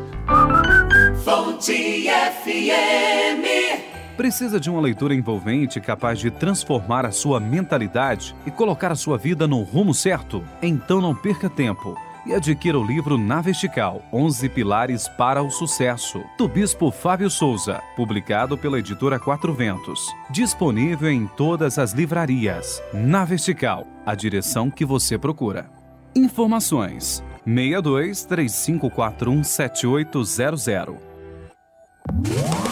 Fonte 1.24 2.06
FM. 2.44 3.83
Precisa 4.16 4.60
de 4.60 4.70
uma 4.70 4.80
leitura 4.80 5.14
envolvente 5.14 5.80
capaz 5.80 6.20
de 6.20 6.30
transformar 6.30 7.04
a 7.04 7.10
sua 7.10 7.40
mentalidade 7.40 8.34
e 8.46 8.50
colocar 8.50 8.92
a 8.92 8.96
sua 8.96 9.18
vida 9.18 9.46
no 9.46 9.62
rumo 9.62 9.92
certo? 9.92 10.44
Então 10.62 11.00
não 11.00 11.14
perca 11.14 11.50
tempo 11.50 11.98
e 12.26 12.32
adquira 12.32 12.78
o 12.78 12.86
livro 12.86 13.18
Na 13.18 13.40
Vertical, 13.40 14.02
11 14.12 14.48
Pilares 14.48 15.08
para 15.08 15.42
o 15.42 15.50
Sucesso, 15.50 16.22
do 16.38 16.48
Bispo 16.48 16.90
Fábio 16.90 17.28
Souza, 17.28 17.82
publicado 17.96 18.56
pela 18.56 18.78
editora 18.78 19.18
Quatro 19.18 19.52
Ventos. 19.52 20.00
Disponível 20.30 21.10
em 21.10 21.26
todas 21.26 21.78
as 21.78 21.92
livrarias. 21.92 22.82
Na 22.92 23.24
Vertical, 23.24 23.86
a 24.06 24.14
direção 24.14 24.70
que 24.70 24.84
você 24.84 25.18
procura. 25.18 25.66
Informações: 26.14 27.22
62 27.44 28.24
3541 28.24 29.44
7800. 29.44 31.13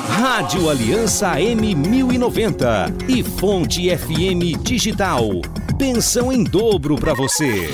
Rádio 0.09 0.69
Aliança 0.69 1.37
M1090 1.37 3.09
e 3.09 3.23
Fonte 3.23 3.89
FM 3.97 4.61
Digital. 4.63 5.23
Pensão 5.79 6.31
em 6.31 6.45
dobro 6.45 6.97
para 6.97 7.15
você. 7.15 7.71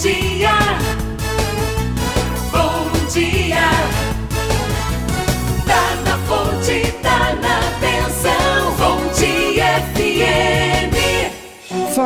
dia, 0.00 0.57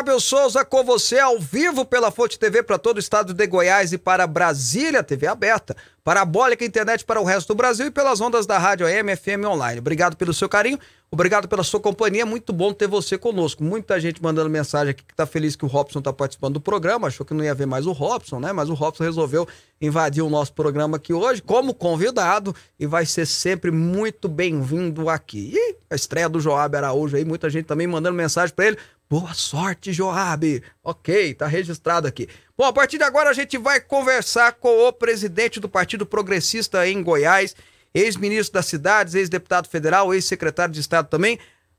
Fábio 0.00 0.18
Souza 0.18 0.64
com 0.64 0.82
você 0.82 1.18
ao 1.18 1.38
vivo 1.38 1.84
pela 1.84 2.10
Fonte 2.10 2.38
TV 2.38 2.62
para 2.62 2.78
todo 2.78 2.96
o 2.96 3.00
estado 3.00 3.34
de 3.34 3.46
Goiás 3.46 3.92
e 3.92 3.98
para 3.98 4.26
Brasília, 4.26 5.02
TV 5.02 5.26
aberta, 5.26 5.76
parabólica 6.02 6.64
internet 6.64 7.04
para 7.04 7.20
o 7.20 7.24
resto 7.24 7.48
do 7.48 7.54
Brasil 7.54 7.86
e 7.86 7.90
pelas 7.90 8.20
ondas 8.20 8.46
da 8.46 8.58
Rádio 8.58 8.86
AM 8.86 9.14
FM 9.16 9.44
online. 9.46 9.80
Obrigado 9.80 10.16
pelo 10.16 10.32
seu 10.32 10.48
carinho, 10.48 10.78
obrigado 11.10 11.48
pela 11.48 11.62
sua 11.62 11.80
companhia, 11.80 12.24
muito 12.24 12.52
bom 12.52 12.72
ter 12.72 12.88
você 12.88 13.18
conosco. 13.18 13.62
Muita 13.62 14.00
gente 14.00 14.22
mandando 14.22 14.48
mensagem 14.48 14.90
aqui 14.90 15.04
que 15.04 15.14
tá 15.14 15.26
feliz 15.26 15.56
que 15.56 15.64
o 15.64 15.68
Robson 15.68 16.00
tá 16.00 16.12
participando 16.12 16.54
do 16.54 16.60
programa, 16.60 17.08
achou 17.08 17.24
que 17.24 17.34
não 17.34 17.44
ia 17.44 17.54
ver 17.54 17.66
mais 17.66 17.86
o 17.86 17.92
Robson, 17.92 18.40
né? 18.40 18.52
Mas 18.52 18.68
o 18.70 18.74
Robson 18.74 19.04
resolveu 19.04 19.46
invadir 19.80 20.22
o 20.22 20.30
nosso 20.30 20.52
programa 20.52 20.96
aqui 20.96 21.12
hoje 21.12 21.42
como 21.42 21.74
convidado 21.74 22.54
e 22.78 22.86
vai 22.86 23.06
ser 23.06 23.26
sempre 23.26 23.70
muito 23.70 24.28
bem-vindo 24.28 25.08
aqui. 25.08 25.52
E 25.54 25.76
a 25.90 25.94
estreia 25.94 26.28
do 26.28 26.40
Joab 26.40 26.76
Araújo 26.76 27.16
aí, 27.16 27.24
muita 27.24 27.48
gente 27.50 27.66
também 27.66 27.86
mandando 27.86 28.16
mensagem 28.16 28.54
para 28.54 28.66
ele. 28.66 28.78
Boa 29.10 29.34
sorte, 29.34 29.92
Joab. 29.92 30.62
Ok, 30.84 31.34
tá 31.34 31.48
registrado 31.48 32.06
aqui. 32.06 32.28
Bom, 32.60 32.66
a 32.66 32.72
partir 32.74 32.98
de 32.98 33.04
agora 33.04 33.30
a 33.30 33.32
gente 33.32 33.56
vai 33.56 33.80
conversar 33.80 34.52
com 34.52 34.86
o 34.86 34.92
presidente 34.92 35.58
do 35.58 35.66
Partido 35.66 36.04
Progressista 36.04 36.86
em 36.86 37.02
Goiás, 37.02 37.56
ex-ministro 37.94 38.52
das 38.52 38.66
cidades, 38.66 39.14
ex-deputado 39.14 39.66
federal, 39.66 40.12
ex-secretário 40.12 40.74
de 40.74 40.78
Estado 40.78 41.08
também, 41.08 41.36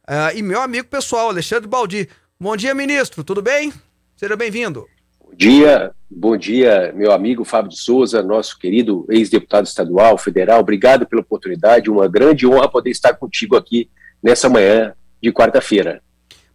uh, 0.10 0.36
e 0.36 0.42
meu 0.42 0.60
amigo 0.60 0.88
pessoal, 0.88 1.30
Alexandre 1.30 1.70
Baldi. 1.70 2.10
Bom 2.40 2.58
dia, 2.58 2.74
ministro, 2.74 3.24
tudo 3.24 3.44
bem? 3.44 3.72
Seja 4.16 4.36
bem-vindo. 4.36 4.88
Bom 5.24 5.36
dia, 5.36 5.92
bom 6.10 6.36
dia, 6.36 6.92
meu 6.96 7.12
amigo 7.12 7.46
Fábio 7.46 7.70
de 7.70 7.80
Souza, 7.80 8.24
nosso 8.24 8.58
querido 8.58 9.06
ex-deputado 9.08 9.68
estadual, 9.68 10.18
federal. 10.18 10.62
Obrigado 10.62 11.06
pela 11.06 11.22
oportunidade, 11.22 11.92
uma 11.92 12.08
grande 12.08 12.48
honra 12.48 12.68
poder 12.68 12.90
estar 12.90 13.14
contigo 13.14 13.56
aqui 13.56 13.88
nessa 14.24 14.50
manhã 14.50 14.96
de 15.22 15.32
quarta-feira. 15.32 16.02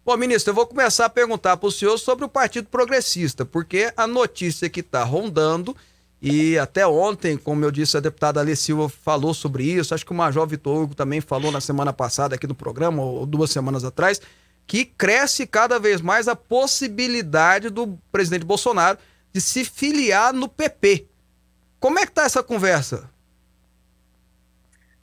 Bom, 0.07 0.15
ministro, 0.15 0.51
eu 0.51 0.55
vou 0.55 0.65
começar 0.65 1.03
a 1.03 1.09
perguntar 1.09 1.57
para 1.57 1.67
o 1.67 1.71
senhor 1.71 1.97
sobre 1.97 2.23
o 2.23 2.29
Partido 2.29 2.69
Progressista, 2.69 3.43
porque 3.43 3.91
a 3.97 4.07
notícia 4.07 4.69
que 4.69 4.79
está 4.79 5.03
rondando, 5.03 5.75
e 6.21 6.57
até 6.57 6.87
ontem, 6.87 7.35
como 7.37 7.65
eu 7.65 7.69
disse, 7.69 7.97
a 7.97 7.99
deputada 7.99 8.39
Alê 8.39 8.55
Silva 8.55 8.87
falou 8.87 9.33
sobre 9.33 9.65
isso, 9.65 9.93
acho 9.93 10.05
que 10.05 10.13
o 10.13 10.15
Major 10.15 10.47
Vitor 10.47 10.81
Hugo 10.81 10.95
também 10.95 11.19
falou 11.19 11.51
na 11.51 11.59
semana 11.59 11.91
passada 11.91 12.35
aqui 12.35 12.47
no 12.47 12.55
programa, 12.55 13.03
ou 13.03 13.25
duas 13.25 13.51
semanas 13.51 13.83
atrás, 13.83 14.21
que 14.65 14.85
cresce 14.85 15.45
cada 15.45 15.77
vez 15.77 15.99
mais 15.99 16.29
a 16.29 16.37
possibilidade 16.37 17.69
do 17.69 17.99
presidente 18.09 18.45
Bolsonaro 18.45 18.97
de 19.33 19.41
se 19.41 19.65
filiar 19.65 20.31
no 20.31 20.47
PP. 20.47 21.05
Como 21.81 21.99
é 21.99 22.05
que 22.05 22.11
está 22.11 22.23
essa 22.23 22.41
conversa? 22.41 23.09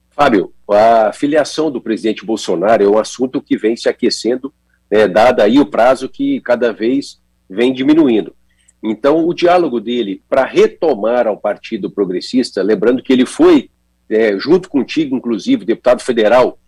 Fábio, 0.09 0.51
a 0.67 1.13
filiação 1.13 1.69
do 1.69 1.79
presidente 1.79 2.25
Bolsonaro 2.25 2.83
é 2.83 2.89
um 2.89 2.97
assunto 2.97 3.39
que 3.39 3.55
vem 3.55 3.77
se 3.77 3.87
aquecendo 3.87 4.51
né, 4.91 5.07
dado 5.07 5.41
aí 5.41 5.59
o 5.59 5.65
prazo 5.65 6.09
que 6.09 6.39
cada 6.41 6.71
vez 6.71 7.21
vem 7.49 7.73
diminuindo. 7.73 8.35
Então, 8.83 9.27
o 9.27 9.33
diálogo 9.33 9.79
dele 9.79 10.21
para 10.29 10.45
retomar 10.45 11.27
ao 11.27 11.37
Partido 11.37 11.89
Progressista, 11.89 12.61
lembrando 12.61 13.01
que 13.01 13.11
ele 13.11 13.25
foi, 13.25 13.69
é, 14.09 14.37
junto 14.37 14.69
contigo, 14.69 15.15
inclusive, 15.15 15.65
deputado 15.65 16.01
federal 16.01 16.59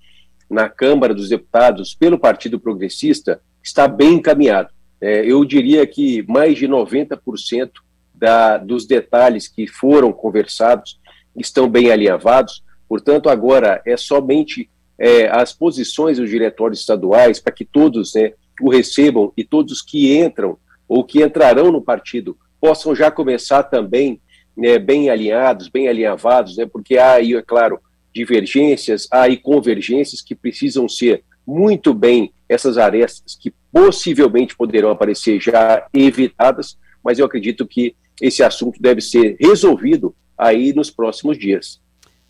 na 0.50 0.68
Câmara 0.68 1.14
dos 1.14 1.30
Deputados 1.30 1.94
pelo 1.94 2.18
Partido 2.18 2.60
Progressista, 2.60 3.40
está 3.64 3.88
bem 3.88 4.16
encaminhado. 4.16 4.70
É, 5.00 5.26
eu 5.26 5.46
diria 5.46 5.86
que 5.86 6.24
mais 6.28 6.58
de 6.58 6.68
90% 6.68 7.70
da, 8.16 8.58
dos 8.58 8.88
detalhes 8.88 9.48
que 9.48 9.68
foram 9.68 10.12
conversados 10.12 11.00
estão 11.36 11.70
bem 11.70 11.92
alinhavados. 11.92 12.64
Portanto, 12.90 13.30
agora 13.30 13.82
é 13.86 13.96
somente 13.96 14.70
é, 15.00 15.28
as 15.28 15.54
posições 15.54 16.18
dos 16.18 16.30
diretórios 16.30 16.80
estaduais 16.80 17.40
para 17.40 17.54
que 17.54 17.66
todos 17.66 18.14
né, 18.16 18.34
o 18.62 18.70
recebam 18.70 19.32
e 19.38 19.44
todos 19.44 19.82
que 19.82 20.18
entram 20.18 20.58
ou 20.88 21.04
que 21.04 21.22
entrarão 21.22 21.72
no 21.72 21.82
partido 21.82 22.38
possam 22.60 22.96
já 22.96 23.12
começar 23.12 23.64
também 23.64 24.20
né, 24.56 24.80
bem 24.80 25.10
alinhados, 25.10 25.68
bem 25.68 25.88
alinhavados, 25.88 26.58
né, 26.58 26.66
porque 26.66 26.98
há 26.98 27.14
aí, 27.14 27.36
é 27.36 27.42
claro, 27.42 27.80
divergências, 28.14 29.08
há 29.12 29.24
aí 29.24 29.38
convergências 29.38 30.22
que 30.22 30.34
precisam 30.34 30.90
ser 30.90 31.24
muito 31.46 31.94
bem 31.94 32.34
essas 32.50 32.78
arestas 32.78 33.38
que 33.40 33.54
possivelmente 33.72 34.56
poderão 34.56 34.90
aparecer 34.90 35.40
já 35.40 35.86
evitadas, 35.94 36.78
mas 37.04 37.20
eu 37.20 37.26
acredito 37.26 37.68
que 37.68 37.96
esse 38.22 38.42
assunto 38.42 38.82
deve 38.82 39.02
ser 39.02 39.38
resolvido 39.40 40.16
aí 40.38 40.74
nos 40.74 40.90
próximos 40.90 41.38
dias. 41.38 41.80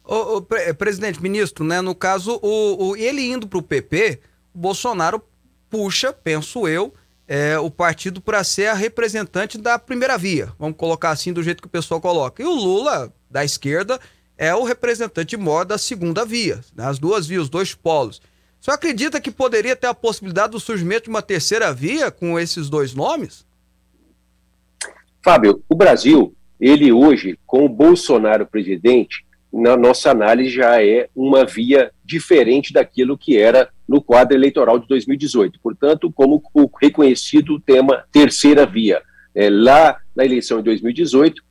Ô, 0.08 0.38
ô, 0.38 0.42
pre 0.42 0.74
presidente, 0.74 1.22
ministro, 1.22 1.66
né, 1.66 1.82
no 1.82 1.94
caso, 1.94 2.40
o, 2.42 2.90
o 2.90 2.96
ele 2.96 3.22
indo 3.22 3.46
para 3.46 3.60
o 3.60 3.62
PP, 3.62 4.22
o 4.56 4.58
Bolsonaro 4.58 5.22
puxa, 5.70 6.14
penso 6.14 6.66
eu, 6.66 6.94
é, 7.28 7.60
o 7.60 7.70
partido 7.70 8.22
para 8.22 8.42
ser 8.42 8.68
a 8.68 8.74
representante 8.74 9.58
da 9.58 9.78
primeira 9.78 10.18
via, 10.18 10.54
vamos 10.58 10.78
colocar 10.78 11.10
assim 11.10 11.34
do 11.34 11.44
jeito 11.44 11.62
que 11.62 11.68
o 11.68 11.72
pessoal 11.72 12.00
coloca. 12.00 12.42
E 12.42 12.46
o 12.46 12.54
Lula, 12.54 13.14
da 13.30 13.44
esquerda, 13.44 14.00
é 14.38 14.56
o 14.56 14.64
representante 14.64 15.36
maior 15.36 15.66
da 15.66 15.78
segunda 15.78 16.24
via, 16.24 16.62
né, 16.74 16.86
as 16.86 16.98
duas 16.98 17.28
vias, 17.28 17.44
os 17.44 17.50
dois 17.50 17.76
polos. 17.76 18.22
Senhor 18.62 18.76
acredita 18.76 19.20
que 19.22 19.30
poderia 19.30 19.76
ter 19.76 19.88
a 19.88 19.94
possibilidade 19.94 20.52
do 20.52 20.60
surgimento 20.60 21.04
de 21.04 21.10
uma 21.10 21.22
terceira 21.22 21.74
via 21.74 22.10
com 22.10 22.40
esses 22.40 22.70
dois 22.70 22.94
nomes? 22.94 23.46
Fábio, 25.22 25.62
o 25.68 25.76
Brasil, 25.76 26.34
ele 26.60 26.92
hoje, 26.94 27.38
com 27.46 27.66
o 27.66 27.70
Bolsonaro 27.70 28.46
presidente, 28.46 29.27
na 29.58 29.76
nossa 29.76 30.12
análise 30.12 30.52
já 30.52 30.84
é 30.84 31.10
uma 31.16 31.44
via 31.44 31.92
diferente 32.06 32.72
daquilo 32.72 33.18
que 33.18 33.38
era 33.38 33.70
no 33.88 34.02
quadro 34.02 34.36
eleitoral 34.36 34.78
de 34.78 34.88
2018. 34.88 35.60
Portanto, 35.62 36.12
como 36.14 36.44
o 36.54 36.70
reconhecido 36.80 37.60
tema 37.60 38.04
terceira 38.12 38.66
via. 38.66 39.02
É, 39.34 39.50
lá 39.50 39.98
na 40.16 40.26
eleição 40.26 40.60
de 40.60 40.66
2018, 40.66 41.42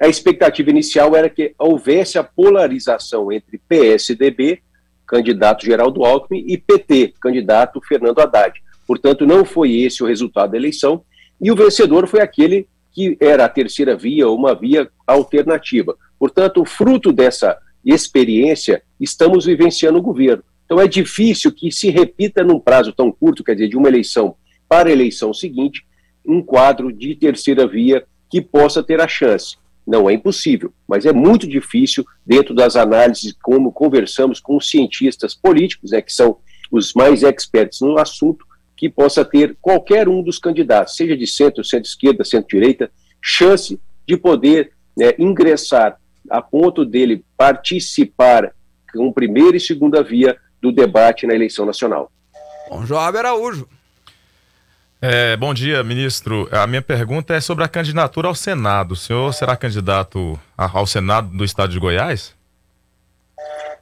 a 0.00 0.08
expectativa 0.08 0.70
inicial 0.70 1.16
era 1.16 1.28
que 1.28 1.54
houvesse 1.58 2.18
a 2.18 2.24
polarização 2.24 3.32
entre 3.32 3.60
PSDB, 3.68 4.60
candidato 5.06 5.64
Geraldo 5.64 6.04
Alckmin, 6.04 6.44
e 6.46 6.56
PT, 6.56 7.14
candidato 7.20 7.80
Fernando 7.80 8.20
Haddad. 8.20 8.60
Portanto, 8.86 9.26
não 9.26 9.44
foi 9.44 9.80
esse 9.80 10.02
o 10.02 10.06
resultado 10.06 10.52
da 10.52 10.56
eleição, 10.56 11.02
e 11.40 11.50
o 11.50 11.56
vencedor 11.56 12.06
foi 12.06 12.20
aquele 12.20 12.68
que 12.92 13.16
era 13.20 13.44
a 13.44 13.48
terceira 13.48 13.96
via, 13.96 14.28
uma 14.28 14.54
via 14.54 14.88
alternativa. 15.06 15.96
Portanto, 16.18 16.64
fruto 16.64 17.12
dessa 17.12 17.58
experiência, 17.84 18.82
estamos 19.00 19.44
vivenciando 19.44 19.98
o 19.98 20.02
governo. 20.02 20.42
Então, 20.64 20.80
é 20.80 20.88
difícil 20.88 21.52
que 21.52 21.70
se 21.70 21.90
repita 21.90 22.42
num 22.42 22.58
prazo 22.58 22.92
tão 22.92 23.12
curto, 23.12 23.44
quer 23.44 23.54
dizer, 23.54 23.68
de 23.68 23.76
uma 23.76 23.88
eleição 23.88 24.36
para 24.68 24.88
a 24.88 24.92
eleição 24.92 25.32
seguinte, 25.32 25.86
um 26.26 26.42
quadro 26.42 26.92
de 26.92 27.14
terceira 27.14 27.66
via 27.66 28.04
que 28.28 28.40
possa 28.40 28.82
ter 28.82 29.00
a 29.00 29.06
chance. 29.06 29.56
Não 29.86 30.10
é 30.10 30.14
impossível, 30.14 30.72
mas 30.88 31.06
é 31.06 31.12
muito 31.12 31.46
difícil, 31.46 32.04
dentro 32.26 32.52
das 32.52 32.74
análises, 32.74 33.32
como 33.40 33.70
conversamos 33.70 34.40
com 34.40 34.56
os 34.56 34.68
cientistas 34.68 35.34
políticos, 35.34 35.92
né, 35.92 36.02
que 36.02 36.12
são 36.12 36.38
os 36.72 36.92
mais 36.92 37.22
expertos 37.22 37.80
no 37.80 37.96
assunto, 37.96 38.44
que 38.76 38.88
possa 38.90 39.24
ter 39.24 39.56
qualquer 39.60 40.08
um 40.08 40.20
dos 40.22 40.38
candidatos, 40.38 40.96
seja 40.96 41.16
de 41.16 41.26
centro, 41.26 41.64
centro-esquerda, 41.64 42.24
centro-direita, 42.24 42.90
chance 43.22 43.80
de 44.06 44.16
poder 44.16 44.72
né, 44.96 45.14
ingressar 45.18 45.98
a 46.30 46.40
ponto 46.42 46.84
dele 46.84 47.24
participar 47.36 48.52
com 48.92 49.12
primeira 49.12 49.56
e 49.56 49.60
segunda 49.60 50.02
via 50.02 50.36
do 50.60 50.72
debate 50.72 51.26
na 51.26 51.34
eleição 51.34 51.66
nacional. 51.66 52.10
Bom, 52.68 52.84
Joab 52.84 53.16
Araújo. 53.18 53.68
É, 55.00 55.36
bom 55.36 55.52
dia, 55.52 55.84
ministro. 55.84 56.48
A 56.50 56.66
minha 56.66 56.82
pergunta 56.82 57.34
é 57.34 57.40
sobre 57.40 57.62
a 57.62 57.68
candidatura 57.68 58.28
ao 58.28 58.34
Senado. 58.34 58.92
O 58.92 58.96
senhor 58.96 59.32
será 59.34 59.56
candidato 59.56 60.38
ao 60.56 60.86
Senado 60.86 61.28
do 61.36 61.44
Estado 61.44 61.70
de 61.72 61.78
Goiás? 61.78 62.34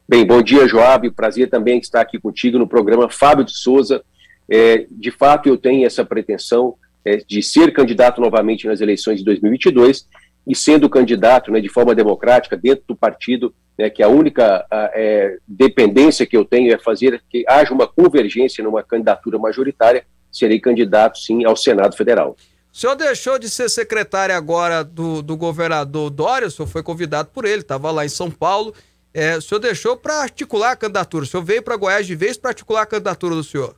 Bem, 0.06 0.26
bom 0.26 0.42
dia, 0.42 0.68
Joab. 0.68 1.08
Prazer 1.12 1.48
também 1.48 1.78
estar 1.78 2.00
aqui 2.00 2.18
contigo 2.18 2.58
no 2.58 2.66
programa 2.66 3.08
Fábio 3.08 3.44
de 3.44 3.56
Souza. 3.56 4.04
É, 4.50 4.86
de 4.90 5.10
fato, 5.10 5.48
eu 5.48 5.56
tenho 5.56 5.86
essa 5.86 6.04
pretensão 6.04 6.74
é, 7.04 7.16
de 7.16 7.42
ser 7.42 7.72
candidato 7.72 8.20
novamente 8.20 8.66
nas 8.66 8.80
eleições 8.80 9.18
de 9.20 9.24
2022 9.24 10.06
e 10.46 10.54
sendo 10.54 10.88
candidato 10.88 11.50
né, 11.50 11.60
de 11.60 11.68
forma 11.68 11.94
democrática 11.94 12.56
dentro 12.56 12.84
do 12.88 12.96
partido, 12.96 13.54
né, 13.78 13.88
que 13.88 14.02
a 14.02 14.08
única 14.08 14.66
a, 14.70 14.90
é, 14.94 15.38
dependência 15.46 16.26
que 16.26 16.36
eu 16.36 16.44
tenho 16.44 16.72
é 16.72 16.78
fazer 16.78 17.22
que 17.28 17.44
haja 17.48 17.72
uma 17.72 17.86
convergência 17.86 18.62
numa 18.62 18.82
candidatura 18.82 19.38
majoritária, 19.38 20.04
serei 20.30 20.60
candidato 20.60 21.18
sim 21.18 21.44
ao 21.44 21.56
Senado 21.56 21.96
Federal. 21.96 22.36
O 22.72 22.76
senhor 22.76 22.96
deixou 22.96 23.38
de 23.38 23.48
ser 23.48 23.68
secretário 23.68 24.34
agora 24.34 24.82
do, 24.82 25.22
do 25.22 25.36
governador 25.36 26.10
Dória, 26.10 26.48
o 26.48 26.50
senhor 26.50 26.66
foi 26.66 26.82
convidado 26.82 27.30
por 27.32 27.44
ele, 27.44 27.62
estava 27.62 27.90
lá 27.90 28.04
em 28.04 28.08
São 28.08 28.30
Paulo. 28.30 28.74
É, 29.12 29.36
o 29.36 29.42
senhor 29.42 29.60
deixou 29.60 29.96
para 29.96 30.22
articular 30.22 30.72
a 30.72 30.76
candidatura, 30.76 31.24
o 31.24 31.26
senhor 31.26 31.44
veio 31.44 31.62
para 31.62 31.76
Goiás 31.76 32.04
de 32.04 32.16
vez 32.16 32.36
para 32.36 32.50
articular 32.50 32.82
a 32.82 32.86
candidatura 32.86 33.36
do 33.36 33.44
senhor? 33.44 33.76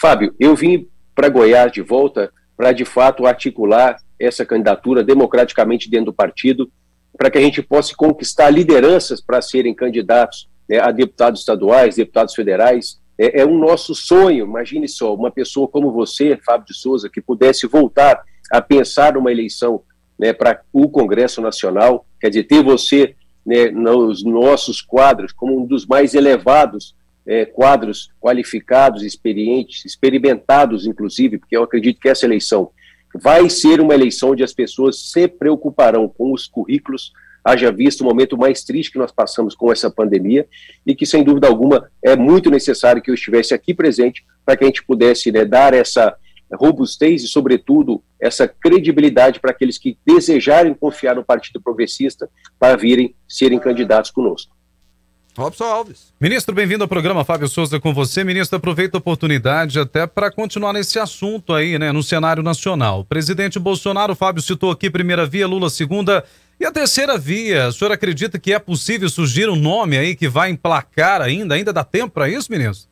Fábio, 0.00 0.32
eu 0.38 0.54
vim 0.54 0.88
para 1.12 1.28
Goiás 1.28 1.72
de 1.72 1.82
volta 1.82 2.32
para 2.60 2.72
de 2.72 2.84
fato 2.84 3.24
articular 3.24 3.96
essa 4.18 4.44
candidatura 4.44 5.02
democraticamente 5.02 5.88
dentro 5.88 6.06
do 6.06 6.12
partido, 6.12 6.70
para 7.16 7.30
que 7.30 7.38
a 7.38 7.40
gente 7.40 7.62
possa 7.62 7.94
conquistar 7.96 8.50
lideranças 8.50 9.18
para 9.18 9.40
serem 9.40 9.74
candidatos 9.74 10.46
né, 10.68 10.78
a 10.78 10.90
deputados 10.90 11.40
estaduais, 11.40 11.96
deputados 11.96 12.34
federais. 12.34 13.00
É, 13.18 13.40
é 13.40 13.46
um 13.46 13.58
nosso 13.58 13.94
sonho, 13.94 14.44
imagine 14.44 14.86
só, 14.86 15.14
uma 15.14 15.30
pessoa 15.30 15.66
como 15.68 15.90
você, 15.90 16.38
Fábio 16.44 16.66
de 16.66 16.74
Souza, 16.76 17.08
que 17.08 17.22
pudesse 17.22 17.66
voltar 17.66 18.22
a 18.52 18.60
pensar 18.60 19.14
numa 19.14 19.32
eleição 19.32 19.80
né, 20.18 20.34
para 20.34 20.60
o 20.70 20.86
Congresso 20.86 21.40
Nacional, 21.40 22.04
quer 22.20 22.28
dizer, 22.28 22.44
ter 22.44 22.62
você 22.62 23.14
né, 23.46 23.70
nos 23.70 24.22
nossos 24.22 24.82
quadros 24.82 25.32
como 25.32 25.62
um 25.62 25.66
dos 25.66 25.86
mais 25.86 26.12
elevados 26.12 26.94
é, 27.26 27.44
quadros 27.44 28.10
qualificados, 28.20 29.02
experientes, 29.02 29.84
experimentados, 29.84 30.86
inclusive, 30.86 31.38
porque 31.38 31.56
eu 31.56 31.62
acredito 31.62 32.00
que 32.00 32.08
essa 32.08 32.26
eleição 32.26 32.70
vai 33.14 33.48
ser 33.48 33.80
uma 33.80 33.94
eleição 33.94 34.30
onde 34.30 34.44
as 34.44 34.52
pessoas 34.52 35.10
se 35.10 35.26
preocuparão 35.26 36.08
com 36.08 36.32
os 36.32 36.46
currículos, 36.46 37.12
haja 37.44 37.72
visto 37.72 38.02
o 38.02 38.04
momento 38.04 38.36
mais 38.36 38.62
triste 38.62 38.92
que 38.92 38.98
nós 38.98 39.10
passamos 39.10 39.54
com 39.54 39.72
essa 39.72 39.90
pandemia 39.90 40.46
e 40.86 40.94
que, 40.94 41.06
sem 41.06 41.24
dúvida 41.24 41.48
alguma, 41.48 41.90
é 42.02 42.14
muito 42.14 42.50
necessário 42.50 43.02
que 43.02 43.10
eu 43.10 43.14
estivesse 43.14 43.54
aqui 43.54 43.74
presente 43.74 44.24
para 44.44 44.56
que 44.56 44.64
a 44.64 44.66
gente 44.66 44.84
pudesse 44.84 45.32
né, 45.32 45.44
dar 45.44 45.74
essa 45.74 46.14
robustez 46.52 47.22
e, 47.22 47.28
sobretudo, 47.28 48.02
essa 48.20 48.46
credibilidade 48.46 49.40
para 49.40 49.50
aqueles 49.50 49.78
que 49.78 49.96
desejarem 50.04 50.74
confiar 50.74 51.14
no 51.14 51.24
Partido 51.24 51.60
Progressista 51.60 52.28
para 52.58 52.76
virem 52.76 53.14
serem 53.28 53.58
candidatos 53.58 54.10
conosco. 54.10 54.54
Robson 55.36 55.64
Alves. 55.64 56.12
Ministro, 56.20 56.54
bem-vindo 56.54 56.82
ao 56.82 56.88
programa 56.88 57.24
Fábio 57.24 57.48
Souza 57.48 57.78
com 57.78 57.94
você. 57.94 58.24
Ministro, 58.24 58.56
aproveita 58.56 58.96
a 58.96 59.00
oportunidade 59.00 59.78
até 59.78 60.06
para 60.06 60.30
continuar 60.30 60.72
nesse 60.72 60.98
assunto 60.98 61.54
aí, 61.54 61.78
né, 61.78 61.92
no 61.92 62.02
cenário 62.02 62.42
nacional. 62.42 63.04
Presidente 63.04 63.58
Bolsonaro, 63.58 64.14
Fábio 64.14 64.42
citou 64.42 64.70
aqui 64.70 64.90
primeira 64.90 65.24
via, 65.24 65.46
Lula 65.46 65.70
segunda 65.70 66.24
e 66.58 66.66
a 66.66 66.72
terceira 66.72 67.16
via. 67.16 67.68
O 67.68 67.72
senhor 67.72 67.92
acredita 67.92 68.38
que 68.38 68.52
é 68.52 68.58
possível 68.58 69.08
surgir 69.08 69.48
um 69.48 69.56
nome 69.56 69.96
aí 69.96 70.16
que 70.16 70.28
vai 70.28 70.50
emplacar 70.50 71.22
ainda? 71.22 71.54
Ainda 71.54 71.72
dá 71.72 71.84
tempo 71.84 72.12
para 72.12 72.28
isso, 72.28 72.50
ministro? 72.50 72.88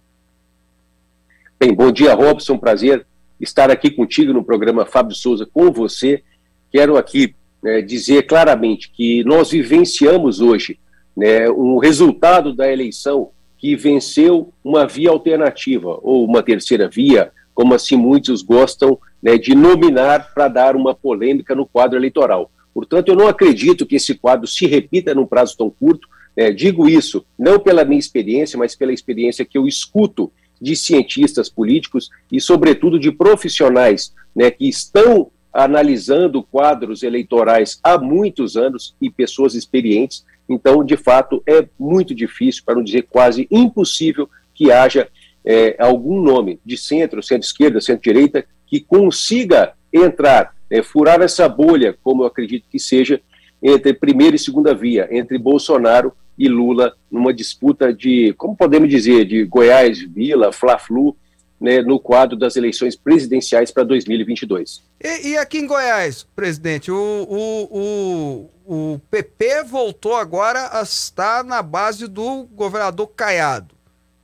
Bem, 1.58 1.74
bom 1.74 1.90
dia, 1.90 2.14
Robson. 2.14 2.56
Prazer 2.56 3.04
estar 3.40 3.70
aqui 3.70 3.90
contigo 3.90 4.32
no 4.32 4.44
programa 4.44 4.86
Fábio 4.86 5.14
Souza 5.14 5.44
com 5.44 5.72
você. 5.72 6.22
Quero 6.70 6.96
aqui 6.96 7.34
né, 7.62 7.82
dizer 7.82 8.26
claramente 8.26 8.90
que 8.90 9.24
nós 9.24 9.50
vivenciamos 9.50 10.40
hoje 10.40 10.78
né, 11.18 11.50
um 11.50 11.78
resultado 11.78 12.52
da 12.54 12.72
eleição 12.72 13.30
que 13.58 13.74
venceu 13.74 14.52
uma 14.62 14.86
via 14.86 15.10
alternativa, 15.10 15.98
ou 16.00 16.24
uma 16.24 16.44
terceira 16.44 16.88
via, 16.88 17.32
como 17.52 17.74
assim 17.74 17.96
muitos 17.96 18.40
gostam 18.40 18.96
né, 19.20 19.36
de 19.36 19.52
nominar 19.52 20.32
para 20.32 20.46
dar 20.46 20.76
uma 20.76 20.94
polêmica 20.94 21.56
no 21.56 21.66
quadro 21.66 21.98
eleitoral. 21.98 22.52
Portanto, 22.72 23.08
eu 23.08 23.16
não 23.16 23.26
acredito 23.26 23.84
que 23.84 23.96
esse 23.96 24.14
quadro 24.14 24.46
se 24.46 24.64
repita 24.68 25.12
num 25.12 25.26
prazo 25.26 25.56
tão 25.58 25.68
curto. 25.68 26.06
É, 26.36 26.52
digo 26.52 26.88
isso 26.88 27.26
não 27.36 27.58
pela 27.58 27.84
minha 27.84 27.98
experiência, 27.98 28.56
mas 28.56 28.76
pela 28.76 28.92
experiência 28.92 29.44
que 29.44 29.58
eu 29.58 29.66
escuto 29.66 30.30
de 30.62 30.76
cientistas 30.76 31.48
políticos 31.48 32.10
e, 32.30 32.40
sobretudo, 32.40 32.96
de 32.96 33.10
profissionais 33.10 34.14
né, 34.36 34.52
que 34.52 34.68
estão 34.68 35.32
analisando 35.52 36.44
quadros 36.44 37.02
eleitorais 37.02 37.80
há 37.82 37.98
muitos 37.98 38.56
anos 38.56 38.94
e 39.02 39.10
pessoas 39.10 39.56
experientes 39.56 40.24
então, 40.48 40.82
de 40.84 40.96
fato, 40.96 41.42
é 41.46 41.66
muito 41.78 42.14
difícil, 42.14 42.62
para 42.64 42.74
não 42.74 42.82
dizer 42.82 43.06
quase 43.10 43.46
impossível, 43.50 44.28
que 44.54 44.72
haja 44.72 45.08
é, 45.44 45.76
algum 45.78 46.20
nome 46.20 46.58
de 46.64 46.76
centro, 46.76 47.22
centro-esquerda, 47.22 47.80
centro-direita, 47.80 48.44
que 48.66 48.80
consiga 48.80 49.74
entrar, 49.92 50.54
é, 50.70 50.82
furar 50.82 51.20
essa 51.20 51.48
bolha, 51.48 51.96
como 52.02 52.22
eu 52.22 52.26
acredito 52.26 52.68
que 52.70 52.78
seja, 52.78 53.20
entre 53.62 53.92
primeira 53.92 54.36
e 54.36 54.38
segunda 54.38 54.74
via, 54.74 55.08
entre 55.10 55.36
Bolsonaro 55.38 56.12
e 56.38 56.48
Lula, 56.48 56.94
numa 57.10 57.32
disputa 57.34 57.92
de, 57.92 58.32
como 58.34 58.56
podemos 58.56 58.88
dizer, 58.88 59.24
de 59.24 59.44
Goiás, 59.44 60.00
Vila, 60.00 60.52
Fla-Flu, 60.52 61.16
né, 61.60 61.82
no 61.82 61.98
quadro 61.98 62.36
das 62.36 62.56
eleições 62.56 62.94
presidenciais 62.94 63.70
para 63.70 63.84
2022. 63.84 64.82
E, 65.02 65.30
e, 65.30 65.36
aqui 65.36 65.58
em 65.58 65.66
Goiás, 65.66 66.26
presidente, 66.34 66.90
o, 66.90 67.26
o, 67.28 68.48
o, 68.66 68.94
o 68.94 69.00
PP 69.10 69.64
voltou 69.64 70.14
agora 70.14 70.78
a 70.78 70.82
estar 70.82 71.42
na 71.42 71.62
base 71.62 72.06
do 72.06 72.44
governador 72.52 73.08
Caiado. 73.08 73.74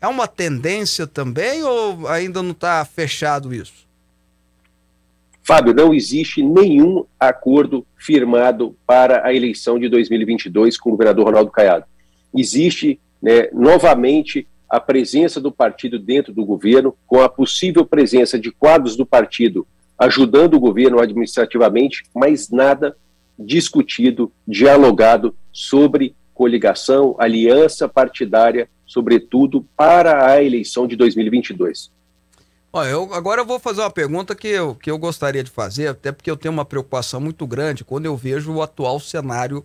É 0.01 0.07
uma 0.07 0.28
tendência 0.28 1.07
também 1.07 1.62
ou 1.64 2.07
ainda 2.09 2.43
não 2.43 2.51
está 2.51 2.85
fechado 2.85 3.55
isso? 3.55 3.85
Fábio, 5.43 5.74
não 5.74 5.93
existe 5.93 6.43
nenhum 6.43 7.05
acordo 7.20 7.87
firmado 7.99 8.76
para 8.87 9.26
a 9.26 9.35
eleição 9.35 9.78
de 9.78 9.89
2022 9.89 10.78
com 10.78 10.89
o 10.89 10.93
governador 10.93 11.26
Ronaldo 11.26 11.51
Caiado. 11.51 11.85
Existe, 12.35 12.99
né, 13.20 13.49
novamente, 13.53 14.47
a 14.75 14.81
presença 14.81 15.41
do 15.41 15.53
partido 15.53 16.01
dentro 16.01 16.33
do 16.33 16.45
governo, 16.45 16.97
com 17.07 17.22
a 17.22 17.29
possível 17.29 17.87
presença 17.87 18.37
de 18.37 18.51
quadros 18.51 18.97
do 18.97 19.07
partido 19.07 19.64
ajudando 19.97 20.55
o 20.55 20.61
governo 20.61 20.99
administrativamente, 20.99 22.03
mas 22.12 22.51
nada 22.51 22.97
discutido, 23.39 24.33
dialogado 24.47 25.33
sobre 25.53 26.16
coligação, 26.35 27.14
aliança 27.20 27.89
partidária, 27.89 28.68
sobretudo 28.85 29.64
para 29.77 30.27
a 30.27 30.43
eleição 30.43 30.89
de 30.89 30.97
2022. 30.97 31.93
Olha, 32.72 32.89
eu, 32.89 33.14
agora 33.14 33.43
eu 33.43 33.47
vou 33.47 33.61
fazer 33.61 33.81
uma 33.81 33.91
pergunta 33.93 34.35
que 34.35 34.49
eu, 34.49 34.75
que 34.75 34.91
eu 34.91 34.99
gostaria 34.99 35.45
de 35.45 35.53
fazer, 35.53 35.87
até 35.87 36.11
porque 36.11 36.29
eu 36.29 36.37
tenho 36.37 36.53
uma 36.53 36.64
preocupação 36.64 37.20
muito 37.20 37.47
grande 37.47 37.85
quando 37.85 38.07
eu 38.07 38.16
vejo 38.16 38.53
o 38.53 38.61
atual 38.61 38.99
cenário 38.99 39.64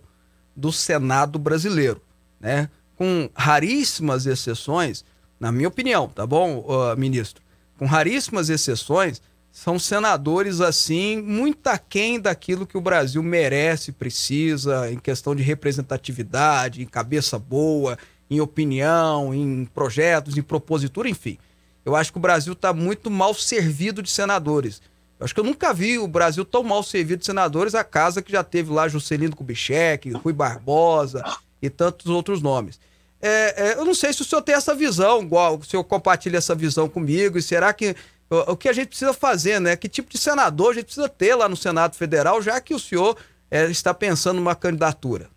do 0.54 0.70
Senado 0.70 1.36
brasileiro, 1.36 2.00
né? 2.38 2.70
Com 3.00 3.30
raríssimas 3.34 4.26
exceções, 4.26 5.06
na 5.40 5.50
minha 5.50 5.68
opinião, 5.68 6.06
tá 6.06 6.26
bom, 6.26 6.58
uh, 6.58 6.94
ministro? 6.98 7.42
Com 7.78 7.86
raríssimas 7.86 8.50
exceções, 8.50 9.22
são 9.50 9.78
senadores 9.78 10.60
assim 10.60 11.22
muito 11.22 11.66
aquém 11.68 12.20
daquilo 12.20 12.66
que 12.66 12.76
o 12.76 12.80
Brasil 12.82 13.22
merece, 13.22 13.90
precisa, 13.90 14.92
em 14.92 14.98
questão 14.98 15.34
de 15.34 15.42
representatividade, 15.42 16.82
em 16.82 16.86
cabeça 16.86 17.38
boa, 17.38 17.96
em 18.28 18.38
opinião, 18.38 19.32
em 19.32 19.64
projetos, 19.64 20.36
em 20.36 20.42
propositura, 20.42 21.08
enfim. 21.08 21.38
Eu 21.86 21.96
acho 21.96 22.12
que 22.12 22.18
o 22.18 22.20
Brasil 22.20 22.52
está 22.52 22.70
muito 22.74 23.10
mal 23.10 23.32
servido 23.32 24.02
de 24.02 24.10
senadores. 24.10 24.82
Eu 25.18 25.24
acho 25.24 25.32
que 25.32 25.40
eu 25.40 25.44
nunca 25.44 25.72
vi 25.72 25.98
o 25.98 26.06
Brasil 26.06 26.44
tão 26.44 26.62
mal 26.62 26.82
servido 26.82 27.20
de 27.20 27.24
senadores, 27.24 27.74
a 27.74 27.82
casa 27.82 28.20
que 28.20 28.30
já 28.30 28.44
teve 28.44 28.70
lá 28.70 28.88
Juscelino 28.88 29.34
Kubitschek, 29.34 30.10
Rui 30.10 30.34
Barbosa 30.34 31.24
e 31.62 31.70
tantos 31.70 32.08
outros 32.08 32.42
nomes. 32.42 32.78
É, 33.20 33.70
é, 33.70 33.78
eu 33.78 33.84
não 33.84 33.94
sei 33.94 34.12
se 34.12 34.22
o 34.22 34.24
senhor 34.24 34.42
tem 34.42 34.54
essa 34.54 34.74
visão, 34.74 35.22
igual 35.22 35.56
o 35.56 35.64
senhor 35.64 35.84
compartilha 35.84 36.38
essa 36.38 36.54
visão 36.54 36.88
comigo, 36.88 37.36
e 37.36 37.42
será 37.42 37.72
que 37.72 37.94
o, 38.30 38.52
o 38.52 38.56
que 38.56 38.68
a 38.68 38.72
gente 38.72 38.88
precisa 38.88 39.12
fazer, 39.12 39.60
né? 39.60 39.76
Que 39.76 39.88
tipo 39.88 40.10
de 40.10 40.18
senador 40.18 40.70
a 40.70 40.74
gente 40.74 40.84
precisa 40.84 41.08
ter 41.08 41.34
lá 41.34 41.48
no 41.48 41.56
Senado 41.56 41.96
Federal, 41.96 42.40
já 42.40 42.60
que 42.60 42.74
o 42.74 42.78
senhor 42.78 43.16
é, 43.50 43.64
está 43.66 43.92
pensando 43.92 44.36
numa 44.36 44.54
candidatura? 44.54 45.28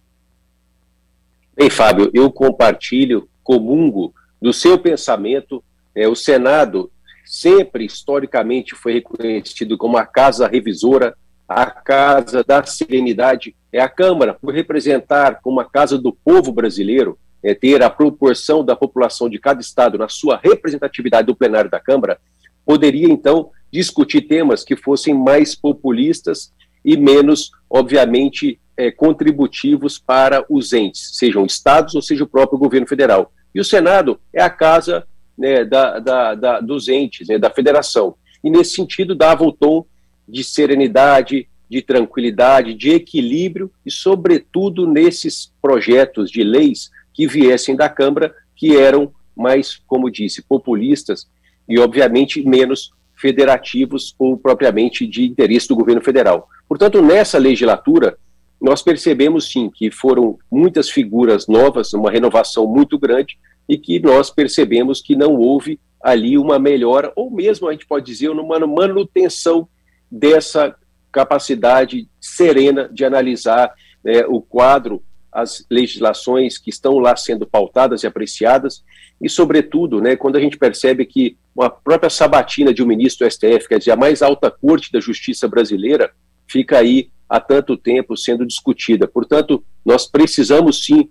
Bem, 1.55 1.69
Fábio, 1.69 2.09
eu 2.13 2.31
compartilho, 2.31 3.27
comungo 3.43 4.13
do 4.41 4.53
seu 4.53 4.79
pensamento 4.79 5.63
é, 5.95 6.07
o 6.07 6.15
Senado 6.15 6.91
sempre, 7.25 7.85
historicamente, 7.85 8.75
foi 8.75 8.93
reconhecido 8.93 9.77
como 9.77 9.97
a 9.97 10.05
casa 10.05 10.47
revisora, 10.47 11.15
a 11.47 11.65
casa 11.65 12.43
da 12.43 12.63
serenidade. 12.63 13.55
É 13.71 13.79
a 13.79 13.89
Câmara, 13.89 14.33
por 14.33 14.53
representar 14.53 15.39
como 15.41 15.59
a 15.59 15.65
casa 15.65 15.97
do 15.97 16.13
povo 16.13 16.51
brasileiro, 16.51 17.17
é, 17.43 17.53
ter 17.53 17.83
a 17.83 17.89
proporção 17.89 18.63
da 18.63 18.75
população 18.75 19.29
de 19.29 19.37
cada 19.37 19.59
estado 19.59 19.97
na 19.97 20.07
sua 20.07 20.39
representatividade 20.41 21.27
do 21.27 21.35
plenário 21.35 21.69
da 21.69 21.79
Câmara, 21.79 22.19
poderia, 22.65 23.07
então, 23.07 23.51
discutir 23.71 24.21
temas 24.21 24.63
que 24.63 24.75
fossem 24.75 25.13
mais 25.13 25.53
populistas 25.53 26.53
e 26.85 26.95
menos, 26.95 27.51
obviamente, 27.69 28.59
é, 28.77 28.91
contributivos 28.91 29.99
para 29.99 30.45
os 30.49 30.73
entes, 30.73 31.17
sejam 31.17 31.45
estados 31.45 31.95
ou 31.95 32.01
seja 32.01 32.23
o 32.23 32.27
próprio 32.27 32.57
governo 32.57 32.87
federal. 32.87 33.31
E 33.53 33.59
o 33.59 33.65
Senado 33.65 34.19
é 34.33 34.41
a 34.41 34.49
casa 34.49 35.05
né, 35.37 35.63
da, 35.63 35.99
da, 35.99 36.35
da, 36.35 36.59
dos 36.59 36.87
entes, 36.87 37.27
né, 37.27 37.37
da 37.37 37.49
federação. 37.49 38.15
E, 38.43 38.49
nesse 38.49 38.75
sentido, 38.75 39.15
dava 39.15 39.43
o 39.43 39.51
tom 39.51 39.85
de 40.27 40.43
serenidade, 40.43 41.47
de 41.69 41.81
tranquilidade, 41.81 42.73
de 42.73 42.91
equilíbrio 42.91 43.71
e, 43.85 43.91
sobretudo, 43.91 44.87
nesses 44.87 45.51
projetos 45.61 46.29
de 46.29 46.43
leis 46.43 46.91
que 47.13 47.27
viessem 47.27 47.75
da 47.75 47.89
Câmara, 47.89 48.33
que 48.55 48.75
eram 48.75 49.13
mais, 49.35 49.81
como 49.87 50.11
disse, 50.11 50.41
populistas 50.41 51.27
e, 51.67 51.79
obviamente, 51.79 52.43
menos 52.47 52.91
federativos 53.15 54.15
ou 54.19 54.37
propriamente 54.37 55.07
de 55.07 55.23
interesse 55.23 55.67
do 55.67 55.75
governo 55.75 56.01
federal. 56.01 56.47
Portanto, 56.67 57.01
nessa 57.01 57.37
legislatura, 57.37 58.17
nós 58.59 58.81
percebemos 58.81 59.51
sim 59.51 59.69
que 59.69 59.91
foram 59.91 60.37
muitas 60.51 60.89
figuras 60.89 61.47
novas, 61.47 61.93
uma 61.93 62.11
renovação 62.11 62.65
muito 62.65 62.97
grande, 62.97 63.37
e 63.67 63.77
que 63.77 63.99
nós 63.99 64.29
percebemos 64.29 65.01
que 65.01 65.15
não 65.15 65.35
houve 65.35 65.79
ali 66.01 66.37
uma 66.37 66.59
melhora, 66.59 67.13
ou 67.15 67.31
mesmo 67.31 67.67
a 67.67 67.71
gente 67.71 67.87
pode 67.87 68.05
dizer 68.05 68.29
uma 68.29 68.59
manutenção 68.59 69.67
dessa 70.11 70.75
capacidade 71.11 72.09
serena 72.19 72.89
de 72.91 73.05
analisar 73.05 73.73
né, 74.03 74.25
o 74.27 74.41
quadro, 74.41 75.01
as 75.33 75.65
legislações 75.69 76.57
que 76.57 76.69
estão 76.69 76.99
lá 76.99 77.15
sendo 77.15 77.45
pautadas 77.45 78.03
e 78.03 78.07
apreciadas, 78.07 78.83
e, 79.21 79.29
sobretudo, 79.29 80.01
né, 80.01 80.15
quando 80.15 80.35
a 80.35 80.39
gente 80.39 80.57
percebe 80.57 81.05
que 81.05 81.37
uma 81.55 81.69
própria 81.69 82.09
sabatina 82.09 82.73
de 82.73 82.83
um 82.83 82.87
ministro 82.87 83.27
do 83.27 83.31
STF, 83.31 83.67
quer 83.67 83.79
dizer, 83.79 83.91
a 83.91 83.95
mais 83.95 84.21
alta 84.21 84.51
corte 84.51 84.91
da 84.91 84.99
justiça 84.99 85.47
brasileira, 85.47 86.11
fica 86.47 86.77
aí 86.77 87.09
há 87.29 87.39
tanto 87.39 87.77
tempo 87.77 88.17
sendo 88.17 88.45
discutida. 88.45 89.07
Portanto, 89.07 89.63
nós 89.85 90.05
precisamos 90.05 90.83
sim 90.83 91.09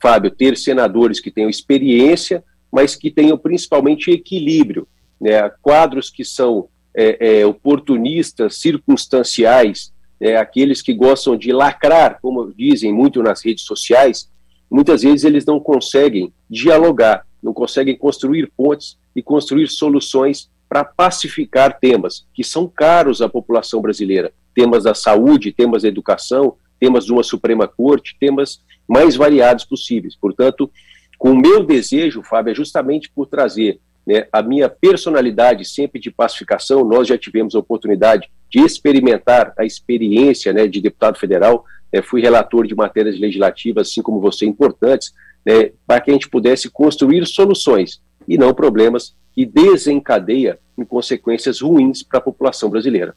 Fábio, 0.00 0.30
ter 0.30 0.56
senadores 0.56 1.20
que 1.20 1.30
tenham 1.30 1.50
experiência, 1.50 2.42
mas 2.72 2.96
que 2.96 3.10
tenham 3.10 3.36
principalmente 3.36 4.10
equilíbrio, 4.10 4.88
né? 5.20 5.50
quadros 5.60 6.08
que 6.08 6.24
são 6.24 6.68
é, 6.96 7.40
é, 7.40 7.46
oportunistas, 7.46 8.56
circunstanciais, 8.56 9.92
é, 10.20 10.36
aqueles 10.36 10.82
que 10.82 10.92
gostam 10.92 11.36
de 11.36 11.52
lacrar, 11.52 12.18
como 12.20 12.52
dizem 12.52 12.92
muito 12.92 13.22
nas 13.22 13.44
redes 13.44 13.64
sociais, 13.64 14.30
muitas 14.70 15.02
vezes 15.02 15.24
eles 15.24 15.46
não 15.46 15.58
conseguem 15.58 16.32
dialogar, 16.48 17.26
não 17.42 17.54
conseguem 17.54 17.96
construir 17.96 18.52
pontes 18.56 18.98
e 19.16 19.22
construir 19.22 19.68
soluções 19.68 20.50
para 20.68 20.84
pacificar 20.84 21.80
temas 21.80 22.26
que 22.32 22.44
são 22.44 22.68
caros 22.68 23.22
à 23.22 23.28
população 23.28 23.80
brasileira, 23.80 24.32
temas 24.54 24.84
da 24.84 24.94
saúde, 24.94 25.52
temas 25.52 25.82
da 25.82 25.88
educação, 25.88 26.54
temas 26.78 27.04
de 27.06 27.12
uma 27.12 27.22
Suprema 27.22 27.66
Corte, 27.66 28.16
temas 28.20 28.60
mais 28.86 29.16
variados 29.16 29.64
possíveis. 29.64 30.14
Portanto, 30.14 30.70
com 31.18 31.32
o 31.32 31.36
meu 31.36 31.64
desejo, 31.64 32.22
Fábio, 32.22 32.52
é 32.52 32.54
justamente 32.54 33.10
por 33.10 33.26
trazer 33.26 33.80
né, 34.06 34.26
a 34.32 34.42
minha 34.42 34.68
personalidade 34.68 35.64
sempre 35.64 36.00
de 36.00 36.10
pacificação, 36.10 36.84
nós 36.84 37.08
já 37.08 37.16
tivemos 37.16 37.54
a 37.54 37.58
oportunidade 37.58 38.28
de 38.50 38.60
experimentar 38.60 39.52
a 39.58 39.64
experiência 39.64 40.52
né, 40.52 40.66
de 40.66 40.80
deputado 40.80 41.18
federal, 41.18 41.64
né, 41.92 42.02
fui 42.02 42.20
relator 42.20 42.66
de 42.66 42.74
matérias 42.74 43.18
legislativas, 43.18 43.88
assim 43.88 44.02
como 44.02 44.20
você, 44.20 44.46
importantes, 44.46 45.12
né, 45.44 45.70
para 45.86 46.00
que 46.00 46.10
a 46.10 46.14
gente 46.14 46.28
pudesse 46.28 46.68
construir 46.68 47.26
soluções 47.26 48.00
e 48.26 48.36
não 48.36 48.52
problemas 48.52 49.14
que 49.34 49.46
desencadeia 49.46 50.58
em 50.76 50.84
consequências 50.84 51.60
ruins 51.60 52.02
para 52.02 52.18
a 52.18 52.22
população 52.22 52.68
brasileira. 52.68 53.14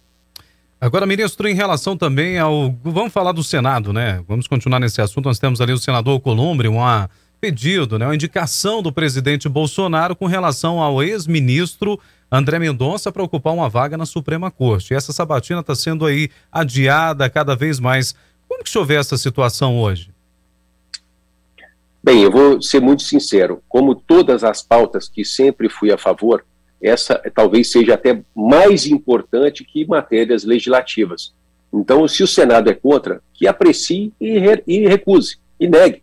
Agora, 0.80 1.06
ministro, 1.06 1.48
em 1.48 1.56
relação 1.56 1.96
também 1.96 2.38
ao. 2.38 2.76
Vamos 2.84 3.14
falar 3.14 3.32
do 3.32 3.42
Senado, 3.42 3.94
né? 3.94 4.22
Vamos 4.28 4.48
continuar 4.48 4.82
nesse 4.82 5.02
assunto. 5.02 5.26
Nós 5.26 5.40
temos 5.40 5.62
ali 5.62 5.72
o 5.72 5.78
senador 5.78 6.20
Columbre, 6.20 6.68
um 6.68 6.78
pedido, 7.44 8.00
né? 8.00 8.06
Uma 8.06 8.16
indicação 8.16 8.82
do 8.82 8.90
presidente 8.90 9.50
Bolsonaro 9.50 10.16
com 10.16 10.28
relação 10.28 10.80
ao 10.80 11.04
ex-ministro 11.04 12.00
André 12.32 12.58
Mendonça 12.58 13.12
para 13.12 13.22
ocupar 13.22 13.54
uma 13.54 13.68
vaga 13.68 13.98
na 13.98 14.06
Suprema 14.06 14.50
Corte. 14.50 14.94
E 14.94 14.96
essa 14.96 15.12
sabatina 15.12 15.60
está 15.60 15.76
sendo 15.76 16.06
aí 16.06 16.30
adiada 16.50 17.30
cada 17.30 17.54
vez 17.54 17.82
mais. 17.82 18.16
Como 18.48 18.64
que 18.64 18.70
o 18.70 18.72
senhor 18.72 18.86
vê 18.86 18.96
essa 18.96 19.18
situação 19.18 19.78
hoje? 19.78 20.10
Bem, 22.02 22.22
eu 22.22 22.32
vou 22.32 22.62
ser 22.62 22.80
muito 22.80 23.04
sincero. 23.04 23.62
Como 23.68 23.94
todas 23.94 24.46
as 24.46 24.62
pautas 24.62 25.10
que 25.10 25.26
sempre 25.26 25.68
fui 25.68 25.92
a 25.92 25.98
favor, 25.98 26.46
essa 26.82 27.22
talvez 27.36 27.70
seja 27.70 27.96
até 27.96 28.24
mais 28.34 28.88
importante 28.88 29.66
que 29.66 29.86
matérias 29.86 30.46
legislativas. 30.46 31.34
Então, 31.74 32.08
se 32.08 32.24
o 32.24 32.28
Senado 32.28 32.70
é 32.70 32.74
contra, 32.74 33.22
que 33.34 33.46
aprecie 33.48 34.14
e, 34.18 34.40
re, 34.40 34.64
e 34.66 34.88
recuse, 34.88 35.40
e 35.60 35.68
negue. 35.68 36.03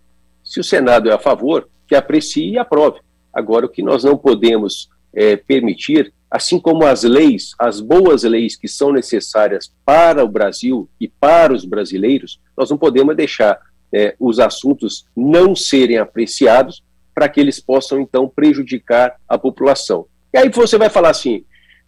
Se 0.51 0.59
o 0.59 0.65
Senado 0.65 1.09
é 1.09 1.13
a 1.13 1.19
favor, 1.19 1.69
que 1.87 1.95
aprecie 1.95 2.51
e 2.51 2.59
aprove. 2.59 2.99
Agora, 3.33 3.67
o 3.67 3.69
que 3.69 3.85
nós 3.85 4.03
não 4.03 4.19
podemos 4.19 4.89
é, 5.15 5.37
permitir 5.37 6.13
assim 6.29 6.59
como 6.59 6.85
as 6.85 7.05
leis, 7.05 7.53
as 7.57 7.81
boas 7.81 8.25
leis 8.25 8.57
que 8.57 8.67
são 8.67 8.93
necessárias 8.93 9.73
para 9.85 10.25
o 10.25 10.29
Brasil 10.29 10.91
e 11.01 11.07
para 11.07 11.53
os 11.53 11.65
brasileiros, 11.65 12.41
nós 12.59 12.69
não 12.69 12.77
podemos 12.77 13.15
deixar 13.17 13.61
é, 13.93 14.17
os 14.19 14.41
assuntos 14.41 15.05
não 15.17 15.55
serem 15.55 15.99
apreciados 15.99 16.83
para 17.15 17.29
que 17.29 17.39
eles 17.39 17.61
possam, 17.61 18.01
então, 18.01 18.29
prejudicar 18.29 19.15
a 19.29 19.39
população. 19.39 20.07
E 20.35 20.39
aí 20.39 20.49
você 20.49 20.77
vai 20.77 20.91
falar 20.91 21.11
assim, 21.11 21.45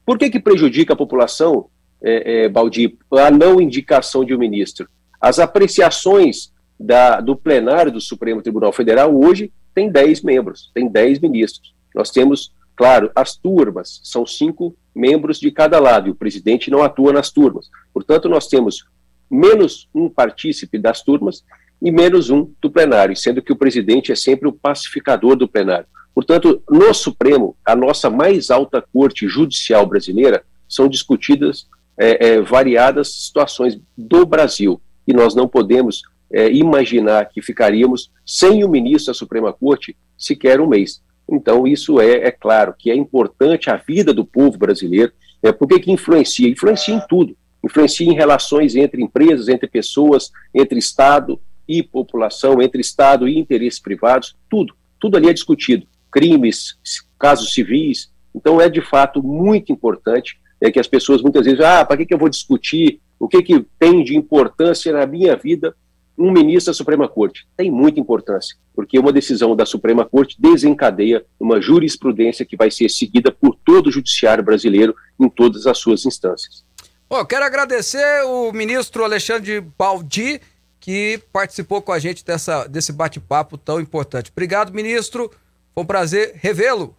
por 0.06 0.16
que, 0.16 0.30
que 0.30 0.38
prejudica 0.38 0.92
a 0.92 0.96
população, 0.96 1.66
é, 2.00 2.44
é, 2.44 2.48
Baldi, 2.48 2.96
a 3.10 3.28
não 3.28 3.60
indicação 3.60 4.24
de 4.24 4.32
um 4.32 4.38
ministro? 4.38 4.88
As 5.20 5.40
apreciações 5.40 6.52
da, 6.78 7.20
do 7.20 7.36
plenário 7.36 7.92
do 7.92 8.00
Supremo 8.00 8.42
Tribunal 8.42 8.72
Federal 8.72 9.14
hoje 9.14 9.52
tem 9.74 9.90
10 9.90 10.22
membros, 10.22 10.70
tem 10.74 10.88
10 10.88 11.20
ministros. 11.20 11.74
Nós 11.94 12.10
temos, 12.10 12.52
claro, 12.76 13.10
as 13.14 13.36
turmas, 13.36 14.00
são 14.04 14.26
cinco 14.26 14.76
membros 14.94 15.38
de 15.38 15.50
cada 15.50 15.78
lado, 15.78 16.08
e 16.08 16.10
o 16.10 16.14
presidente 16.14 16.70
não 16.70 16.82
atua 16.82 17.12
nas 17.12 17.30
turmas. 17.30 17.70
Portanto, 17.92 18.28
nós 18.28 18.46
temos 18.46 18.84
menos 19.30 19.88
um 19.94 20.08
partícipe 20.08 20.78
das 20.78 21.02
turmas 21.02 21.42
e 21.80 21.90
menos 21.90 22.30
um 22.30 22.50
do 22.60 22.70
plenário, 22.70 23.16
sendo 23.16 23.42
que 23.42 23.52
o 23.52 23.56
presidente 23.56 24.12
é 24.12 24.14
sempre 24.14 24.46
o 24.46 24.52
pacificador 24.52 25.36
do 25.36 25.48
plenário. 25.48 25.86
Portanto, 26.14 26.62
no 26.70 26.92
Supremo, 26.92 27.56
a 27.64 27.74
nossa 27.74 28.10
mais 28.10 28.50
alta 28.50 28.84
corte 28.92 29.26
judicial 29.26 29.86
brasileira, 29.86 30.44
são 30.68 30.88
discutidas 30.88 31.66
é, 31.98 32.28
é, 32.28 32.40
variadas 32.40 33.24
situações 33.24 33.78
do 33.96 34.24
Brasil. 34.24 34.80
E 35.06 35.12
nós 35.12 35.34
não 35.34 35.48
podemos 35.48 36.02
é, 36.33 36.51
imaginar 36.51 37.26
que 37.26 37.43
ficaríamos 37.43 38.11
sem 38.24 38.64
o 38.64 38.68
ministro 38.68 39.12
da 39.12 39.14
Suprema 39.14 39.53
Corte 39.53 39.97
sequer 40.16 40.61
um 40.61 40.66
mês. 40.66 41.03
Então, 41.28 41.66
isso 41.66 42.01
é, 42.01 42.26
é 42.26 42.30
claro 42.30 42.74
que 42.78 42.91
é 42.91 42.95
importante 42.95 43.70
a 43.70 43.76
vida 43.76 44.12
do 44.12 44.24
povo 44.24 44.59
brasileiro. 44.59 45.12
É, 45.43 45.53
por 45.53 45.68
que, 45.68 45.80
que 45.80 45.93
influencia? 45.93 46.49
Influencia 46.49 46.95
em 46.95 47.01
tudo. 47.09 47.37
Influencia 47.64 48.07
em 48.07 48.14
relações 48.14 48.74
entre 48.74 49.03
empresas, 49.03 49.49
entre 49.49 49.68
pessoas, 49.68 50.30
entre 50.55 50.78
Estado 50.78 51.41
e 51.68 51.83
população, 51.83 52.61
entre 52.61 52.80
Estado 52.80 53.28
e 53.28 53.39
interesses 53.39 53.80
privados, 53.80 54.37
tudo. 54.51 54.74
Tudo 54.99 55.16
ali 55.16 55.28
é 55.28 55.33
discutido. 55.33 55.87
Crimes, 56.11 56.76
casos 57.18 57.55
civis. 57.55 58.11
Então, 58.35 58.61
é 58.61 58.68
de 58.68 58.80
fato 58.80 59.22
muito 59.22 59.72
importante 59.72 60.39
é, 60.61 60.70
que 60.70 60.80
as 60.80 60.89
pessoas 60.89 61.22
muitas 61.22 61.45
vezes, 61.45 61.61
ah, 61.61 61.85
para 61.85 61.97
que, 61.97 62.07
que 62.07 62.14
eu 62.14 62.18
vou 62.18 62.28
discutir? 62.28 63.01
O 63.18 63.28
que, 63.28 63.43
que 63.43 63.64
tem 63.78 64.03
de 64.03 64.16
importância 64.16 64.93
na 64.93 65.07
minha 65.07 65.37
vida 65.37 65.74
um 66.16 66.30
ministro 66.30 66.72
da 66.72 66.76
Suprema 66.76 67.08
Corte. 67.08 67.46
Tem 67.56 67.70
muita 67.70 68.00
importância, 68.00 68.56
porque 68.74 68.98
uma 68.98 69.12
decisão 69.12 69.56
da 69.56 69.64
Suprema 69.66 70.04
Corte 70.04 70.36
desencadeia 70.38 71.24
uma 71.38 71.60
jurisprudência 71.60 72.44
que 72.44 72.56
vai 72.56 72.70
ser 72.70 72.88
seguida 72.88 73.32
por 73.32 73.56
todo 73.64 73.88
o 73.88 73.92
judiciário 73.92 74.44
brasileiro 74.44 74.94
em 75.18 75.28
todas 75.28 75.66
as 75.66 75.78
suas 75.78 76.04
instâncias. 76.04 76.64
Bom, 77.08 77.24
quero 77.24 77.44
agradecer 77.44 78.24
o 78.24 78.52
ministro 78.52 79.04
Alexandre 79.04 79.60
Baldi, 79.60 80.40
que 80.80 81.20
participou 81.32 81.82
com 81.82 81.92
a 81.92 81.98
gente 81.98 82.24
dessa, 82.24 82.66
desse 82.66 82.92
bate-papo 82.92 83.58
tão 83.58 83.80
importante. 83.80 84.30
Obrigado, 84.32 84.72
ministro. 84.72 85.30
Foi 85.74 85.84
um 85.84 85.86
prazer 85.86 86.32
revê-lo. 86.36 86.96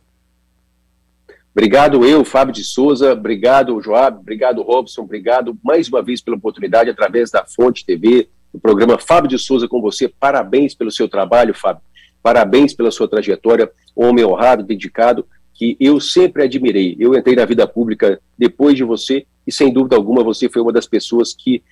Obrigado 1.56 2.04
eu, 2.04 2.26
Fábio 2.26 2.52
de 2.52 2.64
Souza, 2.64 3.14
obrigado 3.14 3.80
Joab, 3.80 4.18
obrigado 4.18 4.64
Robson, 4.64 5.04
obrigado 5.04 5.56
mais 5.64 5.88
uma 5.88 6.02
vez 6.02 6.20
pela 6.20 6.36
oportunidade 6.36 6.90
através 6.90 7.30
da 7.30 7.46
Fonte 7.46 7.86
TV, 7.86 8.28
do 8.54 8.60
programa 8.60 9.00
Fábio 9.00 9.30
de 9.30 9.40
Souza 9.40 9.68
com 9.68 9.82
você. 9.82 10.08
Parabéns 10.08 10.76
pelo 10.76 10.92
seu 10.92 11.10
trabalho, 11.10 11.54
Fábio. 11.54 11.82
Parabéns 12.22 12.74
pela 12.74 12.92
sua 12.92 13.08
trajetória, 13.08 13.70
homem 13.96 14.24
honrado, 14.24 14.64
dedicado, 14.64 15.26
que 15.54 15.76
eu 15.80 16.00
sempre 16.00 16.44
admirei. 16.44 16.96
Eu 17.00 17.16
entrei 17.16 17.36
na 17.36 17.46
vida 17.46 17.68
pública 17.68 18.22
depois 18.38 18.78
de 18.78 18.84
você 18.84 19.26
e, 19.46 19.52
sem 19.52 19.74
dúvida 19.74 19.96
alguma, 19.96 20.24
você 20.24 20.48
foi 20.48 20.62
uma 20.62 20.72
das 20.72 20.88
pessoas 20.88 21.34
que 21.34 21.64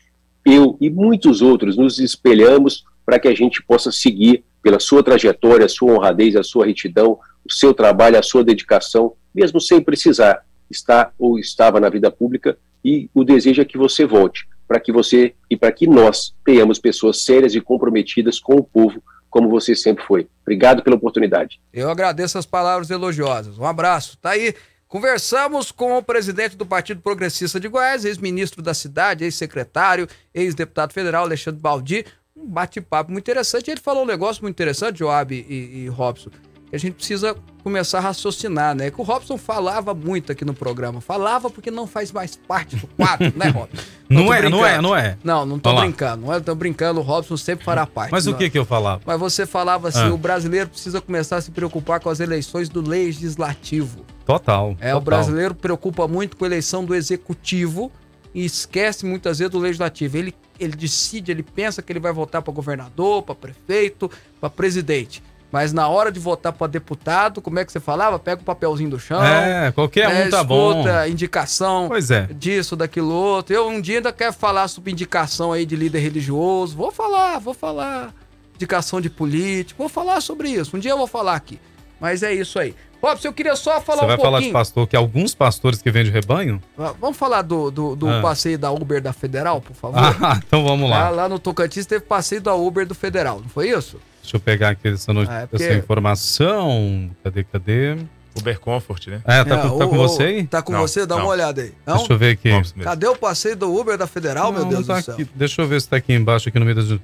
eu 0.43 0.75
e 0.81 0.89
muitos 0.89 1.41
outros 1.41 1.77
nos 1.77 1.99
espelhamos 1.99 2.83
para 3.05 3.19
que 3.19 3.27
a 3.27 3.35
gente 3.35 3.61
possa 3.63 3.91
seguir 3.91 4.43
pela 4.61 4.79
sua 4.79 5.03
trajetória, 5.03 5.65
a 5.65 5.69
sua 5.69 5.93
honradez, 5.93 6.35
a 6.35 6.43
sua 6.43 6.65
retidão, 6.65 7.17
o 7.45 7.51
seu 7.51 7.73
trabalho, 7.73 8.17
a 8.17 8.23
sua 8.23 8.43
dedicação, 8.43 9.13
mesmo 9.33 9.59
sem 9.61 9.81
precisar 9.81 10.43
estar 10.69 11.13
ou 11.17 11.37
estava 11.39 11.79
na 11.79 11.89
vida 11.89 12.11
pública, 12.11 12.57
e 12.83 13.09
o 13.13 13.23
desejo 13.23 13.61
é 13.61 13.65
que 13.65 13.77
você 13.77 14.05
volte 14.05 14.47
para 14.71 14.79
que 14.79 14.89
você 14.89 15.35
e 15.49 15.57
para 15.57 15.69
que 15.69 15.85
nós 15.85 16.33
tenhamos 16.45 16.79
pessoas 16.79 17.25
sérias 17.25 17.53
e 17.53 17.59
comprometidas 17.59 18.39
com 18.39 18.55
o 18.55 18.63
povo, 18.63 19.03
como 19.29 19.49
você 19.49 19.75
sempre 19.75 20.01
foi. 20.05 20.29
Obrigado 20.43 20.81
pela 20.81 20.95
oportunidade. 20.95 21.59
Eu 21.73 21.89
agradeço 21.89 22.37
as 22.37 22.45
palavras 22.45 22.89
elogiosas. 22.89 23.59
Um 23.59 23.65
abraço. 23.65 24.17
Tá 24.17 24.29
aí. 24.29 24.55
Conversamos 24.87 25.73
com 25.73 25.97
o 25.97 26.01
presidente 26.01 26.55
do 26.55 26.65
Partido 26.65 27.01
Progressista 27.01 27.59
de 27.59 27.67
Goiás, 27.67 28.05
ex-ministro 28.05 28.61
da 28.61 28.73
cidade, 28.73 29.25
ex-secretário, 29.25 30.07
ex-deputado 30.33 30.93
federal 30.93 31.25
Alexandre 31.25 31.59
Baldi. 31.59 32.05
Um 32.33 32.47
bate-papo 32.47 33.11
muito 33.11 33.25
interessante. 33.25 33.69
Ele 33.69 33.81
falou 33.81 34.03
um 34.03 34.07
negócio 34.07 34.41
muito 34.41 34.55
interessante, 34.55 34.99
Joab 34.99 35.35
e, 35.35 35.83
e 35.83 35.87
Robson 35.89 36.29
a 36.75 36.77
gente 36.77 36.93
precisa 36.93 37.35
começar 37.63 37.99
a 37.99 38.01
raciocinar, 38.01 38.75
né? 38.75 38.89
Que 38.89 38.99
o 38.99 39.03
Robson 39.03 39.37
falava 39.37 39.93
muito 39.93 40.31
aqui 40.31 40.45
no 40.45 40.53
programa. 40.53 41.01
Falava 41.01 41.49
porque 41.49 41.69
não 41.69 41.85
faz 41.85 42.11
mais 42.11 42.35
parte 42.35 42.75
do 42.75 42.87
quadro, 42.87 43.31
né, 43.35 43.49
Robson? 43.49 43.77
Não, 44.11 44.25
não 44.25 44.33
é, 44.33 44.49
não 44.49 44.65
é, 44.65 44.81
não 44.81 44.93
é. 44.93 45.17
Não, 45.23 45.45
não 45.45 45.57
tô 45.57 45.69
Olá. 45.69 45.83
brincando. 45.83 46.25
Não 46.25 46.33
é, 46.33 46.41
tô 46.41 46.53
brincando. 46.53 46.99
O 46.99 47.03
Robson 47.03 47.37
sempre 47.37 47.63
fará 47.63 47.87
parte. 47.87 48.11
Mas 48.11 48.27
o 48.27 48.35
que 48.35 48.49
que 48.49 48.59
eu 48.59 48.65
falava? 48.65 49.01
Mas 49.05 49.17
você 49.17 49.45
falava 49.45 49.87
assim, 49.87 50.09
ah. 50.09 50.13
o 50.13 50.17
brasileiro 50.17 50.69
precisa 50.69 50.99
começar 50.99 51.37
a 51.37 51.41
se 51.41 51.49
preocupar 51.49 52.01
com 52.01 52.09
as 52.09 52.19
eleições 52.19 52.67
do 52.67 52.85
legislativo. 52.85 54.05
Total. 54.25 54.71
É, 54.81 54.91
total. 54.91 54.97
o 54.97 55.01
brasileiro 55.01 55.55
preocupa 55.55 56.09
muito 56.09 56.35
com 56.35 56.43
a 56.43 56.47
eleição 56.47 56.83
do 56.83 56.93
executivo 56.93 57.89
e 58.35 58.43
esquece 58.43 59.05
muitas 59.05 59.39
vezes 59.39 59.49
do 59.49 59.59
legislativo. 59.59 60.17
Ele, 60.17 60.35
ele 60.59 60.75
decide, 60.75 61.31
ele 61.31 61.43
pensa 61.43 61.81
que 61.81 61.91
ele 61.93 61.99
vai 62.01 62.11
votar 62.11 62.41
para 62.41 62.53
governador, 62.53 63.23
para 63.23 63.35
prefeito, 63.35 64.11
para 64.41 64.49
presidente. 64.49 65.23
Mas 65.51 65.73
na 65.73 65.87
hora 65.87 66.11
de 66.11 66.19
votar 66.19 66.53
para 66.53 66.67
deputado, 66.67 67.41
como 67.41 67.59
é 67.59 67.65
que 67.65 67.71
você 67.71 67.79
falava? 67.79 68.17
Pega 68.17 68.41
o 68.41 68.45
papelzinho 68.45 68.89
do 68.89 68.99
chão. 68.99 69.21
É, 69.23 69.71
qualquer 69.71 70.07
né, 70.07 70.25
um 70.25 70.29
tá 70.29 70.43
bom. 70.43 70.83
indicação 71.09 71.87
pois 71.89 72.09
é. 72.09 72.27
disso, 72.31 72.75
daquilo 72.75 73.13
outro. 73.13 73.53
Eu 73.53 73.67
um 73.67 73.81
dia 73.81 73.97
ainda 73.97 74.13
quero 74.13 74.31
falar 74.31 74.69
sobre 74.69 74.91
indicação 74.91 75.51
aí 75.51 75.65
de 75.65 75.75
líder 75.75 75.99
religioso. 75.99 76.75
Vou 76.75 76.91
falar, 76.91 77.37
vou 77.39 77.53
falar. 77.53 78.13
Indicação 78.55 79.01
de 79.01 79.09
político, 79.09 79.77
vou 79.79 79.89
falar 79.89 80.21
sobre 80.21 80.49
isso. 80.49 80.77
Um 80.77 80.79
dia 80.79 80.91
eu 80.91 80.97
vou 80.97 81.07
falar 81.07 81.35
aqui. 81.35 81.59
Mas 81.99 82.23
é 82.23 82.33
isso 82.33 82.57
aí. 82.57 82.73
Robson, 83.01 83.29
eu 83.29 83.33
queria 83.33 83.55
só 83.55 83.81
falar 83.81 83.99
Você 83.99 84.05
um 84.05 84.07
vai 84.07 84.17
pouquinho... 84.17 84.31
falar 84.31 84.45
de 84.45 84.51
pastor, 84.51 84.87
que 84.87 84.95
alguns 84.95 85.33
pastores 85.33 85.81
que 85.81 85.89
vendem 85.89 86.11
rebanho? 86.11 86.61
Vamos 86.99 87.17
falar 87.17 87.41
do, 87.41 87.71
do, 87.71 87.95
do 87.95 88.07
ah. 88.07 88.21
passeio 88.21 88.59
da 88.59 88.71
Uber 88.71 89.01
da 89.01 89.11
Federal, 89.11 89.59
por 89.59 89.75
favor? 89.75 89.97
Ah, 89.97 90.39
então 90.45 90.63
vamos 90.63 90.89
lá. 90.89 91.09
lá. 91.09 91.09
Lá 91.09 91.29
no 91.29 91.39
Tocantins 91.39 91.87
teve 91.87 92.05
passeio 92.05 92.41
da 92.41 92.53
Uber 92.53 92.85
do 92.85 92.93
Federal, 92.93 93.39
não 93.41 93.49
foi 93.49 93.69
isso? 93.69 93.99
Deixa 94.21 94.37
eu 94.37 94.39
pegar 94.39 94.69
aqui 94.69 94.87
essa, 94.87 95.13
not... 95.13 95.29
é, 95.29 95.45
porque... 95.47 95.63
essa 95.63 95.73
informação. 95.73 97.09
Cadê, 97.23 97.43
cadê? 97.43 97.97
Uber 98.37 98.59
Comfort, 98.59 99.07
né? 99.07 99.21
É, 99.25 99.43
tá, 99.43 99.55
é, 99.55 99.61
com, 99.61 99.77
tá 99.77 99.85
o, 99.85 99.89
com 99.89 99.97
você 99.97 100.23
aí? 100.23 100.47
Tá 100.47 100.61
com 100.61 100.71
não, 100.71 100.81
você? 100.81 101.05
Dá 101.05 101.15
não. 101.15 101.23
uma 101.23 101.31
olhada 101.31 101.61
aí. 101.61 101.73
Não? 101.85 101.97
Deixa 101.97 102.13
eu 102.13 102.17
ver 102.17 102.31
aqui. 102.31 102.49
Cadê 102.81 103.07
o 103.07 103.15
passeio 103.15 103.55
do 103.55 103.75
Uber 103.75 103.97
da 103.97 104.07
Federal, 104.07 104.51
meu 104.51 104.65
Deus 104.65 104.87
tá 104.87 104.99
do 104.99 105.03
céu? 105.03 105.13
Aqui. 105.15 105.27
Deixa 105.35 105.61
eu 105.61 105.67
ver 105.67 105.81
se 105.81 105.89
tá 105.89 105.97
aqui 105.97 106.13
embaixo, 106.13 106.47
aqui 106.47 106.57
no 106.57 106.65
meio 106.65 106.75
das... 106.75 106.99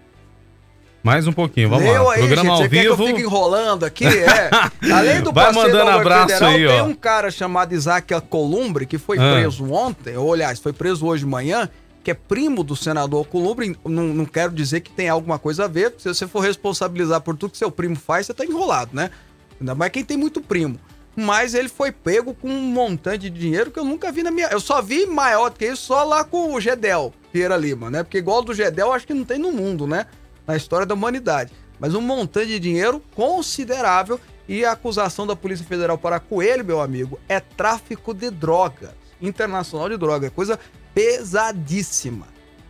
Mais 1.03 1.27
um 1.27 1.31
pouquinho, 1.31 1.69
vamos 1.69 1.85
Leu 1.85 2.03
lá. 2.03 2.13
Aí, 2.13 2.19
Programa 2.19 2.49
gente, 2.49 2.63
ao 2.63 2.69
vivo. 2.69 2.73
Quer 2.73 2.81
que 2.81 2.87
eu 2.87 3.07
fique 3.07 3.21
enrolando 3.21 3.85
aqui? 3.85 4.05
É. 4.05 4.49
Além 4.91 5.21
do 5.21 5.31
Vai 5.31 5.45
passeio 5.45 5.65
mandando 5.67 5.91
abraço 5.91 6.33
Federal, 6.33 6.49
aí, 6.49 6.67
ó. 6.67 6.69
tem 6.71 6.81
um 6.81 6.95
cara 6.95 7.31
chamado 7.31 7.73
Isaac 7.73 8.13
Columbre 8.29 8.85
que 8.85 8.97
foi 8.97 9.17
ah. 9.17 9.35
preso 9.35 9.71
ontem, 9.71 10.17
ou 10.17 10.33
aliás, 10.33 10.59
foi 10.59 10.73
preso 10.73 11.05
hoje 11.05 11.23
de 11.23 11.29
manhã, 11.29 11.69
que 12.07 12.11
é 12.11 12.13
primo 12.13 12.63
do 12.63 12.73
senador 12.73 13.27
Columbre, 13.27 13.77
não, 13.83 14.03
não 14.13 14.25
quero 14.25 14.53
dizer 14.53 14.79
que 14.79 14.89
tem 14.89 15.09
alguma 15.09 15.37
coisa 15.37 15.65
a 15.65 15.67
ver, 15.67 15.93
se 15.97 16.07
você 16.07 16.25
for 16.25 16.39
responsabilizar 16.39 17.19
por 17.19 17.35
tudo 17.35 17.51
que 17.51 17.57
seu 17.57 17.69
primo 17.69 17.97
faz, 17.97 18.25
você 18.25 18.33
tá 18.33 18.45
enrolado, 18.45 18.95
né? 18.95 19.11
Ainda 19.59 19.75
mais 19.75 19.91
quem 19.91 20.05
tem 20.05 20.15
muito 20.15 20.39
primo. 20.39 20.79
Mas 21.17 21.53
ele 21.53 21.67
foi 21.67 21.91
pego 21.91 22.33
com 22.33 22.47
um 22.47 22.61
montante 22.61 23.29
de 23.29 23.37
dinheiro 23.37 23.71
que 23.71 23.77
eu 23.77 23.83
nunca 23.83 24.09
vi 24.09 24.23
na 24.23 24.31
minha. 24.31 24.47
Eu 24.47 24.61
só 24.61 24.81
vi 24.81 25.05
maior 25.05 25.49
do 25.49 25.57
que 25.57 25.65
isso 25.65 25.87
só 25.87 26.05
lá 26.05 26.23
com 26.23 26.53
o 26.53 26.61
Gedel 26.61 27.13
Vieira 27.33 27.57
Lima, 27.57 27.89
né? 27.89 28.03
Porque 28.03 28.19
igual 28.19 28.41
do 28.41 28.53
Gedel 28.53 28.93
acho 28.93 29.05
que 29.05 29.13
não 29.13 29.25
tem 29.25 29.37
no 29.37 29.51
mundo, 29.51 29.85
né? 29.85 30.05
Na 30.47 30.55
história 30.55 30.85
da 30.85 30.93
humanidade. 30.93 31.51
Mas 31.77 31.93
um 31.93 31.99
montante 31.99 32.47
de 32.47 32.59
dinheiro 32.59 33.03
considerável 33.15 34.17
e 34.47 34.63
a 34.63 34.71
acusação 34.71 35.27
da 35.27 35.35
Polícia 35.35 35.65
Federal 35.65 35.97
para 35.97 36.21
Coelho, 36.21 36.63
meu 36.63 36.79
amigo, 36.79 37.19
é 37.27 37.41
tráfico 37.41 38.13
de 38.13 38.31
drogas. 38.31 38.91
Internacional 39.21 39.89
de 39.89 39.97
drogas. 39.97 40.27
É 40.27 40.33
coisa 40.33 40.57
pesadíssima. 40.97 42.25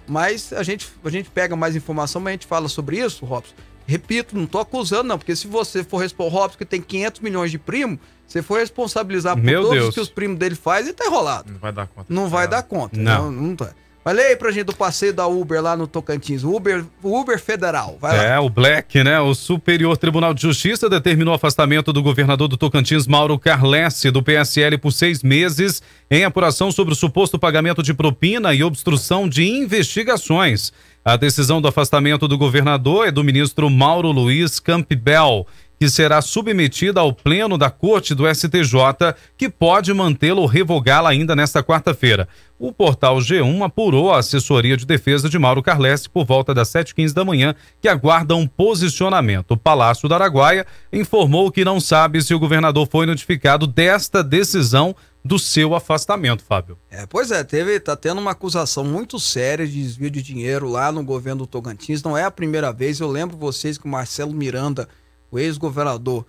Mas 0.05 0.51
a 0.51 0.61
gente, 0.61 0.89
a 1.03 1.09
gente 1.09 1.30
pega 1.30 1.55
mais 1.55 1.75
informação, 1.78 2.19
mas 2.21 2.32
a 2.32 2.34
gente 2.34 2.45
fala 2.45 2.67
sobre 2.67 2.99
isso, 2.99 3.25
Robson. 3.25 3.53
Repito, 3.86 4.38
não 4.38 4.45
tô 4.45 4.59
acusando, 4.59 5.03
não, 5.05 5.17
porque 5.17 5.34
se 5.34 5.47
você 5.47 5.82
for 5.82 5.97
responder, 5.99 6.32
Robson, 6.32 6.57
que 6.57 6.65
tem 6.65 6.82
500 6.82 7.21
milhões 7.21 7.51
de 7.51 7.57
primo, 7.57 7.97
você 8.28 8.41
for 8.41 8.59
responsabilizar 8.59 9.38
por 9.38 9.43
Meu 9.43 9.61
todos 9.61 9.78
Deus. 9.78 9.88
os 9.89 9.95
que 9.95 10.01
os 10.01 10.09
primos 10.09 10.38
dele 10.38 10.55
fazem, 10.55 10.88
ele 10.88 10.93
tá 10.93 11.05
enrolado. 11.05 11.53
Não 11.53 11.59
vai 11.59 11.71
dar 11.71 11.88
conta. 11.88 12.13
Não 12.13 12.28
vai 12.28 12.47
dar 12.49 12.63
conta. 12.63 12.99
Não, 12.99 13.32
não, 13.32 13.41
não 13.47 13.55
tá. 13.55 13.73
Falei 14.08 14.28
aí 14.28 14.36
pra 14.38 14.51
gente 14.51 14.64
do 14.64 14.74
passeio 14.74 15.12
da 15.12 15.28
Uber 15.28 15.62
lá 15.62 15.76
no 15.76 15.86
Tocantins, 15.86 16.45
Uber, 16.45 16.86
Uber 17.03 17.38
Federal. 17.38 17.97
Vai. 17.99 18.26
É, 18.26 18.39
o 18.39 18.49
Black, 18.49 19.03
né? 19.03 19.20
O 19.20 19.36
Superior 19.36 19.97
Tribunal 19.97 20.34
de 20.34 20.43
Justiça 20.43 20.89
determinou 20.89 21.34
o 21.34 21.36
afastamento 21.36 21.91
do 21.91 22.01
governador 22.01 22.47
do 22.47 22.55
Tocantins, 22.55 23.05
Mauro 23.05 23.38
Carlesse, 23.38 24.10
do 24.10 24.24
PSL 24.24 24.78
por 24.78 24.93
seis 24.93 25.22
meses, 25.22 25.84
em 26.10 26.24
apuração 26.24 26.72
sobre 26.72 26.93
o 26.93 26.95
suposto 26.95 27.38
pagamento 27.38 27.84
de 27.84 27.93
propina 27.93 28.53
e 28.53 28.64
obstrução 28.64 29.28
de 29.28 29.45
investigações. 29.45 30.72
A 31.03 31.18
decisão 31.18 31.62
do 31.62 31.68
afastamento 31.68 32.30
do 32.30 32.38
governador 32.38 33.10
é 33.10 33.12
do 33.12 33.26
ministro 33.26 33.70
Mauro 33.70 34.10
Luiz 34.10 34.58
Campbell 34.58 35.45
que 35.80 35.89
será 35.89 36.21
submetida 36.21 36.99
ao 36.99 37.13
pleno 37.13 37.57
da 37.57 37.69
Corte 37.69 38.15
do 38.15 38.28
STJ, 38.28 39.13
que 39.38 39.49
pode 39.49 39.93
mantê-lo 39.93 40.41
ou 40.41 40.47
revogá-la 40.47 41.09
ainda 41.09 41.36
nesta 41.36 41.63
quarta-feira. 41.63 42.28
O 42.59 42.71
portal 42.71 43.17
G1 43.17 43.63
apurou 43.63 44.11
a 44.11 44.17
assessoria 44.17 44.75
de 44.75 44.86
defesa 44.86 45.30
de 45.30 45.38
Mauro 45.38 45.61
Carlesse 45.61 46.09
por 46.09 46.25
volta 46.25 46.53
das 46.53 46.69
7h15 46.69 47.13
da 47.13 47.23
manhã, 47.23 47.53
que 47.80 47.88
aguarda 47.88 48.36
um 48.36 48.47
posicionamento. 48.47 49.51
O 49.51 49.57
Palácio 49.57 50.09
da 50.09 50.15
Araguaia 50.15 50.65
informou 50.91 51.51
que 51.51 51.63
não 51.63 51.80
sabe 51.80 52.21
se 52.21 52.34
o 52.34 52.39
governador 52.39 52.88
foi 52.89 53.05
notificado 53.05 53.67
desta 53.67 54.23
decisão 54.23 54.95
do 55.23 55.38
seu 55.38 55.75
afastamento, 55.75 56.41
Fábio. 56.41 56.80
É, 56.89 57.05
pois 57.05 57.32
é, 57.32 57.43
teve, 57.43 57.80
tá 57.80 57.95
tendo 57.95 58.19
uma 58.19 58.32
acusação 58.32 58.84
muito 58.84 59.19
séria 59.19 59.67
de 59.67 59.84
desvio 59.84 60.09
de 60.09 60.23
dinheiro 60.23 60.67
lá 60.69 60.91
no 60.91 61.03
governo 61.03 61.43
do 61.43 61.47
Tocantins. 61.47 62.01
Não 62.01 62.17
é 62.17 62.23
a 62.23 62.32
primeira 62.32 62.71
vez. 62.71 62.99
Eu 62.99 63.09
lembro 63.09 63.38
vocês 63.38 63.78
que 63.78 63.86
o 63.86 63.89
Marcelo 63.89 64.34
Miranda 64.34 64.88
o 65.32 65.39
ex-governador 65.39 66.25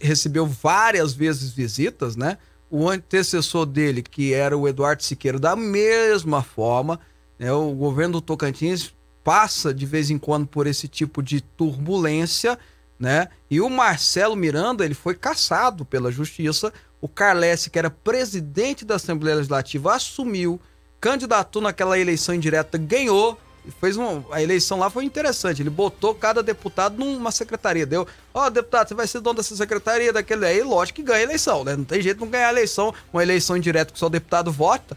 recebeu 0.00 0.46
várias 0.46 1.12
vezes 1.12 1.50
visitas, 1.52 2.16
né? 2.16 2.38
O 2.70 2.88
antecessor 2.88 3.66
dele, 3.66 4.02
que 4.02 4.32
era 4.32 4.56
o 4.56 4.68
Eduardo 4.68 5.02
Siqueira, 5.02 5.38
da 5.38 5.56
mesma 5.56 6.42
forma, 6.42 7.00
né? 7.38 7.52
O 7.52 7.72
governo 7.72 8.14
do 8.14 8.20
Tocantins 8.20 8.94
passa 9.24 9.72
de 9.72 9.86
vez 9.86 10.10
em 10.10 10.18
quando 10.18 10.46
por 10.46 10.66
esse 10.66 10.86
tipo 10.88 11.22
de 11.22 11.40
turbulência, 11.40 12.58
né? 12.98 13.28
E 13.50 13.60
o 13.60 13.70
Marcelo 13.70 14.36
Miranda, 14.36 14.84
ele 14.84 14.94
foi 14.94 15.14
caçado 15.14 15.84
pela 15.84 16.12
justiça. 16.12 16.72
O 17.00 17.08
Carlesse, 17.08 17.70
que 17.70 17.78
era 17.78 17.90
presidente 17.90 18.84
da 18.84 18.96
Assembleia 18.96 19.36
Legislativa, 19.36 19.94
assumiu, 19.94 20.60
candidatou 21.00 21.62
naquela 21.62 21.98
eleição 21.98 22.34
indireta, 22.34 22.76
ganhou, 22.76 23.40
fez 23.80 23.96
um, 23.96 24.22
a 24.30 24.42
eleição 24.42 24.78
lá 24.78 24.88
foi 24.88 25.04
interessante. 25.04 25.62
Ele 25.62 25.70
botou 25.70 26.14
cada 26.14 26.42
deputado 26.42 26.98
numa 26.98 27.30
secretaria. 27.30 27.84
Deu, 27.84 28.06
ó, 28.32 28.46
oh, 28.46 28.50
deputado, 28.50 28.88
você 28.88 28.94
vai 28.94 29.06
ser 29.06 29.20
dono 29.20 29.36
dessa 29.36 29.54
secretaria, 29.54 30.12
daquele 30.12 30.46
aí. 30.46 30.62
Lógico 30.62 30.96
que 30.96 31.02
ganha 31.02 31.20
a 31.20 31.22
eleição, 31.22 31.64
né? 31.64 31.76
Não 31.76 31.84
tem 31.84 32.00
jeito 32.00 32.18
de 32.18 32.24
não 32.24 32.30
ganhar 32.30 32.48
a 32.48 32.52
eleição. 32.52 32.94
Uma 33.12 33.22
eleição 33.22 33.56
indireta 33.56 33.92
que 33.92 33.98
só 33.98 34.06
o 34.06 34.10
deputado 34.10 34.50
vota. 34.50 34.96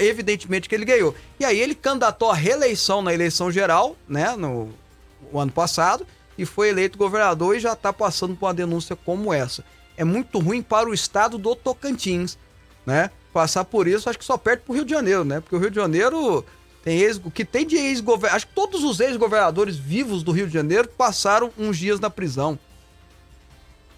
Evidentemente 0.00 0.68
que 0.68 0.74
ele 0.74 0.84
ganhou. 0.84 1.14
E 1.40 1.44
aí 1.44 1.58
ele 1.58 1.74
candidatou 1.74 2.30
a 2.30 2.34
reeleição 2.34 3.00
na 3.00 3.14
eleição 3.14 3.50
geral, 3.50 3.96
né? 4.06 4.36
No, 4.36 4.68
no 5.32 5.38
ano 5.38 5.52
passado. 5.52 6.06
E 6.36 6.44
foi 6.44 6.68
eleito 6.68 6.98
governador 6.98 7.56
e 7.56 7.60
já 7.60 7.72
está 7.72 7.92
passando 7.92 8.36
por 8.36 8.46
uma 8.46 8.54
denúncia 8.54 8.96
como 8.96 9.32
essa. 9.32 9.64
É 9.96 10.04
muito 10.04 10.38
ruim 10.38 10.62
para 10.62 10.88
o 10.88 10.94
estado 10.94 11.38
do 11.38 11.54
Tocantins, 11.54 12.38
né? 12.84 13.10
Passar 13.32 13.64
por 13.64 13.86
isso, 13.86 14.08
acho 14.08 14.18
que 14.18 14.24
só 14.24 14.36
perde 14.36 14.62
para 14.62 14.72
o 14.72 14.74
Rio 14.74 14.84
de 14.84 14.90
Janeiro, 14.90 15.24
né? 15.24 15.40
Porque 15.40 15.56
o 15.56 15.58
Rio 15.58 15.70
de 15.70 15.76
Janeiro 15.76 16.44
tem 16.82 16.98
ex, 16.98 17.20
que 17.32 17.44
tem 17.44 17.66
de 17.66 17.76
ex-governador. 17.76 18.36
Acho 18.36 18.46
que 18.46 18.54
todos 18.54 18.82
os 18.82 18.98
ex-governadores 19.00 19.76
vivos 19.76 20.22
do 20.22 20.32
Rio 20.32 20.46
de 20.46 20.52
Janeiro 20.52 20.88
passaram 20.88 21.52
uns 21.56 21.78
dias 21.78 22.00
na 22.00 22.10
prisão. 22.10 22.58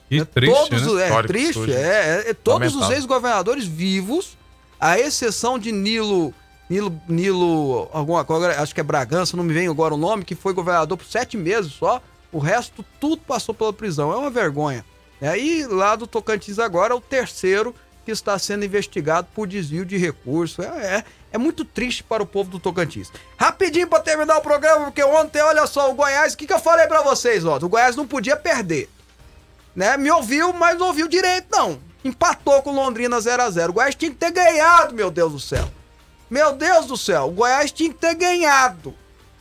Que 0.09 0.21
é, 0.21 0.25
triste, 0.25 0.55
todos, 0.55 0.95
né? 0.95 1.09
É 1.09 1.23
triste, 1.23 1.73
é, 1.73 2.25
é, 2.27 2.31
é, 2.31 2.35
Todos 2.35 2.77
os 2.77 2.91
ex-governadores 2.91 3.65
vivos, 3.65 4.37
à 4.79 4.99
exceção 4.99 5.59
de 5.59 5.73
Nilo. 5.73 6.35
Nilo, 6.69 6.99
Nilo, 7.09 7.89
alguma 7.93 8.25
coisa, 8.25 8.61
acho 8.61 8.75
que 8.75 8.81
é 8.81 8.85
Bragança, 8.85 9.37
não 9.37 9.45
me 9.45 9.53
vem 9.53 9.69
agora 9.69 9.95
o 9.95 9.99
nome, 9.99 10.25
que 10.25 10.35
foi 10.35 10.53
governador 10.53 10.99
por 10.99 11.07
sete 11.07 11.37
meses 11.37 11.73
só. 11.73 12.03
O 12.31 12.39
resto, 12.39 12.85
tudo 13.01 13.19
passou 13.19 13.55
pela 13.55 13.73
prisão. 13.73 14.13
É 14.13 14.17
uma 14.17 14.31
vergonha. 14.31 14.85
E 15.23 15.27
aí, 15.27 15.67
lá 15.67 15.97
do 15.97 16.07
Tocantins 16.07 16.59
agora, 16.59 16.93
é 16.93 16.97
o 16.97 17.01
terceiro 17.01 17.75
que 18.05 18.11
está 18.11 18.39
sendo 18.39 18.65
investigado 18.65 19.27
por 19.35 19.47
desvio 19.47 19.87
de 19.87 19.97
recursos. 19.97 20.65
É, 20.65 20.97
é, 20.97 21.05
é 21.35 21.39
muito 21.39 21.65
triste 21.65 22.05
para 22.05 22.23
o 22.23 22.27
povo 22.27 22.49
do 22.49 22.61
Tocantins. 22.61 23.11
Rapidinho 23.37 23.89
para 23.89 23.99
terminar 23.99 24.37
o 24.39 24.41
programa, 24.41 24.85
porque 24.85 25.03
ontem, 25.03 25.43
olha 25.43 25.67
só, 25.67 25.91
o 25.91 25.95
Goiás, 25.95 26.33
o 26.33 26.37
que, 26.37 26.47
que 26.47 26.53
eu 26.53 26.61
falei 26.61 26.87
para 26.87 27.03
vocês? 27.03 27.45
O 27.45 27.69
Goiás 27.69 27.97
não 27.97 28.07
podia 28.07 28.37
perder. 28.37 28.89
Né? 29.75 29.97
Me 29.97 30.13
ouviu, 30.13 30.53
mas 30.53 30.79
não 30.79 30.87
ouviu 30.87 31.09
direito, 31.09 31.49
não. 31.51 31.81
Empatou 32.05 32.63
com 32.63 32.71
Londrina 32.71 33.21
0 33.21 33.43
a 33.43 33.51
0 33.51 33.71
O 33.71 33.75
Goiás 33.75 33.97
tinha 33.97 34.13
que 34.13 34.17
ter 34.17 34.31
ganhado, 34.31 34.95
meu 34.95 35.11
Deus 35.11 35.33
do 35.33 35.41
céu. 35.41 35.69
Meu 36.31 36.53
Deus 36.53 36.87
do 36.87 36.97
céu, 36.97 37.25
o 37.25 37.33
Goiás 37.33 37.73
tinha 37.73 37.91
que 37.91 37.99
ter 37.99 38.15
ganhado. 38.15 38.95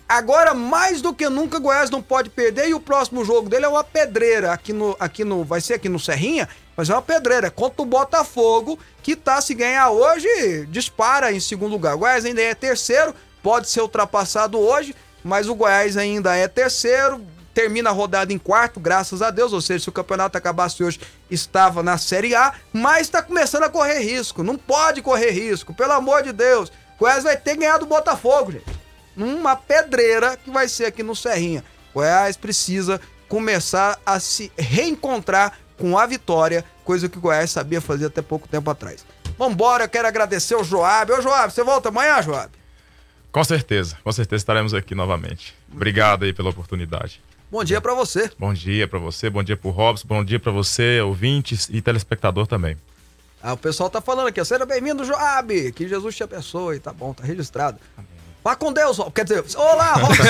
Agora, 0.10 0.56
mais 0.56 1.00
do 1.00 1.14
que 1.14 1.30
nunca, 1.30 1.58
o 1.58 1.62
Goiás 1.62 1.92
não 1.92 2.02
pode 2.02 2.32
perder 2.32 2.70
e 2.70 2.74
o 2.74 2.80
próximo 2.80 3.24
jogo 3.24 3.50
dele 3.50 3.66
é 3.66 3.70
uma 3.70 3.84
pedreira 3.84 4.52
aqui 4.52 4.74
no, 4.74 4.96
aqui 5.00 5.24
no. 5.24 5.44
Vai 5.44 5.62
ser 5.62 5.76
aqui 5.76 5.88
no 5.88 6.00
Serrinha, 6.00 6.50
mas 6.76 6.90
é 6.90 6.94
uma 6.94 7.02
pedreira. 7.02 7.48
É 7.48 7.50
contra 7.50 7.82
o 7.82 7.86
Botafogo, 7.86 8.80
que 9.02 9.16
tá, 9.16 9.42
se 9.42 9.54
ganhar 9.54 9.90
hoje, 9.90 10.66
dispara 10.68 11.32
em 11.32 11.40
segundo 11.40 11.72
lugar. 11.72 11.96
O 11.96 12.00
Goiás 12.00 12.26
ainda 12.26 12.42
é 12.42 12.54
terceiro, 12.54 13.14
pode 13.42 13.70
ser 13.70 13.82
ultrapassado 13.82 14.60
hoje, 14.60 14.96
mas 15.24 15.48
o 15.48 15.56
Goiás 15.56 15.98
ainda 15.98 16.36
é 16.36 16.48
terceiro, 16.48 17.22
termina 17.54 17.90
a 17.90 17.94
rodada 17.94 18.34
em 18.34 18.38
quarto, 18.38 18.80
graças 18.80 19.22
a 19.22 19.30
Deus. 19.30 19.54
Ou 19.54 19.62
seja, 19.62 19.84
se 19.84 19.90
o 19.90 19.94
campeonato 19.94 20.38
acabasse 20.38 20.84
hoje, 20.84 21.00
estava 21.30 21.84
na 21.84 21.98
Série 21.98 22.36
A, 22.36 22.54
mas 22.72 23.02
está 23.02 23.22
começando 23.22 23.64
a 23.64 23.70
correr 23.70 24.00
risco. 24.00 24.44
Não 24.44 24.58
pode 24.58 25.02
correr 25.02 25.32
risco, 25.32 25.74
pelo 25.74 25.94
amor 25.94 26.24
de 26.24 26.32
Deus. 26.32 26.70
O 26.70 27.00
Goiás 27.00 27.24
vai 27.24 27.38
ter 27.38 27.56
ganhado 27.56 27.86
o 27.86 27.88
Botafogo, 27.88 28.52
gente 28.52 28.84
numa 29.16 29.56
pedreira 29.56 30.38
que 30.38 30.50
vai 30.50 30.68
ser 30.68 30.86
aqui 30.86 31.04
no 31.04 31.16
Serrinha. 31.16 31.64
Goiás 31.94 32.36
precisa 32.36 33.00
começar 33.28 34.00
a 34.06 34.20
se 34.20 34.52
reencontrar 34.58 35.60
com 35.84 35.98
a 35.98 36.06
vitória, 36.06 36.64
coisa 36.86 37.10
que 37.10 37.18
o 37.18 37.22
Goiás 37.22 37.52
sabia 37.52 37.82
fazer 37.82 38.06
até 38.06 38.22
pouco 38.22 38.48
tempo 38.48 38.70
atrás. 38.70 39.06
Vambora, 39.38 39.84
eu 39.84 39.90
quero 39.90 40.08
agradecer 40.08 40.56
o 40.56 40.64
Joab. 40.64 41.12
Ô 41.12 41.22
Joab, 41.22 41.52
você 41.52 41.62
volta 41.62 41.90
amanhã, 41.90 42.22
Joab? 42.22 42.50
Com 43.30 43.44
certeza, 43.44 43.98
com 44.02 44.10
certeza 44.14 44.40
estaremos 44.40 44.74
aqui 44.74 44.96
novamente. 44.96 45.54
Obrigado 45.70 46.24
aí 46.24 46.32
pela 46.32 46.52
oportunidade. 46.52 47.22
Bom 47.52 47.66
dia 47.66 47.82
para 47.82 47.94
você. 47.94 48.32
Bom 48.40 48.54
dia 48.54 48.88
para 48.88 48.98
você, 48.98 49.30
bom 49.30 49.44
dia 49.44 49.58
pro 49.58 49.72
Robson, 49.72 50.08
bom 50.08 50.24
dia 50.24 50.40
para 50.40 50.54
você, 50.54 51.02
ouvintes 51.02 51.68
e 51.70 51.82
telespectador 51.82 52.48
também. 52.48 52.78
Ah, 53.42 53.52
o 53.52 53.58
pessoal 53.58 53.90
tá 53.90 54.00
falando 54.00 54.28
aqui, 54.28 54.44
seja 54.46 54.66
bem-vindo, 54.66 55.04
Joab, 55.04 55.74
que 55.74 55.86
Jesus 55.86 56.16
te 56.16 56.24
abençoe, 56.24 56.80
tá 56.80 56.94
bom, 56.94 57.14
tá 57.14 57.26
registrado. 57.26 57.78
Amém. 57.98 58.13
Vá 58.44 58.58
com 58.58 58.74
Deus, 58.74 59.00
quer 59.16 59.24
dizer, 59.24 59.42
olá, 59.56 59.94
Robson. 59.94 60.24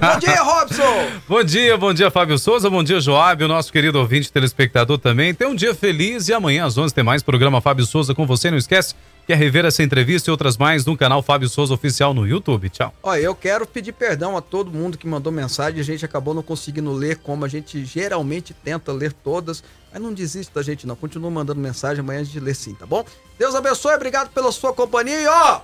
bom 0.00 0.18
dia, 0.18 0.42
Robson. 0.42 1.20
Bom 1.28 1.44
dia, 1.44 1.76
bom 1.76 1.92
dia, 1.92 2.10
Fábio 2.10 2.38
Souza. 2.38 2.70
Bom 2.70 2.82
dia, 2.82 2.98
Joab, 2.98 3.44
o 3.44 3.48
nosso 3.48 3.70
querido 3.70 3.98
ouvinte 3.98 4.32
telespectador 4.32 4.96
também. 4.96 5.34
Tenha 5.34 5.50
um 5.50 5.54
dia 5.54 5.74
feliz 5.74 6.28
e 6.28 6.32
amanhã 6.32 6.64
às 6.64 6.78
11 6.78 6.94
tem 6.94 7.04
mais 7.04 7.22
programa 7.22 7.60
Fábio 7.60 7.84
Souza 7.84 8.14
com 8.14 8.26
você. 8.26 8.50
Não 8.50 8.56
esquece, 8.56 8.94
quer 9.26 9.36
rever 9.36 9.66
essa 9.66 9.82
entrevista 9.82 10.30
e 10.30 10.32
outras 10.32 10.56
mais 10.56 10.86
no 10.86 10.96
canal 10.96 11.22
Fábio 11.22 11.46
Souza 11.46 11.74
Oficial 11.74 12.14
no 12.14 12.26
YouTube. 12.26 12.70
Tchau. 12.70 12.94
Olha, 13.02 13.20
eu 13.20 13.34
quero 13.34 13.66
pedir 13.66 13.92
perdão 13.92 14.34
a 14.34 14.40
todo 14.40 14.70
mundo 14.70 14.96
que 14.96 15.06
mandou 15.06 15.30
mensagem. 15.30 15.78
A 15.78 15.84
gente 15.84 16.06
acabou 16.06 16.32
não 16.32 16.42
conseguindo 16.42 16.90
ler 16.90 17.18
como 17.18 17.44
a 17.44 17.48
gente 17.48 17.84
geralmente 17.84 18.54
tenta 18.54 18.94
ler 18.94 19.12
todas. 19.12 19.62
Mas 19.92 20.00
não 20.00 20.14
desiste 20.14 20.54
da 20.54 20.62
gente, 20.62 20.86
não. 20.86 20.96
Continua 20.96 21.30
mandando 21.30 21.60
mensagem. 21.60 22.00
Amanhã 22.00 22.22
a 22.22 22.24
gente 22.24 22.40
lê 22.40 22.54
sim, 22.54 22.72
tá 22.72 22.86
bom? 22.86 23.04
Deus 23.38 23.54
abençoe, 23.54 23.94
obrigado 23.94 24.30
pela 24.30 24.50
sua 24.50 24.72
companhia 24.72 25.20
e 25.20 25.26
ó, 25.26 25.60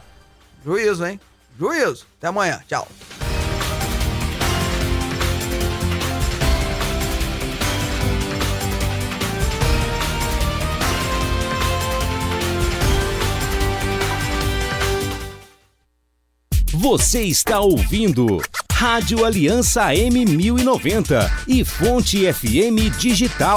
juízo, 0.62 1.07
hein? 1.07 1.18
Juízo. 1.59 2.07
Até 2.19 2.29
amanhã. 2.29 2.61
Tchau. 2.69 2.87
Você 16.81 17.23
está 17.23 17.61
ouvindo 17.61 18.41
Rádio 18.73 19.25
Aliança 19.25 19.89
M1090 19.89 21.29
e 21.49 21.65
Fonte 21.65 22.33
FM 22.33 22.97
Digital. 22.97 23.57